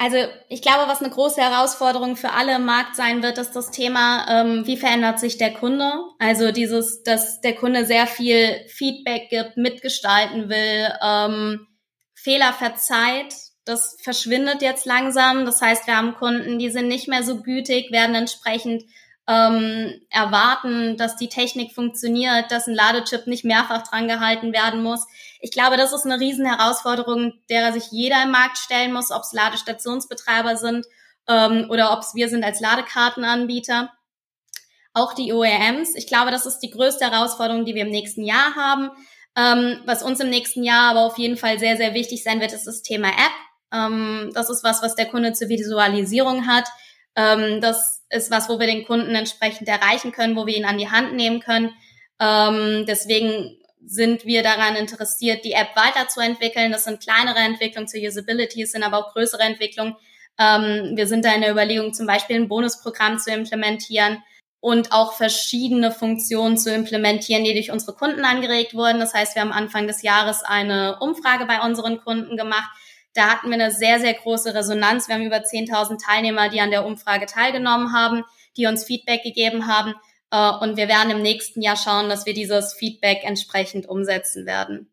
Also 0.00 0.16
ich 0.48 0.62
glaube, 0.62 0.88
was 0.88 1.00
eine 1.02 1.10
große 1.10 1.40
Herausforderung 1.40 2.14
für 2.14 2.30
alle 2.30 2.54
im 2.54 2.64
Markt 2.64 2.94
sein 2.94 3.20
wird, 3.20 3.36
ist 3.36 3.56
das 3.56 3.72
Thema, 3.72 4.26
ähm, 4.30 4.64
wie 4.64 4.76
verändert 4.76 5.18
sich 5.18 5.38
der 5.38 5.52
Kunde? 5.52 5.92
Also 6.20 6.52
dieses, 6.52 7.02
dass 7.02 7.40
der 7.40 7.56
Kunde 7.56 7.84
sehr 7.84 8.06
viel 8.06 8.64
Feedback 8.68 9.28
gibt, 9.28 9.56
mitgestalten 9.56 10.48
will, 10.48 10.88
ähm, 11.02 11.66
Fehler 12.14 12.52
verzeiht. 12.52 13.34
Das 13.64 13.96
verschwindet 14.00 14.62
jetzt 14.62 14.86
langsam. 14.86 15.44
Das 15.44 15.60
heißt, 15.60 15.88
wir 15.88 15.96
haben 15.96 16.14
Kunden, 16.14 16.60
die 16.60 16.70
sind 16.70 16.86
nicht 16.86 17.08
mehr 17.08 17.24
so 17.24 17.42
gütig, 17.42 17.90
werden 17.90 18.14
entsprechend 18.14 18.84
ähm, 19.26 20.00
erwarten, 20.10 20.96
dass 20.96 21.16
die 21.16 21.28
Technik 21.28 21.74
funktioniert, 21.74 22.52
dass 22.52 22.68
ein 22.68 22.74
Ladechip 22.74 23.26
nicht 23.26 23.44
mehrfach 23.44 23.86
dran 23.86 24.06
gehalten 24.06 24.52
werden 24.52 24.82
muss. 24.82 25.06
Ich 25.40 25.50
glaube, 25.52 25.76
das 25.76 25.92
ist 25.92 26.04
eine 26.04 26.20
riesen 26.20 26.46
Herausforderung, 26.46 27.34
derer 27.48 27.72
sich 27.72 27.90
jeder 27.90 28.22
im 28.22 28.30
Markt 28.30 28.58
stellen 28.58 28.92
muss, 28.92 29.10
ob 29.10 29.22
es 29.22 29.32
Ladestationsbetreiber 29.32 30.56
sind 30.56 30.86
ähm, 31.28 31.66
oder 31.70 31.92
ob 31.92 32.00
es 32.00 32.14
wir 32.14 32.28
sind 32.28 32.44
als 32.44 32.60
Ladekartenanbieter. 32.60 33.92
Auch 34.94 35.12
die 35.12 35.32
OEMs. 35.32 35.94
Ich 35.94 36.06
glaube, 36.06 36.30
das 36.30 36.46
ist 36.46 36.58
die 36.60 36.70
größte 36.70 37.10
Herausforderung, 37.10 37.64
die 37.64 37.74
wir 37.74 37.82
im 37.82 37.90
nächsten 37.90 38.24
Jahr 38.24 38.56
haben. 38.56 38.90
Ähm, 39.36 39.80
was 39.84 40.02
uns 40.02 40.18
im 40.18 40.30
nächsten 40.30 40.64
Jahr 40.64 40.90
aber 40.90 41.02
auf 41.02 41.18
jeden 41.18 41.36
Fall 41.36 41.58
sehr, 41.58 41.76
sehr 41.76 41.94
wichtig 41.94 42.24
sein 42.24 42.40
wird, 42.40 42.52
ist 42.52 42.66
das 42.66 42.82
Thema 42.82 43.08
App. 43.08 43.32
Ähm, 43.72 44.30
das 44.34 44.50
ist 44.50 44.64
was, 44.64 44.82
was 44.82 44.96
der 44.96 45.06
Kunde 45.06 45.32
zur 45.34 45.48
Visualisierung 45.48 46.46
hat. 46.48 46.64
Ähm, 47.14 47.60
das 47.60 48.04
ist 48.10 48.30
was, 48.30 48.48
wo 48.48 48.58
wir 48.58 48.66
den 48.66 48.84
Kunden 48.84 49.14
entsprechend 49.14 49.68
erreichen 49.68 50.12
können, 50.12 50.34
wo 50.34 50.46
wir 50.46 50.56
ihn 50.56 50.64
an 50.64 50.78
die 50.78 50.90
Hand 50.90 51.14
nehmen 51.14 51.40
können. 51.40 51.72
Ähm, 52.20 52.84
deswegen 52.86 53.57
sind 53.88 54.24
wir 54.26 54.42
daran 54.42 54.76
interessiert, 54.76 55.44
die 55.44 55.52
App 55.52 55.68
weiterzuentwickeln. 55.74 56.70
Das 56.70 56.84
sind 56.84 57.00
kleinere 57.00 57.38
Entwicklungen 57.38 57.88
zur 57.88 58.00
Usability, 58.00 58.62
es 58.62 58.72
sind 58.72 58.82
aber 58.82 58.98
auch 58.98 59.12
größere 59.12 59.42
Entwicklungen. 59.42 59.96
Ähm, 60.38 60.92
wir 60.94 61.06
sind 61.06 61.24
da 61.24 61.34
in 61.34 61.40
der 61.40 61.50
Überlegung, 61.50 61.94
zum 61.94 62.06
Beispiel 62.06 62.36
ein 62.36 62.48
Bonusprogramm 62.48 63.18
zu 63.18 63.32
implementieren 63.32 64.22
und 64.60 64.92
auch 64.92 65.14
verschiedene 65.14 65.90
Funktionen 65.90 66.58
zu 66.58 66.72
implementieren, 66.72 67.44
die 67.44 67.54
durch 67.54 67.70
unsere 67.70 67.94
Kunden 67.94 68.24
angeregt 68.24 68.74
wurden. 68.74 69.00
Das 69.00 69.14
heißt, 69.14 69.34
wir 69.34 69.42
haben 69.42 69.52
Anfang 69.52 69.86
des 69.86 70.02
Jahres 70.02 70.42
eine 70.42 70.98
Umfrage 71.00 71.46
bei 71.46 71.60
unseren 71.60 72.00
Kunden 72.00 72.36
gemacht, 72.36 72.70
da 73.14 73.30
hatten 73.30 73.48
wir 73.48 73.54
eine 73.54 73.72
sehr, 73.72 73.98
sehr 73.98 74.14
große 74.14 74.54
Resonanz. 74.54 75.08
Wir 75.08 75.16
haben 75.16 75.26
über 75.26 75.38
10.000 75.38 75.98
Teilnehmer, 76.04 76.50
die 76.50 76.60
an 76.60 76.70
der 76.70 76.86
Umfrage 76.86 77.26
teilgenommen 77.26 77.92
haben. 77.92 78.24
die 78.56 78.66
uns 78.66 78.84
Feedback 78.84 79.22
gegeben 79.22 79.68
haben. 79.68 79.94
Äh, 80.30 80.50
und 80.60 80.76
wir 80.76 80.88
werden 80.88 81.10
im 81.10 81.22
nächsten 81.22 81.62
Jahr 81.62 81.76
schauen, 81.76 82.08
dass 82.08 82.26
wir 82.26 82.34
dieses 82.34 82.74
Feedback 82.74 83.24
entsprechend 83.24 83.88
umsetzen 83.88 84.46
werden. 84.46 84.92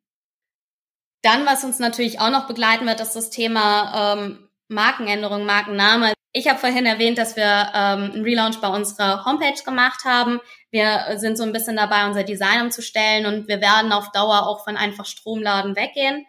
Dann, 1.21 1.45
was 1.45 1.63
uns 1.63 1.79
natürlich 1.79 2.19
auch 2.19 2.29
noch 2.29 2.47
begleiten 2.47 2.85
wird, 2.85 3.01
ist 3.01 3.15
das 3.15 3.31
Thema 3.31 4.15
ähm, 4.15 4.49
Markenänderung, 4.67 5.45
Markenname. 5.45 6.13
Ich 6.31 6.47
habe 6.47 6.59
vorhin 6.59 6.85
erwähnt, 6.85 7.17
dass 7.17 7.35
wir 7.35 7.71
ähm, 7.73 8.11
einen 8.11 8.23
Relaunch 8.23 8.59
bei 8.59 8.67
unserer 8.67 9.25
Homepage 9.25 9.63
gemacht 9.63 10.03
haben. 10.05 10.39
Wir 10.69 11.17
sind 11.17 11.37
so 11.37 11.43
ein 11.43 11.53
bisschen 11.53 11.77
dabei, 11.77 12.05
unser 12.05 12.23
Design 12.23 12.61
umzustellen 12.61 13.25
und 13.25 13.47
wir 13.47 13.61
werden 13.61 13.91
auf 13.91 14.11
Dauer 14.11 14.45
auch 14.45 14.63
von 14.63 14.77
einfach 14.77 15.05
Stromladen 15.05 15.75
weggehen. 15.75 16.25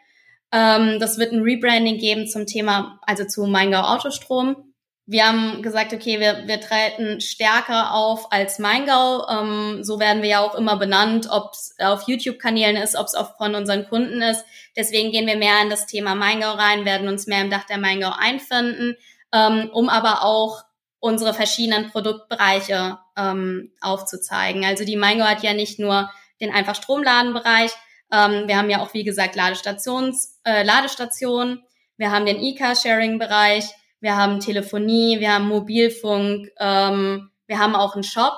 Ähm, 0.52 1.00
das 1.00 1.18
wird 1.18 1.32
ein 1.32 1.42
Rebranding 1.42 1.98
geben 1.98 2.26
zum 2.26 2.46
Thema, 2.46 3.00
also 3.02 3.24
zu 3.24 3.46
Maingau 3.46 3.80
Autostrom. 3.80 4.72
Wir 5.08 5.26
haben 5.26 5.62
gesagt, 5.62 5.92
okay, 5.92 6.18
wir, 6.18 6.46
wir 6.46 6.60
treten 6.60 7.20
stärker 7.20 7.94
auf 7.94 8.32
als 8.32 8.58
Maingau. 8.58 9.26
Ähm, 9.28 9.84
so 9.84 10.00
werden 10.00 10.20
wir 10.20 10.28
ja 10.28 10.40
auch 10.40 10.56
immer 10.56 10.76
benannt, 10.76 11.28
ob 11.30 11.52
es 11.52 11.74
auf 11.78 12.08
YouTube-Kanälen 12.08 12.76
ist, 12.76 12.96
ob 12.96 13.06
es 13.06 13.16
von 13.38 13.54
unseren 13.54 13.88
Kunden 13.88 14.20
ist. 14.20 14.44
Deswegen 14.76 15.12
gehen 15.12 15.26
wir 15.26 15.36
mehr 15.36 15.62
in 15.62 15.70
das 15.70 15.86
Thema 15.86 16.14
Maingau 16.16 16.52
rein, 16.52 16.84
werden 16.84 17.08
uns 17.08 17.26
mehr 17.28 17.40
im 17.40 17.50
Dach 17.50 17.64
der 17.64 17.78
Maingau 17.78 18.12
einfinden, 18.18 18.96
ähm, 19.32 19.70
um 19.72 19.88
aber 19.88 20.24
auch 20.24 20.64
unsere 20.98 21.34
verschiedenen 21.34 21.90
Produktbereiche 21.90 22.98
ähm, 23.16 23.72
aufzuzeigen. 23.80 24.64
Also 24.64 24.84
die 24.84 24.96
Maingau 24.96 25.26
hat 25.26 25.44
ja 25.44 25.52
nicht 25.52 25.78
nur 25.78 26.10
den 26.40 26.52
einfach 26.52 26.74
Stromladenbereich, 26.74 27.70
ähm, 28.12 28.46
wir 28.46 28.56
haben 28.56 28.70
ja 28.70 28.80
auch, 28.80 28.94
wie 28.94 29.04
gesagt, 29.04 29.36
Ladestations, 29.36 30.40
äh, 30.44 30.62
Ladestationen, 30.62 31.62
wir 31.96 32.10
haben 32.10 32.26
den 32.26 32.42
E-Car-Sharing-Bereich, 32.42 33.64
wir 34.00 34.16
haben 34.16 34.40
Telefonie, 34.40 35.20
wir 35.20 35.32
haben 35.32 35.48
Mobilfunk, 35.48 36.50
ähm, 36.58 37.30
wir 37.46 37.58
haben 37.58 37.74
auch 37.74 37.94
einen 37.94 38.04
Shop. 38.04 38.34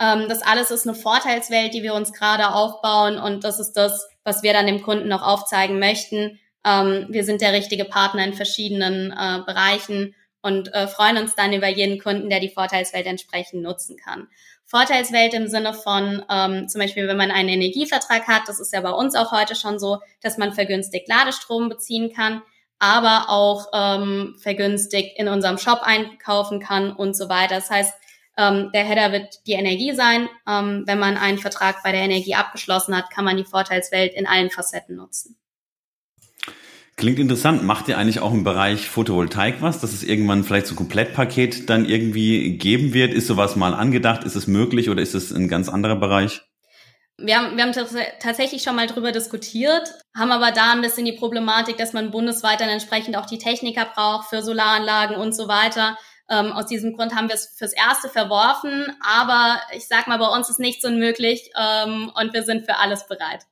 Ähm, 0.00 0.28
das 0.28 0.42
alles 0.42 0.70
ist 0.70 0.86
eine 0.86 0.96
Vorteilswelt, 0.96 1.74
die 1.74 1.82
wir 1.82 1.94
uns 1.94 2.12
gerade 2.12 2.54
aufbauen 2.54 3.18
und 3.18 3.44
das 3.44 3.58
ist 3.58 3.72
das, 3.72 4.06
was 4.24 4.42
wir 4.42 4.52
dann 4.52 4.66
dem 4.66 4.82
Kunden 4.82 5.08
noch 5.08 5.22
aufzeigen 5.22 5.78
möchten. 5.78 6.38
Ähm, 6.64 7.06
wir 7.08 7.24
sind 7.24 7.40
der 7.40 7.52
richtige 7.52 7.84
Partner 7.84 8.24
in 8.24 8.34
verschiedenen 8.34 9.12
äh, 9.12 9.40
Bereichen 9.46 10.14
und 10.42 10.72
äh, 10.74 10.86
freuen 10.86 11.16
uns 11.16 11.34
dann 11.34 11.52
über 11.52 11.68
jeden 11.68 12.00
Kunden, 12.00 12.30
der 12.30 12.40
die 12.40 12.50
Vorteilswelt 12.50 13.06
entsprechend 13.06 13.62
nutzen 13.62 13.96
kann. 13.96 14.28
Vorteilswelt 14.64 15.32
im 15.34 15.46
Sinne 15.46 15.74
von 15.74 16.24
ähm, 16.28 16.68
zum 16.68 16.80
Beispiel, 16.80 17.06
wenn 17.06 17.16
man 17.16 17.30
einen 17.30 17.48
Energievertrag 17.48 18.26
hat, 18.26 18.42
das 18.46 18.58
ist 18.58 18.72
ja 18.72 18.80
bei 18.80 18.90
uns 18.90 19.14
auch 19.14 19.30
heute 19.30 19.54
schon 19.54 19.78
so, 19.78 19.98
dass 20.20 20.38
man 20.38 20.52
vergünstigt 20.52 21.08
Ladestrom 21.08 21.68
beziehen 21.68 22.12
kann, 22.12 22.42
aber 22.78 23.30
auch 23.30 23.68
ähm, 23.72 24.36
vergünstigt 24.40 25.18
in 25.18 25.28
unserem 25.28 25.58
Shop 25.58 25.80
einkaufen 25.82 26.60
kann 26.60 26.92
und 26.92 27.16
so 27.16 27.28
weiter. 27.28 27.56
Das 27.56 27.70
heißt, 27.70 27.94
ähm, 28.36 28.70
der 28.74 28.84
Header 28.84 29.12
wird 29.12 29.40
die 29.46 29.52
Energie 29.52 29.94
sein. 29.94 30.28
Ähm, 30.46 30.84
wenn 30.86 30.98
man 30.98 31.16
einen 31.16 31.38
Vertrag 31.38 31.82
bei 31.82 31.92
der 31.92 32.02
Energie 32.02 32.34
abgeschlossen 32.34 32.96
hat, 32.96 33.10
kann 33.10 33.24
man 33.24 33.36
die 33.36 33.44
Vorteilswelt 33.44 34.14
in 34.14 34.26
allen 34.26 34.50
Facetten 34.50 34.96
nutzen. 34.96 35.36
Klingt 36.96 37.18
interessant. 37.18 37.62
Macht 37.62 37.88
ihr 37.88 37.98
eigentlich 37.98 38.20
auch 38.20 38.32
im 38.32 38.44
Bereich 38.44 38.88
Photovoltaik 38.88 39.60
was, 39.60 39.80
dass 39.80 39.92
es 39.92 40.02
irgendwann 40.02 40.44
vielleicht 40.44 40.66
so 40.66 40.74
ein 40.74 40.78
Komplettpaket 40.78 41.68
dann 41.68 41.84
irgendwie 41.84 42.56
geben 42.56 42.94
wird? 42.94 43.12
Ist 43.12 43.26
sowas 43.26 43.54
mal 43.54 43.74
angedacht? 43.74 44.24
Ist 44.24 44.34
es 44.34 44.46
möglich 44.46 44.88
oder 44.88 45.02
ist 45.02 45.14
es 45.14 45.30
ein 45.32 45.48
ganz 45.48 45.68
anderer 45.68 45.96
Bereich? 45.96 46.42
Wir 47.18 47.38
haben, 47.38 47.56
wir 47.56 47.64
haben 47.64 47.72
tatsächlich 48.20 48.62
schon 48.62 48.76
mal 48.76 48.86
drüber 48.86 49.10
diskutiert, 49.10 49.94
haben 50.14 50.32
aber 50.32 50.50
da 50.50 50.72
ein 50.72 50.82
bisschen 50.82 51.06
die 51.06 51.12
Problematik, 51.12 51.78
dass 51.78 51.94
man 51.94 52.10
bundesweit 52.10 52.60
dann 52.60 52.68
entsprechend 52.68 53.16
auch 53.16 53.24
die 53.24 53.38
Techniker 53.38 53.86
braucht 53.86 54.28
für 54.28 54.42
Solaranlagen 54.42 55.16
und 55.16 55.34
so 55.34 55.48
weiter. 55.48 55.96
Ähm, 56.28 56.52
aus 56.52 56.66
diesem 56.66 56.94
Grund 56.94 57.14
haben 57.14 57.28
wir 57.28 57.36
es 57.36 57.54
fürs 57.56 57.72
Erste 57.72 58.08
verworfen, 58.08 58.94
aber 59.00 59.60
ich 59.74 59.86
sag 59.86 60.08
mal, 60.08 60.18
bei 60.18 60.26
uns 60.26 60.50
ist 60.50 60.58
nichts 60.58 60.84
unmöglich 60.84 61.50
ähm, 61.56 62.12
und 62.14 62.34
wir 62.34 62.42
sind 62.42 62.66
für 62.66 62.76
alles 62.76 63.06
bereit. 63.06 63.46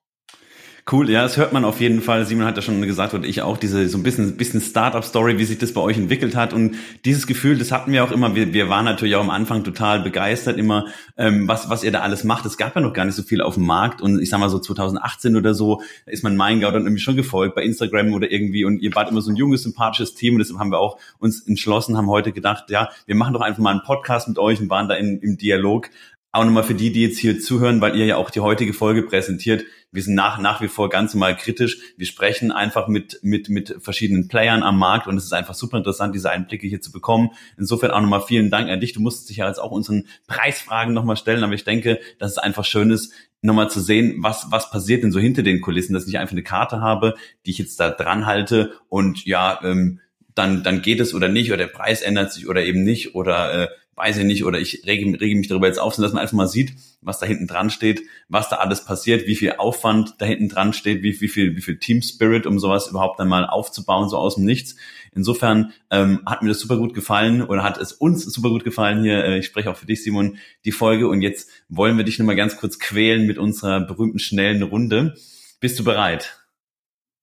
Cool, 0.92 1.08
ja, 1.08 1.22
das 1.22 1.38
hört 1.38 1.54
man 1.54 1.64
auf 1.64 1.80
jeden 1.80 2.02
Fall. 2.02 2.26
Simon 2.26 2.44
hat 2.44 2.56
ja 2.56 2.62
schon 2.62 2.82
gesagt 2.82 3.14
und 3.14 3.24
ich 3.24 3.40
auch 3.40 3.56
diese 3.56 3.88
so 3.88 3.96
ein 3.96 4.02
bisschen, 4.02 4.36
bisschen 4.36 4.60
Startup-Story, 4.60 5.38
wie 5.38 5.46
sich 5.46 5.56
das 5.56 5.72
bei 5.72 5.80
euch 5.80 5.96
entwickelt 5.96 6.36
hat. 6.36 6.52
Und 6.52 6.76
dieses 7.06 7.26
Gefühl, 7.26 7.56
das 7.56 7.72
hatten 7.72 7.90
wir 7.90 8.04
auch 8.04 8.10
immer. 8.10 8.34
Wir, 8.34 8.52
wir 8.52 8.68
waren 8.68 8.84
natürlich 8.84 9.16
auch 9.16 9.22
am 9.22 9.30
Anfang 9.30 9.64
total 9.64 10.00
begeistert 10.00 10.58
immer, 10.58 10.84
ähm, 11.16 11.48
was, 11.48 11.70
was 11.70 11.84
ihr 11.84 11.90
da 11.90 12.00
alles 12.00 12.22
macht. 12.22 12.44
Es 12.44 12.58
gab 12.58 12.74
ja 12.74 12.82
noch 12.82 12.92
gar 12.92 13.06
nicht 13.06 13.14
so 13.14 13.22
viel 13.22 13.40
auf 13.40 13.54
dem 13.54 13.64
Markt. 13.64 14.02
Und 14.02 14.20
ich 14.20 14.28
sag 14.28 14.40
mal 14.40 14.50
so 14.50 14.58
2018 14.58 15.36
oder 15.36 15.54
so 15.54 15.80
ist 16.04 16.22
man 16.22 16.36
Maingau 16.36 16.70
dann 16.70 16.82
irgendwie 16.82 17.00
schon 17.00 17.16
gefolgt 17.16 17.54
bei 17.54 17.62
Instagram 17.62 18.12
oder 18.12 18.30
irgendwie. 18.30 18.66
Und 18.66 18.82
ihr 18.82 18.94
wart 18.94 19.10
immer 19.10 19.22
so 19.22 19.30
ein 19.30 19.36
junges, 19.36 19.62
sympathisches 19.62 20.14
Team. 20.14 20.34
Und 20.34 20.40
deshalb 20.40 20.60
haben 20.60 20.70
wir 20.70 20.80
auch 20.80 20.98
uns 21.18 21.48
entschlossen, 21.48 21.96
haben 21.96 22.10
heute 22.10 22.32
gedacht, 22.32 22.68
ja, 22.68 22.90
wir 23.06 23.14
machen 23.14 23.32
doch 23.32 23.40
einfach 23.40 23.62
mal 23.62 23.70
einen 23.70 23.82
Podcast 23.84 24.28
mit 24.28 24.38
euch 24.38 24.60
und 24.60 24.68
waren 24.68 24.86
da 24.86 24.96
in, 24.96 25.18
im 25.20 25.38
Dialog 25.38 25.88
auch 26.34 26.44
nochmal 26.44 26.64
für 26.64 26.74
die, 26.74 26.90
die 26.90 27.02
jetzt 27.02 27.18
hier 27.18 27.38
zuhören, 27.38 27.80
weil 27.80 27.96
ihr 27.96 28.06
ja 28.06 28.16
auch 28.16 28.28
die 28.28 28.40
heutige 28.40 28.72
Folge 28.72 29.02
präsentiert. 29.04 29.64
Wir 29.94 30.02
sind 30.02 30.14
nach, 30.14 30.38
nach 30.40 30.60
wie 30.60 30.66
vor 30.66 30.88
ganz 30.90 31.14
normal 31.14 31.36
kritisch. 31.36 31.78
Wir 31.96 32.06
sprechen 32.06 32.50
einfach 32.50 32.88
mit, 32.88 33.20
mit, 33.22 33.48
mit 33.48 33.76
verschiedenen 33.78 34.26
Playern 34.26 34.64
am 34.64 34.76
Markt 34.76 35.06
und 35.06 35.16
es 35.16 35.24
ist 35.24 35.32
einfach 35.32 35.54
super 35.54 35.78
interessant, 35.78 36.14
diese 36.14 36.30
Einblicke 36.30 36.66
hier 36.66 36.80
zu 36.80 36.90
bekommen. 36.90 37.30
Insofern 37.56 37.92
auch 37.92 38.00
nochmal 38.00 38.22
vielen 38.22 38.50
Dank 38.50 38.68
an 38.68 38.80
dich. 38.80 38.92
Du 38.92 39.00
musst 39.00 39.30
dich 39.30 39.36
ja 39.36 39.46
jetzt 39.46 39.58
auch 39.58 39.70
unseren 39.70 40.08
Preisfragen 40.26 40.94
nochmal 40.94 41.16
stellen, 41.16 41.44
aber 41.44 41.54
ich 41.54 41.62
denke, 41.62 42.00
dass 42.18 42.32
es 42.32 42.38
einfach 42.38 42.64
schön 42.64 42.90
ist, 42.90 43.12
nochmal 43.40 43.70
zu 43.70 43.80
sehen, 43.80 44.16
was, 44.18 44.46
was 44.50 44.70
passiert 44.70 45.04
denn 45.04 45.12
so 45.12 45.20
hinter 45.20 45.44
den 45.44 45.60
Kulissen, 45.60 45.94
dass 45.94 46.08
ich 46.08 46.18
einfach 46.18 46.32
eine 46.32 46.42
Karte 46.42 46.80
habe, 46.80 47.14
die 47.46 47.52
ich 47.52 47.58
jetzt 47.58 47.78
da 47.78 47.90
dran 47.90 48.26
halte 48.26 48.72
und 48.88 49.24
ja, 49.26 49.60
ähm, 49.62 50.00
dann, 50.34 50.64
dann 50.64 50.82
geht 50.82 50.98
es 50.98 51.14
oder 51.14 51.28
nicht 51.28 51.50
oder 51.50 51.58
der 51.58 51.66
Preis 51.68 52.02
ändert 52.02 52.32
sich 52.32 52.48
oder 52.48 52.64
eben 52.64 52.82
nicht 52.82 53.14
oder 53.14 53.62
äh, 53.62 53.68
weiß 53.96 54.18
ich 54.18 54.24
nicht, 54.24 54.44
oder 54.44 54.58
ich 54.58 54.82
rege, 54.86 55.20
rege 55.20 55.36
mich 55.36 55.48
darüber 55.48 55.68
jetzt 55.68 55.78
auf, 55.78 55.94
sondern 55.94 56.08
dass 56.08 56.14
man 56.14 56.22
einfach 56.22 56.36
mal 56.36 56.48
sieht, 56.48 56.74
was 57.00 57.18
da 57.20 57.26
hinten 57.26 57.46
dran 57.46 57.70
steht, 57.70 58.02
was 58.28 58.48
da 58.48 58.56
alles 58.56 58.84
passiert, 58.84 59.26
wie 59.26 59.36
viel 59.36 59.52
Aufwand 59.52 60.14
da 60.18 60.26
hinten 60.26 60.48
dran 60.48 60.72
steht, 60.72 61.02
wie, 61.02 61.20
wie 61.20 61.28
viel, 61.28 61.56
wie 61.56 61.60
viel 61.60 61.78
Team 61.78 62.02
Spirit, 62.02 62.46
um 62.46 62.58
sowas 62.58 62.88
überhaupt 62.88 63.20
dann 63.20 63.28
mal 63.28 63.46
aufzubauen, 63.46 64.08
so 64.08 64.16
aus 64.16 64.34
dem 64.34 64.44
Nichts. 64.44 64.76
Insofern 65.14 65.72
ähm, 65.90 66.22
hat 66.26 66.42
mir 66.42 66.48
das 66.48 66.58
super 66.58 66.76
gut 66.76 66.92
gefallen 66.92 67.42
oder 67.42 67.62
hat 67.62 67.78
es 67.78 67.92
uns 67.92 68.24
super 68.24 68.48
gut 68.48 68.64
gefallen 68.64 69.02
hier. 69.02 69.24
Äh, 69.24 69.38
ich 69.38 69.46
spreche 69.46 69.70
auch 69.70 69.76
für 69.76 69.86
dich, 69.86 70.02
Simon, 70.02 70.38
die 70.64 70.72
Folge. 70.72 71.06
Und 71.08 71.22
jetzt 71.22 71.48
wollen 71.68 71.96
wir 71.96 72.04
dich 72.04 72.18
nochmal 72.18 72.36
ganz 72.36 72.56
kurz 72.56 72.80
quälen 72.80 73.26
mit 73.26 73.38
unserer 73.38 73.80
berühmten 73.80 74.18
schnellen 74.18 74.62
Runde. 74.62 75.14
Bist 75.60 75.78
du 75.78 75.84
bereit? 75.84 76.40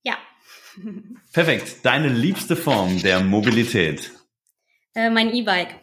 Ja. 0.04 0.14
Perfekt. 1.34 1.78
Deine 1.84 2.08
liebste 2.08 2.56
Form 2.56 3.02
der 3.02 3.20
Mobilität? 3.20 4.12
Äh, 4.96 5.10
mein 5.10 5.34
E-Bike. 5.34 5.76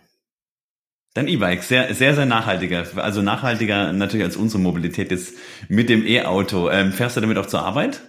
Dein 1.14 1.28
E-Bike, 1.28 1.62
sehr, 1.62 1.94
sehr, 1.94 2.14
sehr 2.14 2.26
nachhaltiger. 2.26 2.86
Also 2.96 3.22
nachhaltiger 3.22 3.92
natürlich 3.92 4.24
als 4.24 4.36
unsere 4.36 4.62
Mobilität 4.62 5.10
jetzt 5.10 5.34
mit 5.68 5.88
dem 5.88 6.06
E-Auto. 6.06 6.70
Ähm, 6.70 6.92
fährst 6.92 7.16
du 7.16 7.20
damit 7.20 7.38
auch 7.38 7.46
zur 7.46 7.62
Arbeit? 7.62 8.00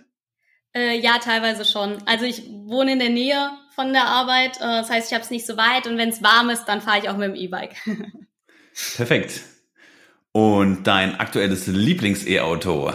Äh, 0.76 1.00
ja, 1.00 1.18
teilweise 1.18 1.66
schon. 1.66 1.98
Also 2.06 2.26
ich 2.26 2.44
wohne 2.48 2.94
in 2.94 3.00
der 3.00 3.10
Nähe 3.10 3.52
von 3.74 3.94
der 3.94 4.06
Arbeit. 4.06 4.58
Äh, 4.58 4.82
das 4.82 4.90
heißt, 4.90 5.12
ich 5.12 5.14
habe 5.14 5.24
es 5.24 5.32
nicht 5.32 5.48
so 5.48 5.58
weit 5.58 5.88
und 5.88 5.98
wenn 5.98 6.10
es 6.10 6.22
warm 6.22 6.50
ist, 6.50 6.66
dann 6.66 6.82
fahre 6.82 7.00
ich 7.00 7.10
auch 7.10 7.18
mit 7.18 7.30
dem 7.30 7.36
E-Bike. 7.36 7.76
Perfekt. 8.96 9.42
Und 10.32 10.84
dein 10.84 11.20
aktuelles 11.20 11.66
Lieblings-E-Auto? 11.68 12.94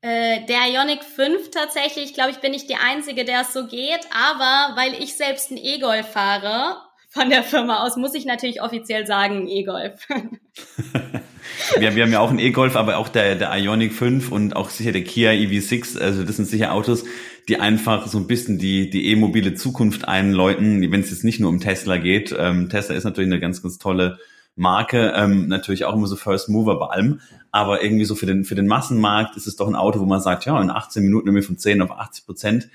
Äh, 0.00 0.46
der 0.46 0.68
Ionic 0.68 1.04
5 1.04 1.50
tatsächlich, 1.50 2.14
glaube 2.14 2.30
ich, 2.30 2.38
bin 2.38 2.54
ich 2.54 2.66
die 2.66 2.76
Einzige, 2.76 3.24
der 3.24 3.42
es 3.42 3.52
so 3.52 3.66
geht. 3.66 4.00
Aber 4.12 4.76
weil 4.76 4.94
ich 4.94 5.16
selbst 5.16 5.50
ein 5.50 5.58
E-Golf 5.58 6.10
fahre 6.12 6.76
von 7.14 7.30
der 7.30 7.44
Firma 7.44 7.84
aus, 7.84 7.96
muss 7.96 8.14
ich 8.14 8.26
natürlich 8.26 8.60
offiziell 8.60 9.06
sagen, 9.06 9.46
E-Golf. 9.46 10.08
wir, 11.78 11.94
wir 11.94 12.02
haben 12.02 12.12
ja 12.12 12.18
auch 12.18 12.30
einen 12.30 12.40
E-Golf, 12.40 12.74
aber 12.74 12.98
auch 12.98 13.08
der, 13.08 13.36
der 13.36 13.56
Ionic 13.56 13.92
5 13.92 14.32
und 14.32 14.56
auch 14.56 14.68
sicher 14.68 14.90
der 14.90 15.04
Kia 15.04 15.30
EV6, 15.30 16.00
also 16.00 16.24
das 16.24 16.36
sind 16.36 16.46
sicher 16.46 16.72
Autos, 16.72 17.04
die 17.48 17.60
einfach 17.60 18.08
so 18.08 18.18
ein 18.18 18.26
bisschen 18.26 18.58
die, 18.58 18.90
die 18.90 19.12
e-mobile 19.12 19.54
Zukunft 19.54 20.08
einläuten, 20.08 20.90
wenn 20.90 21.00
es 21.00 21.10
jetzt 21.10 21.22
nicht 21.22 21.38
nur 21.38 21.50
um 21.50 21.60
Tesla 21.60 21.98
geht. 21.98 22.34
Ähm, 22.36 22.68
Tesla 22.68 22.96
ist 22.96 23.04
natürlich 23.04 23.30
eine 23.30 23.40
ganz, 23.40 23.62
ganz 23.62 23.78
tolle 23.78 24.18
Marke, 24.56 25.12
ähm, 25.14 25.46
natürlich 25.46 25.84
auch 25.84 25.94
immer 25.94 26.08
so 26.08 26.16
First 26.16 26.48
Mover 26.48 26.80
bei 26.80 26.86
allem, 26.86 27.20
aber 27.52 27.84
irgendwie 27.84 28.06
so 28.06 28.16
für 28.16 28.26
den, 28.26 28.44
für 28.44 28.56
den 28.56 28.66
Massenmarkt 28.66 29.36
ist 29.36 29.46
es 29.46 29.54
doch 29.54 29.68
ein 29.68 29.76
Auto, 29.76 30.00
wo 30.00 30.04
man 30.04 30.20
sagt, 30.20 30.46
ja, 30.46 30.60
in 30.60 30.70
18 30.70 31.04
Minuten 31.04 31.28
irgendwie 31.28 31.46
von 31.46 31.58
10 31.58 31.80
auf 31.80 31.92
80 31.92 32.26
Prozent 32.26 32.68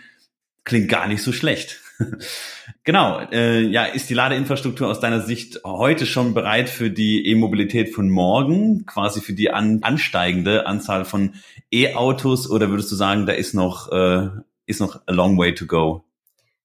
klingt 0.64 0.88
gar 0.88 1.08
nicht 1.08 1.24
so 1.24 1.34
schlecht. 1.34 1.82
genau, 2.84 3.20
äh, 3.32 3.62
ja, 3.62 3.86
ist 3.86 4.10
die 4.10 4.14
Ladeinfrastruktur 4.14 4.88
aus 4.88 5.00
deiner 5.00 5.22
Sicht 5.22 5.62
heute 5.64 6.06
schon 6.06 6.34
bereit 6.34 6.70
für 6.70 6.90
die 6.90 7.26
E-Mobilität 7.28 7.94
von 7.94 8.10
morgen, 8.10 8.86
quasi 8.86 9.22
für 9.22 9.34
die 9.34 9.52
an, 9.52 9.80
ansteigende 9.84 10.66
Anzahl 10.66 11.06
von 11.06 11.36
E-Autos 11.72 12.50
oder 12.50 12.70
würdest 12.70 12.92
du 12.92 12.96
sagen, 12.96 13.26
da 13.26 13.34
ist 13.34 13.54
noch, 13.54 13.92
äh, 13.92 14.30
ist 14.66 14.80
noch 14.80 15.02
a 15.06 15.12
long 15.12 15.38
way 15.38 15.54
to 15.54 15.66
go? 15.66 16.06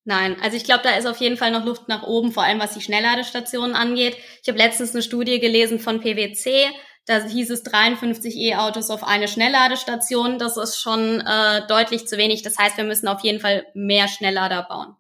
Nein, 0.05 0.37
also 0.43 0.57
ich 0.57 0.65
glaube, 0.65 0.83
da 0.85 0.97
ist 0.97 1.07
auf 1.07 1.19
jeden 1.19 1.39
Fall 1.39 1.51
noch 1.51 1.65
Luft 1.65 1.89
nach 1.89 2.03
oben, 2.03 2.31
vor 2.31 2.43
allem 2.43 2.61
was 2.61 2.75
die 2.75 2.83
Schnellladestationen 2.83 3.75
angeht. 3.75 4.17
Ich 4.43 4.49
habe 4.49 4.59
letztens 4.59 4.93
eine 4.93 5.03
Studie 5.03 5.41
gelesen 5.41 5.79
von 5.81 6.01
PwC, 6.01 6.69
da 7.07 7.23
hieß 7.23 7.51
es 7.51 7.63
53 7.65 8.37
E-Autos 8.37 8.89
auf 8.91 9.05
eine 9.05 9.29
Schnellladestation. 9.29 10.39
Das 10.39 10.57
ist 10.57 10.81
schon 10.81 11.21
äh, 11.21 11.67
deutlich 11.69 12.07
zu 12.07 12.17
wenig. 12.17 12.43
Das 12.43 12.57
heißt, 12.57 12.79
wir 12.79 12.85
müssen 12.85 13.09
auf 13.09 13.21
jeden 13.21 13.41
Fall 13.41 13.67
mehr 13.75 14.09
Schnelllader 14.09 14.63
bauen. 14.63 14.97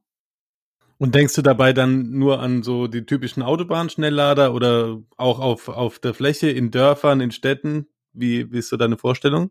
Und 1.05 1.15
denkst 1.15 1.35
du 1.35 1.43
dabei 1.43 1.75
dann 1.75 2.13
nur 2.13 2.41
an 2.41 2.63
so 2.63 2.87
die 2.87 3.05
typischen 3.05 3.43
Autobahnschnelllader 3.43 4.55
oder 4.55 5.03
auch 5.19 5.39
auf, 5.39 5.69
auf 5.69 5.99
der 5.99 6.15
Fläche, 6.15 6.49
in 6.49 6.71
Dörfern, 6.71 7.21
in 7.21 7.31
Städten? 7.31 7.89
Wie, 8.15 8.51
wie 8.51 8.57
ist 8.57 8.71
so 8.71 8.79
deine 8.79 8.97
Vorstellung? 8.97 9.51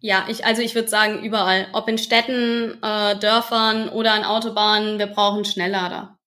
Ja, 0.00 0.24
ich, 0.28 0.44
also 0.44 0.60
ich 0.60 0.74
würde 0.74 0.88
sagen, 0.88 1.22
überall. 1.22 1.68
Ob 1.72 1.86
in 1.86 1.98
Städten, 1.98 2.82
äh, 2.82 3.16
Dörfern 3.16 3.90
oder 3.90 4.12
an 4.12 4.24
Autobahnen, 4.24 4.98
wir 4.98 5.06
brauchen 5.06 5.44
Schnelllader. 5.44 6.17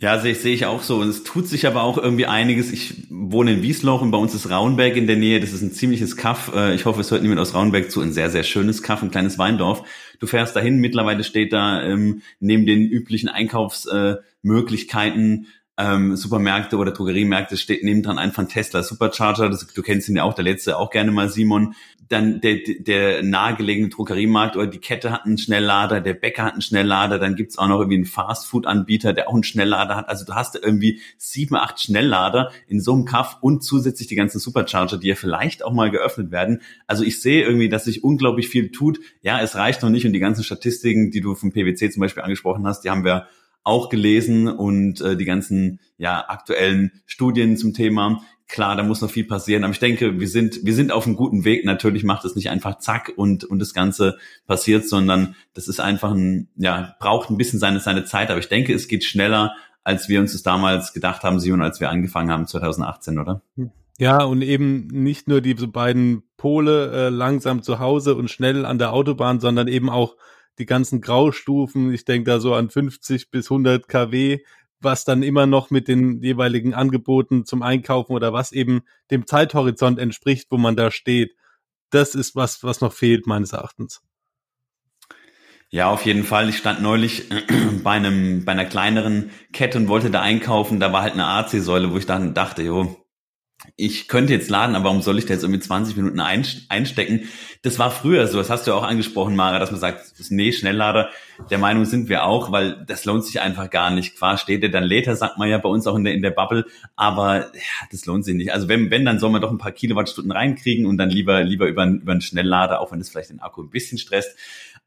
Ja, 0.00 0.20
sehe 0.20 0.36
seh 0.36 0.54
ich 0.54 0.64
auch 0.64 0.82
so. 0.82 1.00
Und 1.00 1.08
es 1.08 1.24
tut 1.24 1.48
sich 1.48 1.66
aber 1.66 1.82
auch 1.82 1.98
irgendwie 1.98 2.26
einiges. 2.26 2.70
Ich 2.70 3.08
wohne 3.10 3.54
in 3.54 3.62
Wiesloch 3.62 4.00
und 4.00 4.12
bei 4.12 4.18
uns 4.18 4.32
ist 4.32 4.48
Raunberg 4.48 4.96
in 4.96 5.08
der 5.08 5.16
Nähe. 5.16 5.40
Das 5.40 5.52
ist 5.52 5.60
ein 5.60 5.72
ziemliches 5.72 6.16
Kaff. 6.16 6.52
Äh, 6.54 6.76
ich 6.76 6.84
hoffe, 6.84 7.00
es 7.00 7.10
hört 7.10 7.22
niemand 7.22 7.40
aus 7.40 7.52
Raunberg 7.52 7.90
zu. 7.90 8.00
Ein 8.00 8.12
sehr, 8.12 8.30
sehr 8.30 8.44
schönes 8.44 8.84
Kaff, 8.84 9.02
ein 9.02 9.10
kleines 9.10 9.38
Weindorf. 9.38 9.82
Du 10.20 10.28
fährst 10.28 10.54
dahin. 10.54 10.78
Mittlerweile 10.78 11.24
steht 11.24 11.52
da 11.52 11.82
ähm, 11.82 12.22
neben 12.38 12.64
den 12.64 12.82
üblichen 12.82 13.28
Einkaufsmöglichkeiten 13.28 15.48
ähm, 15.78 16.16
Supermärkte 16.16 16.76
oder 16.76 16.90
Drogeriemärkte 16.90 17.56
steht 17.56 17.84
nebendran 17.84 18.18
ein 18.18 18.32
von 18.32 18.48
Tesla 18.48 18.82
Supercharger. 18.82 19.48
Das, 19.48 19.66
du 19.66 19.82
kennst 19.82 20.08
ihn 20.08 20.16
ja 20.16 20.24
auch, 20.24 20.34
der 20.34 20.44
letzte 20.44 20.76
auch 20.76 20.90
gerne 20.90 21.12
mal, 21.12 21.28
Simon. 21.28 21.74
Dann 22.08 22.40
der, 22.40 22.58
der 22.78 23.22
nahegelegene 23.22 23.90
Drogeriemarkt 23.90 24.56
oder 24.56 24.66
die 24.66 24.78
Kette 24.78 25.12
hat 25.12 25.26
einen 25.26 25.38
Schnelllader, 25.38 26.00
der 26.00 26.14
Bäcker 26.14 26.44
hat 26.44 26.54
einen 26.54 26.62
Schnelllader, 26.62 27.18
dann 27.18 27.36
gibt's 27.36 27.58
auch 27.58 27.68
noch 27.68 27.80
irgendwie 27.80 27.96
einen 27.96 28.06
Fastfood-Anbieter, 28.06 29.12
der 29.12 29.28
auch 29.28 29.34
einen 29.34 29.44
Schnelllader 29.44 29.94
hat. 29.94 30.08
Also 30.08 30.24
du 30.24 30.34
hast 30.34 30.56
irgendwie 30.56 31.00
sieben, 31.18 31.54
acht 31.54 31.80
Schnelllader 31.80 32.50
in 32.66 32.80
so 32.80 32.94
einem 32.94 33.04
Kaff 33.04 33.36
und 33.42 33.62
zusätzlich 33.62 34.08
die 34.08 34.16
ganzen 34.16 34.40
Supercharger, 34.40 34.96
die 34.96 35.08
ja 35.08 35.14
vielleicht 35.14 35.62
auch 35.62 35.72
mal 35.72 35.90
geöffnet 35.90 36.30
werden. 36.30 36.62
Also 36.86 37.04
ich 37.04 37.20
sehe 37.20 37.44
irgendwie, 37.44 37.68
dass 37.68 37.84
sich 37.84 38.02
unglaublich 38.02 38.48
viel 38.48 38.72
tut. 38.72 39.00
Ja, 39.20 39.40
es 39.40 39.54
reicht 39.54 39.82
noch 39.82 39.90
nicht 39.90 40.06
und 40.06 40.14
die 40.14 40.18
ganzen 40.18 40.42
Statistiken, 40.42 41.10
die 41.10 41.20
du 41.20 41.34
vom 41.34 41.52
PwC 41.52 41.90
zum 41.90 42.00
Beispiel 42.00 42.22
angesprochen 42.22 42.66
hast, 42.66 42.84
die 42.84 42.90
haben 42.90 43.04
wir 43.04 43.28
auch 43.64 43.88
gelesen 43.88 44.48
und 44.48 45.00
äh, 45.00 45.16
die 45.16 45.24
ganzen 45.24 45.80
ja 45.96 46.28
aktuellen 46.28 46.92
Studien 47.06 47.56
zum 47.56 47.74
Thema. 47.74 48.22
Klar, 48.46 48.76
da 48.76 48.82
muss 48.82 49.02
noch 49.02 49.10
viel 49.10 49.26
passieren, 49.26 49.62
aber 49.62 49.72
ich 49.72 49.78
denke, 49.78 50.20
wir 50.20 50.28
sind 50.28 50.60
wir 50.64 50.74
sind 50.74 50.90
auf 50.90 51.06
einem 51.06 51.16
guten 51.16 51.44
Weg. 51.44 51.64
Natürlich 51.64 52.02
macht 52.02 52.24
es 52.24 52.34
nicht 52.34 52.48
einfach 52.48 52.78
zack 52.78 53.12
und 53.16 53.44
und 53.44 53.58
das 53.58 53.74
Ganze 53.74 54.16
passiert, 54.46 54.88
sondern 54.88 55.34
das 55.52 55.68
ist 55.68 55.80
einfach 55.80 56.12
ein 56.12 56.48
ja 56.56 56.94
braucht 56.98 57.28
ein 57.30 57.36
bisschen 57.36 57.58
seine 57.58 57.80
seine 57.80 58.04
Zeit. 58.04 58.30
Aber 58.30 58.40
ich 58.40 58.48
denke, 58.48 58.72
es 58.72 58.88
geht 58.88 59.04
schneller, 59.04 59.54
als 59.84 60.08
wir 60.08 60.20
uns 60.20 60.32
das 60.32 60.42
damals 60.42 60.92
gedacht 60.92 61.22
haben, 61.22 61.40
Simon, 61.40 61.62
als 61.62 61.80
wir 61.80 61.90
angefangen 61.90 62.30
haben 62.30 62.46
2018, 62.46 63.18
oder? 63.18 63.42
Ja, 63.98 64.22
und 64.22 64.42
eben 64.42 64.86
nicht 64.86 65.28
nur 65.28 65.40
diese 65.40 65.66
beiden 65.66 66.22
Pole 66.36 66.92
äh, 66.92 67.08
langsam 67.08 67.62
zu 67.62 67.80
Hause 67.80 68.14
und 68.14 68.30
schnell 68.30 68.64
an 68.64 68.78
der 68.78 68.92
Autobahn, 68.92 69.40
sondern 69.40 69.66
eben 69.66 69.90
auch 69.90 70.16
die 70.58 70.66
ganzen 70.66 71.00
Graustufen, 71.00 71.92
ich 71.92 72.04
denke 72.04 72.30
da 72.30 72.40
so 72.40 72.54
an 72.54 72.70
50 72.70 73.30
bis 73.30 73.50
100 73.50 73.88
kW, 73.88 74.40
was 74.80 75.04
dann 75.04 75.22
immer 75.22 75.46
noch 75.46 75.70
mit 75.70 75.88
den 75.88 76.22
jeweiligen 76.22 76.74
Angeboten 76.74 77.44
zum 77.44 77.62
Einkaufen 77.62 78.12
oder 78.12 78.32
was 78.32 78.52
eben 78.52 78.82
dem 79.10 79.26
Zeithorizont 79.26 79.98
entspricht, 79.98 80.48
wo 80.50 80.58
man 80.58 80.76
da 80.76 80.90
steht. 80.90 81.34
Das 81.90 82.14
ist 82.14 82.36
was, 82.36 82.62
was 82.62 82.80
noch 82.80 82.92
fehlt, 82.92 83.26
meines 83.26 83.52
Erachtens. 83.52 84.02
Ja, 85.70 85.90
auf 85.90 86.06
jeden 86.06 86.24
Fall. 86.24 86.48
Ich 86.48 86.56
stand 86.56 86.80
neulich 86.80 87.28
bei 87.82 87.92
einem, 87.92 88.44
bei 88.44 88.52
einer 88.52 88.64
kleineren 88.64 89.30
Kette 89.52 89.78
und 89.78 89.88
wollte 89.88 90.10
da 90.10 90.22
einkaufen. 90.22 90.80
Da 90.80 90.92
war 90.92 91.02
halt 91.02 91.14
eine 91.14 91.26
AC-Säule, 91.26 91.92
wo 91.92 91.98
ich 91.98 92.06
dann 92.06 92.34
dachte, 92.34 92.62
jo, 92.62 93.04
ich 93.76 94.06
könnte 94.06 94.32
jetzt 94.32 94.50
laden, 94.50 94.76
aber 94.76 94.86
warum 94.86 95.02
soll 95.02 95.18
ich 95.18 95.26
da 95.26 95.34
jetzt 95.34 95.42
irgendwie 95.42 95.60
20 95.60 95.96
Minuten 95.96 96.20
einstecken? 96.20 97.28
Das 97.62 97.78
war 97.78 97.90
früher 97.90 98.26
so, 98.28 98.38
das 98.38 98.50
hast 98.50 98.66
du 98.66 98.70
ja 98.70 98.76
auch 98.76 98.84
angesprochen, 98.84 99.34
Mara, 99.34 99.58
dass 99.58 99.72
man 99.72 99.80
sagt, 99.80 100.12
nee, 100.30 100.52
Schnelllader, 100.52 101.10
der 101.50 101.58
Meinung 101.58 101.84
sind 101.84 102.08
wir 102.08 102.24
auch, 102.24 102.52
weil 102.52 102.84
das 102.86 103.04
lohnt 103.04 103.24
sich 103.24 103.40
einfach 103.40 103.68
gar 103.68 103.90
nicht. 103.90 104.16
Quasi 104.16 104.42
steht 104.42 104.62
der 104.62 104.70
dann 104.70 104.84
later, 104.84 105.16
sagt 105.16 105.38
man 105.38 105.48
ja 105.48 105.58
bei 105.58 105.68
uns 105.68 105.86
auch 105.88 105.96
in 105.96 106.04
der, 106.04 106.14
in 106.14 106.22
der 106.22 106.30
Bubble, 106.30 106.66
aber 106.94 107.52
ja, 107.54 107.86
das 107.90 108.06
lohnt 108.06 108.24
sich 108.24 108.34
nicht. 108.34 108.52
Also 108.52 108.68
wenn, 108.68 108.92
wenn, 108.92 109.04
dann 109.04 109.18
soll 109.18 109.30
man 109.30 109.42
doch 109.42 109.50
ein 109.50 109.58
paar 109.58 109.72
Kilowattstunden 109.72 110.30
reinkriegen 110.32 110.86
und 110.86 110.96
dann 110.96 111.10
lieber, 111.10 111.42
lieber 111.42 111.66
über, 111.66 111.84
über 111.84 112.12
einen 112.12 112.20
Schnelllader, 112.20 112.80
auch 112.80 112.92
wenn 112.92 113.00
es 113.00 113.10
vielleicht 113.10 113.30
den 113.30 113.40
Akku 113.40 113.62
ein 113.62 113.70
bisschen 113.70 113.98
stresst. 113.98 114.36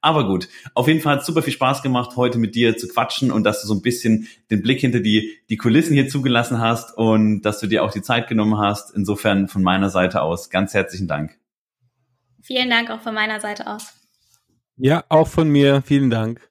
Aber 0.02 0.28
gut, 0.28 0.50
auf 0.74 0.88
jeden 0.88 1.00
Fall 1.00 1.18
hat 1.18 1.26
super 1.26 1.44
viel 1.44 1.54
Spaß 1.54 1.84
gemacht, 1.84 2.16
heute 2.16 2.40
mit 2.40 2.56
dir 2.56 2.76
zu 2.76 2.88
quatschen 2.88 3.32
und 3.32 3.44
dass 3.44 3.62
du 3.62 3.68
so 3.68 3.76
ein 3.76 3.84
bisschen 3.84 4.28
den 4.50 4.64
Blick 4.64 4.80
hinter 4.80 5.00
die, 5.00 5.38
die 5.50 5.58
Kulissen 5.58 5.94
hier 5.94 6.10
zugelassen 6.10 6.60
hast 6.60 6.98
und 6.98 7.44
dass 7.44 7.60
du 7.60 7.68
dir 7.68 7.84
auch 7.84 7.92
die 7.92 8.02
Zeit 8.02 8.28
genommen 8.28 8.58
hast. 8.58 8.96
Insofern 8.96 9.48
von 9.48 9.62
meiner 9.62 9.92
Seite 9.92 10.24
aus 10.24 10.50
ganz 10.50 10.74
herzlichen 10.74 11.08
Dank. 11.08 11.38
Vielen 12.42 12.72
Dank 12.72 12.90
auch 12.90 13.02
von 13.02 13.14
meiner 13.14 13.40
Seite 13.40 13.68
aus. 13.68 13.94
Ja, 14.78 15.04
auch 15.10 15.28
von 15.28 15.48
mir. 15.50 15.84
Vielen 15.86 16.10
Dank. 16.10 16.51